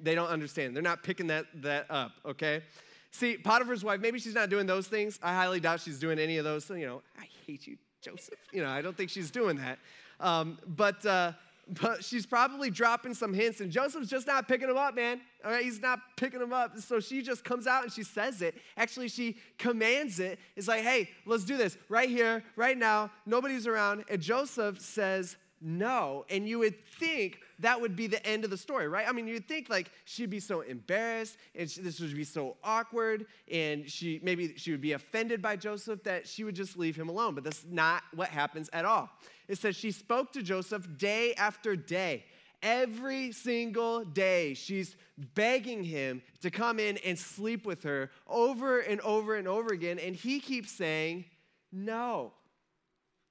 they 0.00 0.14
don't 0.14 0.28
understand. 0.28 0.76
They're 0.76 0.82
not 0.82 1.02
picking 1.02 1.26
that, 1.26 1.46
that 1.62 1.86
up, 1.90 2.12
okay? 2.24 2.62
See, 3.10 3.36
Potiphar's 3.36 3.82
wife, 3.82 4.00
maybe 4.00 4.20
she's 4.20 4.34
not 4.34 4.48
doing 4.48 4.66
those 4.66 4.86
things. 4.86 5.18
I 5.24 5.34
highly 5.34 5.58
doubt 5.58 5.80
she's 5.80 5.98
doing 5.98 6.20
any 6.20 6.38
of 6.38 6.44
those. 6.44 6.64
So, 6.64 6.74
you 6.74 6.86
know, 6.86 7.02
I 7.18 7.26
hate 7.46 7.66
you, 7.66 7.78
Joseph. 8.00 8.38
You 8.52 8.62
know, 8.62 8.68
I 8.68 8.80
don't 8.80 8.96
think 8.96 9.10
she's 9.10 9.32
doing 9.32 9.56
that. 9.56 9.78
Um, 10.20 10.58
but, 10.68 11.04
uh, 11.04 11.32
but 11.80 12.04
she's 12.04 12.26
probably 12.26 12.70
dropping 12.70 13.14
some 13.14 13.34
hints, 13.34 13.60
and 13.60 13.70
Joseph's 13.70 14.08
just 14.08 14.26
not 14.26 14.48
picking 14.48 14.68
them 14.68 14.76
up, 14.76 14.94
man. 14.94 15.20
All 15.44 15.50
right, 15.50 15.62
he's 15.62 15.80
not 15.80 16.00
picking 16.16 16.40
them 16.40 16.52
up. 16.52 16.78
So 16.78 17.00
she 17.00 17.22
just 17.22 17.44
comes 17.44 17.66
out 17.66 17.84
and 17.84 17.92
she 17.92 18.02
says 18.02 18.42
it. 18.42 18.54
Actually, 18.76 19.08
she 19.08 19.36
commands 19.58 20.18
it. 20.18 20.38
It's 20.56 20.68
like, 20.68 20.82
hey, 20.82 21.10
let's 21.26 21.44
do 21.44 21.56
this 21.56 21.76
right 21.88 22.08
here, 22.08 22.42
right 22.56 22.76
now. 22.76 23.10
Nobody's 23.26 23.66
around. 23.66 24.04
And 24.10 24.20
Joseph 24.20 24.80
says, 24.80 25.36
no. 25.60 26.24
And 26.30 26.48
you 26.48 26.58
would 26.60 26.84
think 26.98 27.38
that 27.60 27.80
would 27.80 27.96
be 27.96 28.06
the 28.06 28.24
end 28.24 28.44
of 28.44 28.50
the 28.50 28.56
story, 28.56 28.88
right? 28.88 29.06
I 29.08 29.12
mean, 29.12 29.26
you'd 29.26 29.48
think 29.48 29.68
like 29.68 29.90
she'd 30.04 30.30
be 30.30 30.40
so 30.40 30.60
embarrassed 30.60 31.36
and 31.54 31.68
she, 31.68 31.80
this 31.80 32.00
would 32.00 32.14
be 32.14 32.24
so 32.24 32.56
awkward 32.62 33.26
and 33.50 33.88
she 33.88 34.20
maybe 34.22 34.54
she 34.56 34.70
would 34.70 34.80
be 34.80 34.92
offended 34.92 35.42
by 35.42 35.56
Joseph 35.56 36.02
that 36.04 36.26
she 36.26 36.44
would 36.44 36.54
just 36.54 36.76
leave 36.76 36.96
him 36.96 37.08
alone. 37.08 37.34
But 37.34 37.44
that's 37.44 37.64
not 37.68 38.02
what 38.14 38.28
happens 38.28 38.70
at 38.72 38.84
all. 38.84 39.10
It 39.48 39.58
says 39.58 39.76
she 39.76 39.90
spoke 39.90 40.32
to 40.32 40.42
Joseph 40.42 40.86
day 40.98 41.34
after 41.34 41.74
day. 41.74 42.24
Every 42.60 43.30
single 43.30 44.04
day, 44.04 44.54
she's 44.54 44.96
begging 45.16 45.84
him 45.84 46.22
to 46.42 46.50
come 46.50 46.80
in 46.80 46.96
and 46.98 47.16
sleep 47.16 47.64
with 47.64 47.84
her 47.84 48.10
over 48.26 48.80
and 48.80 49.00
over 49.02 49.36
and 49.36 49.46
over 49.46 49.72
again. 49.72 50.00
And 50.00 50.16
he 50.16 50.40
keeps 50.40 50.72
saying, 50.72 51.24
no. 51.70 52.32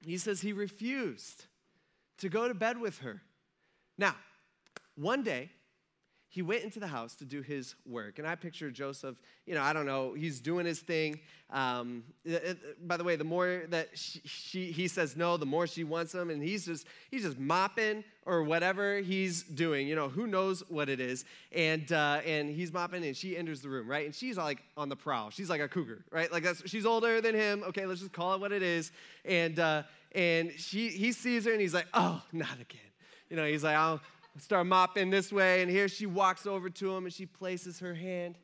He 0.00 0.16
says 0.16 0.40
he 0.40 0.54
refused 0.54 1.44
to 2.18 2.28
go 2.28 2.48
to 2.48 2.54
bed 2.54 2.80
with 2.80 2.98
her. 3.00 3.22
Now, 3.98 4.14
one 4.94 5.22
day, 5.22 5.50
he 6.30 6.42
went 6.42 6.62
into 6.62 6.78
the 6.78 6.86
house 6.86 7.14
to 7.16 7.24
do 7.24 7.40
his 7.40 7.74
work. 7.86 8.18
And 8.18 8.28
I 8.28 8.34
picture 8.34 8.70
Joseph, 8.70 9.16
you 9.46 9.54
know, 9.54 9.62
I 9.62 9.72
don't 9.72 9.86
know, 9.86 10.12
he's 10.12 10.40
doing 10.40 10.66
his 10.66 10.78
thing. 10.80 11.20
Um, 11.50 12.04
it, 12.22 12.86
by 12.86 12.98
the 12.98 13.04
way, 13.04 13.16
the 13.16 13.24
more 13.24 13.62
that 13.70 13.96
she, 13.96 14.20
she, 14.26 14.70
he 14.70 14.88
says 14.88 15.16
no, 15.16 15.38
the 15.38 15.46
more 15.46 15.66
she 15.66 15.84
wants 15.84 16.14
him. 16.14 16.28
And 16.28 16.42
he's 16.42 16.66
just, 16.66 16.86
he's 17.10 17.22
just 17.22 17.38
mopping 17.38 18.04
or 18.26 18.42
whatever 18.42 18.98
he's 18.98 19.42
doing. 19.42 19.88
You 19.88 19.96
know, 19.96 20.10
who 20.10 20.26
knows 20.26 20.62
what 20.68 20.90
it 20.90 21.00
is. 21.00 21.24
And, 21.50 21.90
uh, 21.90 22.20
and 22.26 22.50
he's 22.50 22.74
mopping 22.74 23.06
and 23.06 23.16
she 23.16 23.34
enters 23.34 23.62
the 23.62 23.70
room, 23.70 23.88
right? 23.88 24.04
And 24.04 24.14
she's 24.14 24.36
like 24.36 24.62
on 24.76 24.90
the 24.90 24.96
prowl. 24.96 25.30
She's 25.30 25.48
like 25.48 25.62
a 25.62 25.68
cougar, 25.68 26.04
right? 26.12 26.30
Like 26.30 26.42
that's, 26.42 26.68
she's 26.68 26.84
older 26.84 27.22
than 27.22 27.34
him. 27.34 27.64
Okay, 27.68 27.86
let's 27.86 28.00
just 28.00 28.12
call 28.12 28.34
it 28.34 28.40
what 28.40 28.52
it 28.52 28.62
is. 28.62 28.92
And, 29.24 29.58
uh, 29.58 29.84
and 30.12 30.52
she, 30.58 30.90
he 30.90 31.12
sees 31.12 31.46
her 31.46 31.52
and 31.52 31.60
he's 31.60 31.74
like, 31.74 31.86
oh, 31.94 32.22
not 32.32 32.60
again. 32.60 32.80
You 33.30 33.36
know, 33.36 33.44
he's 33.44 33.64
like, 33.64 33.76
I'll 33.76 34.00
start 34.38 34.66
mopping 34.66 35.10
this 35.10 35.32
way. 35.32 35.62
And 35.62 35.70
here 35.70 35.88
she 35.88 36.06
walks 36.06 36.46
over 36.46 36.70
to 36.70 36.94
him 36.94 37.04
and 37.04 37.12
she 37.12 37.26
places 37.26 37.78
her 37.80 37.94
hand 37.94 38.36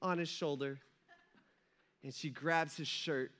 on 0.00 0.18
his 0.18 0.28
shoulder 0.28 0.78
and 2.02 2.14
she 2.14 2.30
grabs 2.30 2.76
his 2.76 2.88
shirt 2.88 3.32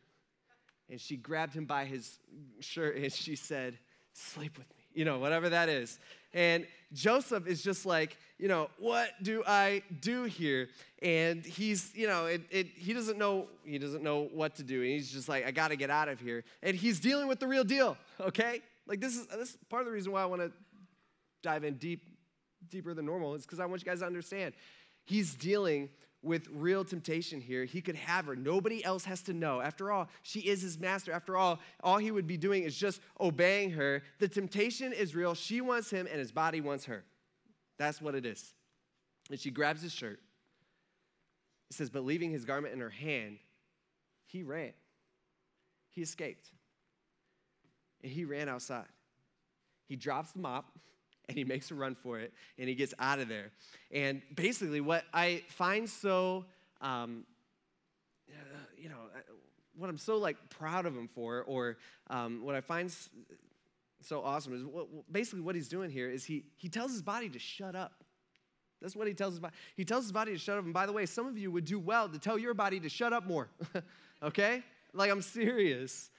and 0.90 1.00
she 1.00 1.16
grabbed 1.16 1.54
him 1.54 1.64
by 1.64 1.84
his 1.84 2.18
shirt 2.60 2.96
and 2.96 3.12
she 3.12 3.36
said, 3.36 3.78
Sleep 4.14 4.58
with 4.58 4.68
me, 4.70 4.84
you 4.94 5.04
know, 5.04 5.18
whatever 5.20 5.48
that 5.50 5.68
is. 5.68 6.00
And 6.34 6.66
Joseph 6.92 7.46
is 7.46 7.62
just 7.62 7.86
like, 7.86 8.16
you 8.36 8.48
know, 8.48 8.68
what 8.78 9.10
do 9.22 9.44
I 9.46 9.82
do 10.00 10.24
here? 10.24 10.68
And 11.02 11.44
he's, 11.44 11.94
you 11.94 12.08
know, 12.08 12.26
it, 12.26 12.42
it, 12.50 12.66
he 12.74 12.92
doesn't 12.92 13.16
know, 13.16 13.46
he 13.64 13.78
doesn't 13.78 14.02
know 14.02 14.28
what 14.32 14.56
to 14.56 14.64
do. 14.64 14.82
And 14.82 14.90
he's 14.90 15.12
just 15.12 15.28
like, 15.28 15.46
I 15.46 15.52
got 15.52 15.68
to 15.68 15.76
get 15.76 15.90
out 15.90 16.08
of 16.08 16.20
here. 16.20 16.42
And 16.62 16.76
he's 16.76 16.98
dealing 16.98 17.28
with 17.28 17.38
the 17.38 17.46
real 17.46 17.64
deal, 17.64 17.96
okay? 18.20 18.60
Like 18.88 19.00
this 19.00 19.16
is, 19.16 19.26
this 19.26 19.50
is 19.50 19.58
part 19.68 19.82
of 19.82 19.86
the 19.86 19.92
reason 19.92 20.10
why 20.12 20.22
I 20.22 20.26
want 20.26 20.40
to 20.40 20.50
dive 21.42 21.62
in 21.62 21.74
deep, 21.74 22.08
deeper 22.70 22.94
than 22.94 23.06
normal 23.06 23.34
is 23.34 23.42
because 23.42 23.60
I 23.60 23.66
want 23.66 23.82
you 23.82 23.86
guys 23.86 24.00
to 24.00 24.06
understand. 24.06 24.54
He's 25.04 25.34
dealing 25.34 25.90
with 26.22 26.48
real 26.50 26.84
temptation 26.84 27.40
here. 27.40 27.64
He 27.64 27.80
could 27.80 27.94
have 27.94 28.26
her. 28.26 28.34
Nobody 28.34 28.84
else 28.84 29.04
has 29.04 29.22
to 29.22 29.32
know. 29.32 29.60
After 29.60 29.92
all, 29.92 30.08
she 30.22 30.40
is 30.40 30.62
his 30.62 30.78
master. 30.78 31.12
After 31.12 31.36
all, 31.36 31.60
all 31.82 31.98
he 31.98 32.10
would 32.10 32.26
be 32.26 32.36
doing 32.36 32.64
is 32.64 32.76
just 32.76 33.00
obeying 33.20 33.70
her. 33.70 34.02
The 34.18 34.28
temptation 34.28 34.92
is 34.92 35.14
real. 35.14 35.34
She 35.34 35.60
wants 35.60 35.90
him, 35.90 36.08
and 36.10 36.18
his 36.18 36.32
body 36.32 36.60
wants 36.60 36.86
her. 36.86 37.04
That's 37.78 38.02
what 38.02 38.16
it 38.16 38.26
is. 38.26 38.52
And 39.30 39.38
she 39.38 39.50
grabs 39.50 39.80
his 39.80 39.92
shirt. 39.92 40.18
It 41.70 41.76
says, 41.76 41.90
but 41.90 42.04
leaving 42.04 42.30
his 42.30 42.44
garment 42.44 42.74
in 42.74 42.80
her 42.80 42.90
hand, 42.90 43.38
he 44.26 44.42
ran. 44.42 44.72
He 45.90 46.02
escaped. 46.02 46.50
And 48.02 48.12
he 48.12 48.24
ran 48.24 48.48
outside. 48.48 48.86
He 49.86 49.96
drops 49.96 50.32
the 50.32 50.40
mop 50.40 50.66
and 51.28 51.36
he 51.36 51.44
makes 51.44 51.70
a 51.70 51.74
run 51.74 51.94
for 51.94 52.18
it 52.18 52.32
and 52.58 52.68
he 52.68 52.74
gets 52.74 52.94
out 52.98 53.18
of 53.18 53.28
there. 53.28 53.50
And 53.90 54.22
basically, 54.34 54.80
what 54.80 55.04
I 55.12 55.42
find 55.48 55.88
so, 55.88 56.44
um, 56.80 57.24
you 58.76 58.88
know, 58.88 58.96
what 59.76 59.88
I'm 59.88 59.98
so 59.98 60.16
like 60.16 60.36
proud 60.50 60.86
of 60.86 60.94
him 60.94 61.08
for, 61.08 61.42
or 61.42 61.78
um, 62.10 62.42
what 62.44 62.54
I 62.54 62.60
find 62.60 62.92
so 64.02 64.22
awesome 64.22 64.54
is 64.54 64.64
what, 64.64 64.86
basically 65.10 65.40
what 65.40 65.54
he's 65.54 65.68
doing 65.68 65.90
here 65.90 66.08
is 66.08 66.24
he, 66.24 66.44
he 66.56 66.68
tells 66.68 66.92
his 66.92 67.02
body 67.02 67.28
to 67.28 67.38
shut 67.38 67.74
up. 67.74 68.04
That's 68.80 68.94
what 68.94 69.08
he 69.08 69.14
tells 69.14 69.34
his 69.34 69.40
body. 69.40 69.54
He 69.76 69.84
tells 69.84 70.04
his 70.04 70.12
body 70.12 70.32
to 70.32 70.38
shut 70.38 70.56
up. 70.56 70.64
And 70.64 70.72
by 70.72 70.86
the 70.86 70.92
way, 70.92 71.04
some 71.06 71.26
of 71.26 71.36
you 71.36 71.50
would 71.50 71.64
do 71.64 71.78
well 71.78 72.08
to 72.08 72.18
tell 72.18 72.38
your 72.38 72.54
body 72.54 72.78
to 72.80 72.88
shut 72.88 73.12
up 73.12 73.26
more. 73.26 73.48
okay? 74.22 74.62
Like 74.92 75.10
I'm 75.10 75.22
serious 75.22 76.10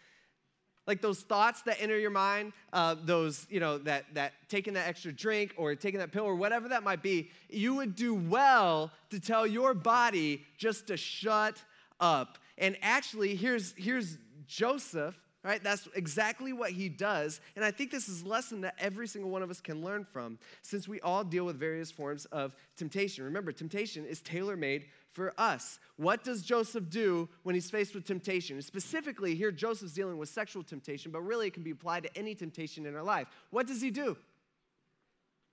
like 0.89 1.01
those 1.01 1.21
thoughts 1.21 1.61
that 1.61 1.79
enter 1.79 1.99
your 1.99 2.09
mind, 2.09 2.51
uh, 2.73 2.95
those, 3.03 3.45
you 3.47 3.59
know, 3.59 3.77
that, 3.77 4.05
that 4.15 4.33
taking 4.49 4.73
that 4.73 4.87
extra 4.87 5.13
drink 5.13 5.53
or 5.55 5.75
taking 5.75 5.99
that 5.99 6.11
pill 6.11 6.23
or 6.23 6.35
whatever 6.35 6.67
that 6.67 6.81
might 6.81 7.03
be, 7.03 7.29
you 7.47 7.75
would 7.75 7.95
do 7.95 8.15
well 8.15 8.91
to 9.11 9.19
tell 9.19 9.45
your 9.45 9.75
body 9.75 10.43
just 10.57 10.87
to 10.87 10.97
shut 10.97 11.63
up. 11.99 12.39
And 12.57 12.75
actually, 12.81 13.35
here's, 13.35 13.75
here's 13.77 14.17
Joseph, 14.47 15.15
right? 15.43 15.63
That's 15.63 15.87
exactly 15.95 16.51
what 16.53 16.71
he 16.71 16.89
does. 16.89 17.39
And 17.55 17.63
I 17.63 17.71
think 17.71 17.91
this 17.91 18.09
is 18.09 18.23
a 18.23 18.27
lesson 18.27 18.61
that 18.61 18.75
every 18.77 19.07
single 19.07 19.31
one 19.31 19.41
of 19.41 19.49
us 19.49 19.61
can 19.61 19.83
learn 19.83 20.03
from 20.03 20.37
since 20.61 20.87
we 20.87 20.99
all 21.01 21.23
deal 21.23 21.45
with 21.45 21.57
various 21.57 21.91
forms 21.91 22.25
of 22.25 22.55
temptation. 22.75 23.23
Remember, 23.23 23.51
temptation 23.51 24.05
is 24.05 24.21
tailor 24.21 24.57
made 24.57 24.87
for 25.13 25.33
us. 25.37 25.79
What 25.97 26.23
does 26.23 26.41
Joseph 26.41 26.89
do 26.89 27.29
when 27.43 27.55
he's 27.55 27.69
faced 27.69 27.95
with 27.95 28.05
temptation? 28.05 28.61
Specifically, 28.61 29.33
here 29.35 29.51
Joseph's 29.51 29.93
dealing 29.93 30.17
with 30.17 30.29
sexual 30.29 30.63
temptation, 30.63 31.11
but 31.11 31.21
really 31.21 31.47
it 31.47 31.53
can 31.53 31.63
be 31.63 31.71
applied 31.71 32.03
to 32.03 32.17
any 32.17 32.35
temptation 32.35 32.85
in 32.85 32.95
our 32.95 33.03
life. 33.03 33.27
What 33.49 33.67
does 33.67 33.81
he 33.81 33.91
do? 33.91 34.17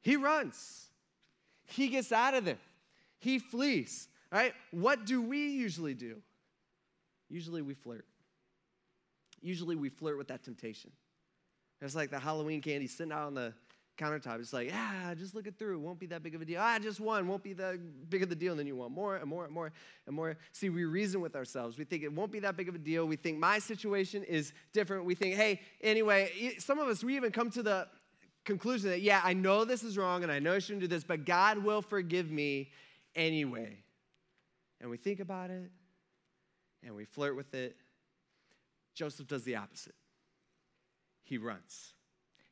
He 0.02 0.16
runs. 0.16 0.86
He 1.64 1.88
gets 1.88 2.12
out 2.12 2.34
of 2.34 2.44
there. 2.44 2.58
He 3.18 3.38
flees. 3.38 4.08
Right? 4.32 4.52
What 4.72 5.06
do 5.06 5.22
we 5.22 5.48
usually 5.50 5.94
do? 5.94 6.16
Usually 7.28 7.62
we 7.62 7.74
flirt. 7.74 8.04
Usually 9.40 9.76
we 9.76 9.88
flirt 9.88 10.18
with 10.18 10.28
that 10.28 10.42
temptation. 10.42 10.90
It's 11.80 11.94
like 11.94 12.10
the 12.10 12.18
Halloween 12.18 12.62
candy 12.62 12.86
sitting 12.86 13.12
out 13.12 13.26
on 13.26 13.34
the 13.34 13.54
countertop. 13.96 14.40
It's 14.40 14.52
like, 14.52 14.70
ah, 14.74 15.14
just 15.16 15.34
look 15.34 15.46
it 15.46 15.58
through. 15.58 15.76
It 15.76 15.80
won't 15.80 15.98
be 15.98 16.06
that 16.06 16.22
big 16.22 16.34
of 16.34 16.42
a 16.42 16.44
deal. 16.44 16.60
Ah, 16.60 16.78
just 16.78 17.00
one 17.00 17.26
won't 17.26 17.42
be 17.42 17.52
that 17.54 18.10
big 18.10 18.22
of 18.22 18.28
the 18.28 18.36
deal. 18.36 18.52
And 18.52 18.60
then 18.60 18.66
you 18.66 18.76
want 18.76 18.92
more 18.92 19.16
and 19.16 19.28
more 19.28 19.44
and 19.44 19.52
more 19.52 19.72
and 20.06 20.14
more. 20.14 20.36
See, 20.52 20.68
we 20.68 20.84
reason 20.84 21.20
with 21.20 21.34
ourselves. 21.34 21.78
We 21.78 21.84
think 21.84 22.02
it 22.02 22.12
won't 22.12 22.32
be 22.32 22.40
that 22.40 22.56
big 22.56 22.68
of 22.68 22.74
a 22.74 22.78
deal. 22.78 23.06
We 23.06 23.16
think 23.16 23.38
my 23.38 23.58
situation 23.58 24.22
is 24.22 24.52
different. 24.72 25.04
We 25.04 25.14
think, 25.14 25.34
hey, 25.34 25.60
anyway, 25.80 26.56
some 26.58 26.78
of 26.78 26.88
us, 26.88 27.02
we 27.02 27.16
even 27.16 27.32
come 27.32 27.50
to 27.50 27.62
the 27.62 27.88
conclusion 28.44 28.90
that, 28.90 29.02
yeah, 29.02 29.20
I 29.24 29.32
know 29.32 29.64
this 29.64 29.82
is 29.82 29.98
wrong 29.98 30.22
and 30.22 30.30
I 30.30 30.38
know 30.38 30.54
I 30.54 30.58
shouldn't 30.60 30.80
do 30.80 30.88
this, 30.88 31.04
but 31.04 31.24
God 31.24 31.58
will 31.58 31.82
forgive 31.82 32.30
me 32.30 32.70
anyway. 33.14 33.78
And 34.80 34.90
we 34.90 34.96
think 34.96 35.20
about 35.20 35.50
it 35.50 35.70
and 36.84 36.94
we 36.94 37.04
flirt 37.04 37.36
with 37.36 37.54
it. 37.54 37.76
Joseph 38.96 39.28
does 39.28 39.44
the 39.44 39.54
opposite. 39.54 39.94
He 41.22 41.38
runs. 41.38 41.92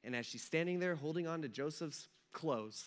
And 0.05 0.15
as 0.15 0.27
she's 0.27 0.43
standing 0.43 0.79
there 0.79 0.95
holding 0.95 1.27
on 1.27 1.43
to 1.43 1.49
Joseph's 1.49 2.07
clothes, 2.33 2.85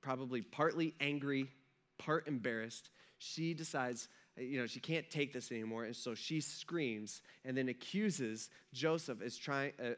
probably 0.00 0.40
partly 0.40 0.94
angry, 0.98 1.50
part 1.98 2.26
embarrassed, 2.26 2.88
she 3.18 3.52
decides, 3.52 4.08
you 4.36 4.58
know, 4.58 4.66
she 4.66 4.80
can't 4.80 5.08
take 5.10 5.32
this 5.32 5.52
anymore. 5.52 5.84
And 5.84 5.94
so 5.94 6.14
she 6.14 6.40
screams 6.40 7.20
and 7.44 7.54
then 7.54 7.68
accuses 7.68 8.48
Joseph 8.72 9.20
as 9.20 9.36
trying, 9.36 9.72
uh, 9.78 9.90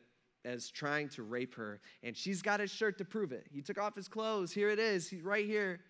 as 0.45 0.69
trying 0.69 1.09
to 1.11 1.23
rape 1.23 1.55
her. 1.55 1.81
And 2.03 2.17
she's 2.17 2.43
got 2.43 2.59
his 2.59 2.73
shirt 2.73 2.99
to 2.99 3.05
prove 3.05 3.31
it. 3.31 3.47
He 3.53 3.63
took 3.63 3.79
off 3.79 3.95
his 3.95 4.09
clothes. 4.09 4.51
Here 4.51 4.71
it 4.71 4.81
is. 4.81 5.09
He's 5.09 5.23
right 5.23 5.47
here. 5.47 5.81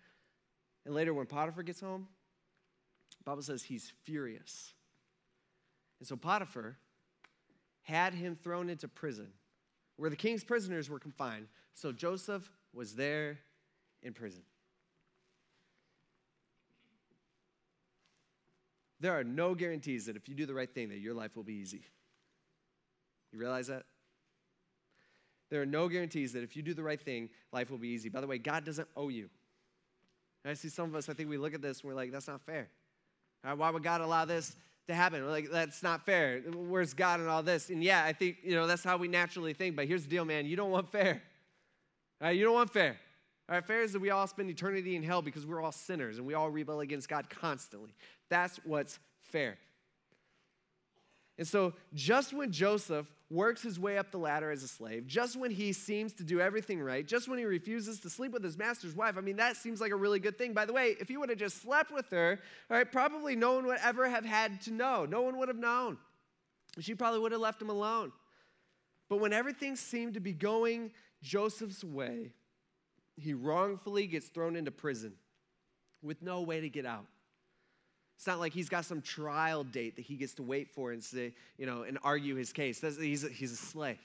And 0.85 0.93
later, 0.93 1.13
when 1.13 1.25
Potiphar 1.25 1.63
gets 1.63 1.79
home, 1.79 2.07
Bible 3.25 3.41
says 3.41 3.63
he's 3.63 3.91
furious. 4.03 4.73
And 5.99 6.07
so 6.07 6.15
Potiphar 6.15 6.77
had 7.83 8.13
him 8.13 8.37
thrown 8.41 8.69
into 8.69 8.87
prison 8.87 9.27
where 9.97 10.09
the 10.09 10.15
king's 10.15 10.43
prisoners 10.43 10.89
were 10.89 10.99
confined. 10.99 11.47
So 11.75 11.91
Joseph 11.91 12.51
was 12.73 12.95
there 12.95 13.39
in 14.01 14.13
prison. 14.13 14.41
there 19.03 19.19
are 19.19 19.23
no 19.25 19.53
guarantees 19.53 20.05
that 20.05 20.15
if 20.15 20.29
you 20.29 20.33
do 20.33 20.45
the 20.45 20.53
right 20.53 20.73
thing, 20.73 20.87
that 20.87 20.99
your 20.99 21.13
life 21.13 21.35
will 21.35 21.43
be 21.43 21.55
easy. 21.55 21.83
You 23.33 23.39
realize 23.39 23.67
that? 23.67 23.83
There 25.49 25.61
are 25.61 25.65
no 25.65 25.89
guarantees 25.89 26.31
that 26.33 26.41
if 26.41 26.55
you 26.55 26.63
do 26.63 26.73
the 26.73 26.83
right 26.83 27.01
thing, 27.01 27.29
life 27.51 27.69
will 27.69 27.77
be 27.77 27.89
easy. 27.89 28.07
By 28.07 28.21
the 28.21 28.27
way, 28.27 28.37
God 28.37 28.63
doesn't 28.63 28.87
owe 28.95 29.09
you. 29.09 29.29
And 30.43 30.51
I 30.51 30.53
see 30.53 30.69
some 30.69 30.85
of 30.85 30.95
us, 30.95 31.09
I 31.09 31.13
think 31.13 31.29
we 31.29 31.37
look 31.37 31.53
at 31.53 31.61
this 31.61 31.81
and 31.81 31.89
we're 31.89 31.95
like, 31.95 32.13
that's 32.13 32.29
not 32.29 32.41
fair. 32.45 32.69
Why 33.43 33.69
would 33.69 33.83
God 33.83 33.99
allow 33.99 34.23
this 34.23 34.55
to 34.87 34.93
happen? 34.93 35.23
We're 35.23 35.31
like, 35.31 35.49
that's 35.51 35.83
not 35.83 36.05
fair. 36.05 36.41
Where's 36.41 36.93
God 36.93 37.19
in 37.19 37.27
all 37.27 37.43
this? 37.43 37.69
And 37.69 37.83
yeah, 37.83 38.03
I 38.03 38.13
think, 38.13 38.37
you 38.43 38.55
know, 38.55 38.67
that's 38.67 38.83
how 38.83 38.97
we 38.97 39.07
naturally 39.07 39.53
think. 39.53 39.75
But 39.75 39.87
here's 39.87 40.03
the 40.03 40.09
deal, 40.09 40.25
man. 40.25 40.45
You 40.45 40.55
don't 40.55 40.71
want 40.71 40.91
fair. 40.91 41.21
Right? 42.21 42.37
You 42.37 42.45
don't 42.45 42.53
want 42.53 42.71
fair. 42.71 42.97
All 43.49 43.55
right, 43.55 43.65
fair 43.65 43.81
is 43.81 43.91
that 43.91 43.99
we 43.99 44.09
all 44.09 44.25
spend 44.25 44.49
eternity 44.49 44.95
in 44.95 45.03
hell 45.03 45.21
because 45.21 45.45
we're 45.45 45.61
all 45.61 45.73
sinners 45.73 46.17
and 46.17 46.25
we 46.25 46.33
all 46.33 46.49
rebel 46.49 46.79
against 46.79 47.09
God 47.09 47.29
constantly. 47.29 47.93
That's 48.29 48.57
what's 48.63 48.99
fair. 49.19 49.57
And 51.37 51.47
so, 51.47 51.73
just 51.93 52.31
when 52.33 52.51
Joseph 52.51 53.07
works 53.29 53.63
his 53.63 53.79
way 53.79 53.97
up 53.97 54.11
the 54.11 54.19
ladder 54.19 54.51
as 54.51 54.61
a 54.61 54.67
slave, 54.67 55.07
just 55.07 55.35
when 55.35 55.49
he 55.49 55.73
seems 55.73 56.13
to 56.13 56.23
do 56.23 56.39
everything 56.39 56.79
right, 56.79 57.07
just 57.07 57.27
when 57.27 57.39
he 57.39 57.45
refuses 57.45 57.99
to 58.01 58.09
sleep 58.09 58.31
with 58.31 58.43
his 58.43 58.57
master's 58.57 58.95
wife, 58.95 59.15
I 59.17 59.21
mean, 59.21 59.37
that 59.37 59.57
seems 59.57 59.81
like 59.81 59.91
a 59.91 59.95
really 59.95 60.19
good 60.19 60.37
thing. 60.37 60.53
By 60.53 60.65
the 60.65 60.73
way, 60.73 60.95
if 60.99 61.07
he 61.07 61.17
would 61.17 61.29
have 61.29 61.39
just 61.39 61.61
slept 61.61 61.91
with 61.91 62.09
her, 62.11 62.39
all 62.69 62.77
right, 62.77 62.91
probably 62.91 63.35
no 63.35 63.55
one 63.55 63.65
would 63.65 63.79
ever 63.83 64.07
have 64.07 64.25
had 64.25 64.61
to 64.61 64.71
know. 64.71 65.05
No 65.05 65.23
one 65.23 65.37
would 65.37 65.47
have 65.47 65.57
known. 65.57 65.97
She 66.79 66.93
probably 66.93 67.19
would 67.19 67.31
have 67.31 67.41
left 67.41 67.61
him 67.61 67.69
alone. 67.69 68.11
But 69.09 69.17
when 69.17 69.33
everything 69.33 69.75
seemed 69.75 70.13
to 70.13 70.19
be 70.19 70.33
going 70.33 70.91
Joseph's 71.23 71.83
way, 71.83 72.31
he 73.15 73.33
wrongfully 73.33 74.07
gets 74.07 74.27
thrown 74.27 74.55
into 74.55 74.71
prison 74.71 75.13
with 76.01 76.21
no 76.21 76.41
way 76.41 76.61
to 76.61 76.69
get 76.69 76.85
out. 76.85 77.05
It's 78.23 78.27
not 78.29 78.39
like 78.39 78.53
he's 78.53 78.69
got 78.69 78.85
some 78.85 79.01
trial 79.01 79.65
date 79.65 79.97
that 79.97 80.03
he 80.03 80.15
gets 80.15 80.33
to 80.35 80.43
wait 80.43 80.69
for 80.69 80.93
and 80.93 81.03
say, 81.03 81.33
you 81.57 81.65
know, 81.65 81.83
and 81.83 81.97
argue 82.05 82.35
his 82.35 82.53
case. 82.53 82.79
That's, 82.79 82.97
he's, 82.97 83.25
a, 83.25 83.27
he's 83.27 83.51
a 83.51 83.57
slave. 83.57 83.99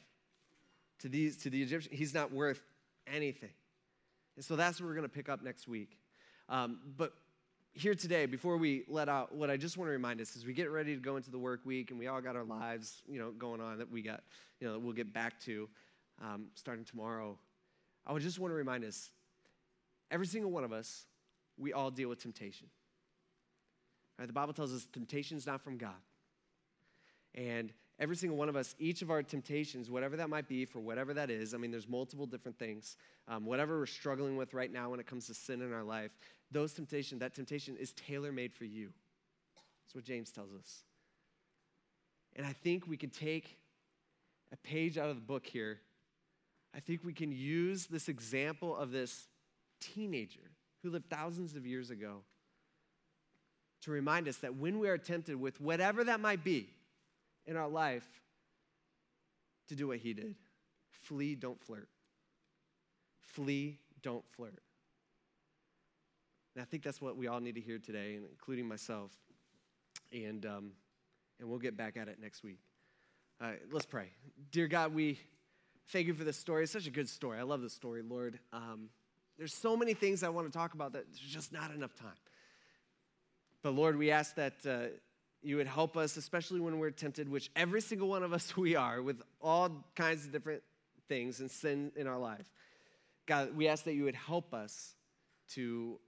To, 1.03 1.09
these, 1.09 1.37
to 1.37 1.51
the 1.51 1.63
Egyptians, 1.63 1.97
he's 1.97 2.13
not 2.13 2.33
worth 2.33 2.61
anything. 3.07 3.53
And 4.35 4.45
so 4.45 4.57
that's 4.57 4.81
what 4.81 4.89
we're 4.89 4.97
going 4.97 5.09
to 5.09 5.09
pick 5.09 5.29
up 5.29 5.45
next 5.45 5.69
week. 5.69 6.01
Um, 6.49 6.81
but 6.97 7.13
here 7.75 7.95
today, 7.95 8.27
before 8.27 8.57
we 8.57 8.83
let 8.89 9.09
out, 9.09 9.33
what 9.33 9.51
I 9.51 9.57
just 9.57 9.77
want 9.77 9.87
to 9.87 9.93
remind 9.93 10.21
us 10.21 10.35
is 10.35 10.45
we 10.45 10.53
get 10.53 10.73
ready 10.73 10.97
to 10.97 11.01
go 11.01 11.17
into 11.17 11.31
the 11.31 11.39
work 11.39 11.61
week, 11.65 11.93
and 11.93 11.99
we 12.01 12.09
all 12.09 12.21
got 12.21 12.35
our 12.35 12.43
lives, 12.43 13.03
you 13.07 13.21
know, 13.21 13.31
going 13.31 13.61
on 13.61 13.79
that 13.79 13.89
we 13.89 14.03
got, 14.03 14.25
you 14.59 14.67
know, 14.67 14.73
that 14.73 14.81
we'll 14.81 14.95
get 14.95 15.15
back 15.15 15.41
to 15.43 15.69
um, 16.21 16.47
starting 16.57 16.85
tomorrow. 16.85 17.39
I 18.05 18.13
would 18.13 18.23
just 18.23 18.41
want 18.41 18.51
to 18.51 18.57
remind 18.57 18.85
us, 18.85 19.11
every 20.11 20.27
single 20.27 20.51
one 20.51 20.65
of 20.65 20.73
us, 20.73 21.05
we 21.57 21.73
all 21.73 21.93
deal 21.93 22.09
with 22.09 22.21
temptation. 22.21 22.67
Right? 24.19 24.27
The 24.27 24.33
Bible 24.33 24.53
tells 24.53 24.73
us 24.75 24.87
temptation 24.93 25.37
is 25.37 25.47
not 25.47 25.63
from 25.63 25.77
God. 25.77 25.95
And 27.35 27.73
every 27.99 28.17
single 28.17 28.37
one 28.37 28.49
of 28.49 28.57
us, 28.57 28.75
each 28.79 29.03
of 29.03 29.11
our 29.11 29.23
temptations, 29.23 29.91
whatever 29.91 30.17
that 30.17 30.29
might 30.29 30.49
be, 30.49 30.65
for 30.65 30.81
whatever 30.81 31.15
that 31.15 31.31
is, 31.31 31.55
I 31.55 31.59
mean, 31.59 31.71
there's 31.71 31.89
multiple 31.89 32.27
different 32.27 32.59
things. 32.59 32.97
Um, 33.29 33.45
whatever 33.45 33.79
we're 33.79 33.87
struggling 33.87 34.37
with 34.37 34.55
right 34.55 34.73
now 34.73 34.91
when 34.91 35.01
it 35.01 35.07
comes 35.07 35.27
to 35.27 35.35
sin 35.35 35.63
in 35.63 35.73
our 35.73 35.85
life, 35.85 36.11
those 36.51 36.73
temptation, 36.73 37.19
that 37.21 37.35
temptation 37.35 37.77
is 37.77 37.93
tailor 37.93 38.33
made 38.33 38.53
for 38.53 38.65
you. 38.65 38.91
That's 39.85 39.95
what 39.95 40.05
James 40.05 40.31
tells 40.31 40.53
us. 40.53 40.83
And 42.37 42.47
I 42.47 42.53
think 42.53 42.87
we 42.87 42.97
can 42.97 43.11
take 43.11 43.57
a 44.53 44.57
page 44.57 44.99
out 44.99 45.11
of 45.11 45.17
the 45.17 45.23
book 45.23 45.47
here. 45.47 45.81
I 46.75 46.81
think 46.81 47.05
we 47.05 47.13
can 47.13 47.33
use 47.33 47.87
this 47.87 48.09
example 48.09 48.77
of 48.77 48.91
this 48.91 49.29
teenager 49.81 50.51
who 50.83 50.91
lived 50.91 51.09
thousands 51.11 51.55
of 51.57 51.67
years 51.67 51.91
ago 51.91 52.23
to 53.89 53.93
remind 53.93 54.29
us 54.29 54.37
that 54.37 54.55
when 54.55 54.79
we 54.79 54.89
are 54.89 54.99
tempted 54.99 55.41
with 55.41 55.63
whatever 55.63 56.05
that 56.05 56.21
might 56.21 56.45
be 56.45 56.69
in 57.47 57.57
our 57.57 57.69
life, 57.69 58.07
to 59.69 59.75
do 59.75 59.89
what 59.89 59.99
he 59.99 60.13
did 60.13 60.35
flee, 60.91 61.35
don't 61.35 61.59
flirt. 61.63 61.89
Flee, 63.19 63.79
don't 64.03 64.25
flirt. 64.37 64.59
And 66.55 66.63
I 66.63 66.67
think 66.67 66.83
that's 66.83 67.01
what 67.01 67.17
we 67.17 67.29
all 67.29 67.41
need 67.41 67.55
to 67.55 67.63
hear 67.63 67.79
today, 67.79 68.19
including 68.31 68.69
myself. 68.69 69.11
And, 70.13 70.45
um, 70.45 70.73
and 71.41 71.49
we'll 71.49 71.59
get 71.59 71.75
back 71.75 71.97
at 71.97 72.09
it 72.09 72.19
next 72.21 72.43
week. 72.43 72.59
Uh, 73.41 73.53
let's 73.73 73.87
pray. 73.87 74.11
Dear 74.51 74.67
God, 74.67 74.95
we 74.95 75.19
thank 75.89 76.07
you 76.07 76.15
for 76.15 76.25
this 76.25 76.37
story. 76.37 76.65
It's 76.65 76.73
such 76.73 76.87
a 76.87 76.91
good 76.91 77.09
story. 77.09 77.39
I 77.39 77.43
love 77.43 77.63
this 77.63 77.73
story, 77.73 78.03
Lord. 78.03 78.39
Um, 78.53 78.91
there's 79.39 79.55
so 79.55 79.79
many 79.79 79.95
things 79.95 80.23
I 80.23 80.29
want 80.29 80.47
to 80.47 80.53
talk 80.53 80.75
about 80.75 80.93
that 80.93 81.07
there's 81.07 81.33
just 81.33 81.53
not 81.55 81.71
enough 81.71 81.95
time. 81.95 82.11
But 83.69 83.75
Lord, 83.75 83.99
we 83.99 84.11
ask 84.11 84.35
that 84.37 84.55
uh, 84.67 84.97
you 85.43 85.57
would 85.57 85.67
help 85.67 85.99
us, 85.99 86.17
especially 86.17 86.59
when 86.59 86.79
we're 86.79 86.91
tempted, 86.91 87.29
which 87.29 87.51
every 87.55 87.83
single 87.83 88.09
one 88.09 88.23
of 88.23 88.33
us 88.33 88.57
we 88.57 88.77
are, 88.77 89.03
with 89.03 89.21
all 89.43 89.85
kinds 89.95 90.25
of 90.25 90.33
different 90.33 90.63
things 91.07 91.41
and 91.41 91.51
sin 91.51 91.93
in 91.95 92.07
our 92.07 92.17
life. 92.17 92.49
God, 93.27 93.55
we 93.55 93.69
ask 93.69 93.85
that 93.85 93.93
you 93.93 94.05
would 94.05 94.15
help 94.15 94.55
us 94.55 94.95
to 95.51 96.01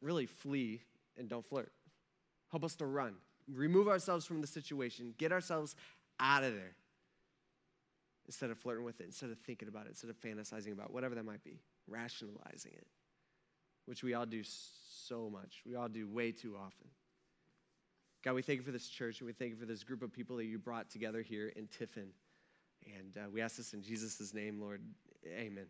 really 0.00 0.26
flee 0.26 0.80
and 1.16 1.28
don't 1.28 1.44
flirt. 1.44 1.72
Help 2.52 2.62
us 2.62 2.76
to 2.76 2.86
run, 2.86 3.16
remove 3.52 3.88
ourselves 3.88 4.24
from 4.24 4.40
the 4.40 4.46
situation, 4.46 5.12
get 5.18 5.32
ourselves 5.32 5.74
out 6.20 6.44
of 6.44 6.54
there 6.54 6.76
instead 8.26 8.50
of 8.50 8.58
flirting 8.58 8.84
with 8.84 9.00
it, 9.00 9.06
instead 9.06 9.30
of 9.30 9.38
thinking 9.38 9.66
about 9.66 9.86
it, 9.86 9.88
instead 9.88 10.08
of 10.08 10.20
fantasizing 10.20 10.70
about 10.70 10.90
it, 10.90 10.94
whatever 10.94 11.16
that 11.16 11.24
might 11.24 11.42
be, 11.42 11.58
rationalizing 11.88 12.74
it, 12.76 12.86
which 13.86 14.04
we 14.04 14.14
all 14.14 14.24
do 14.24 14.44
so 14.44 15.28
much. 15.28 15.62
We 15.66 15.74
all 15.74 15.88
do 15.88 16.06
way 16.06 16.30
too 16.30 16.56
often. 16.56 16.86
God, 18.24 18.34
we 18.34 18.42
thank 18.42 18.58
you 18.58 18.64
for 18.64 18.72
this 18.72 18.88
church 18.88 19.20
and 19.20 19.26
we 19.26 19.32
thank 19.32 19.52
you 19.52 19.56
for 19.56 19.66
this 19.66 19.84
group 19.84 20.02
of 20.02 20.12
people 20.12 20.36
that 20.36 20.44
you 20.44 20.58
brought 20.58 20.90
together 20.90 21.22
here 21.22 21.52
in 21.54 21.68
Tiffin. 21.68 22.08
And 22.84 23.16
uh, 23.16 23.30
we 23.32 23.40
ask 23.40 23.56
this 23.56 23.74
in 23.74 23.82
Jesus' 23.82 24.34
name, 24.34 24.60
Lord. 24.60 24.82
Amen. 25.26 25.66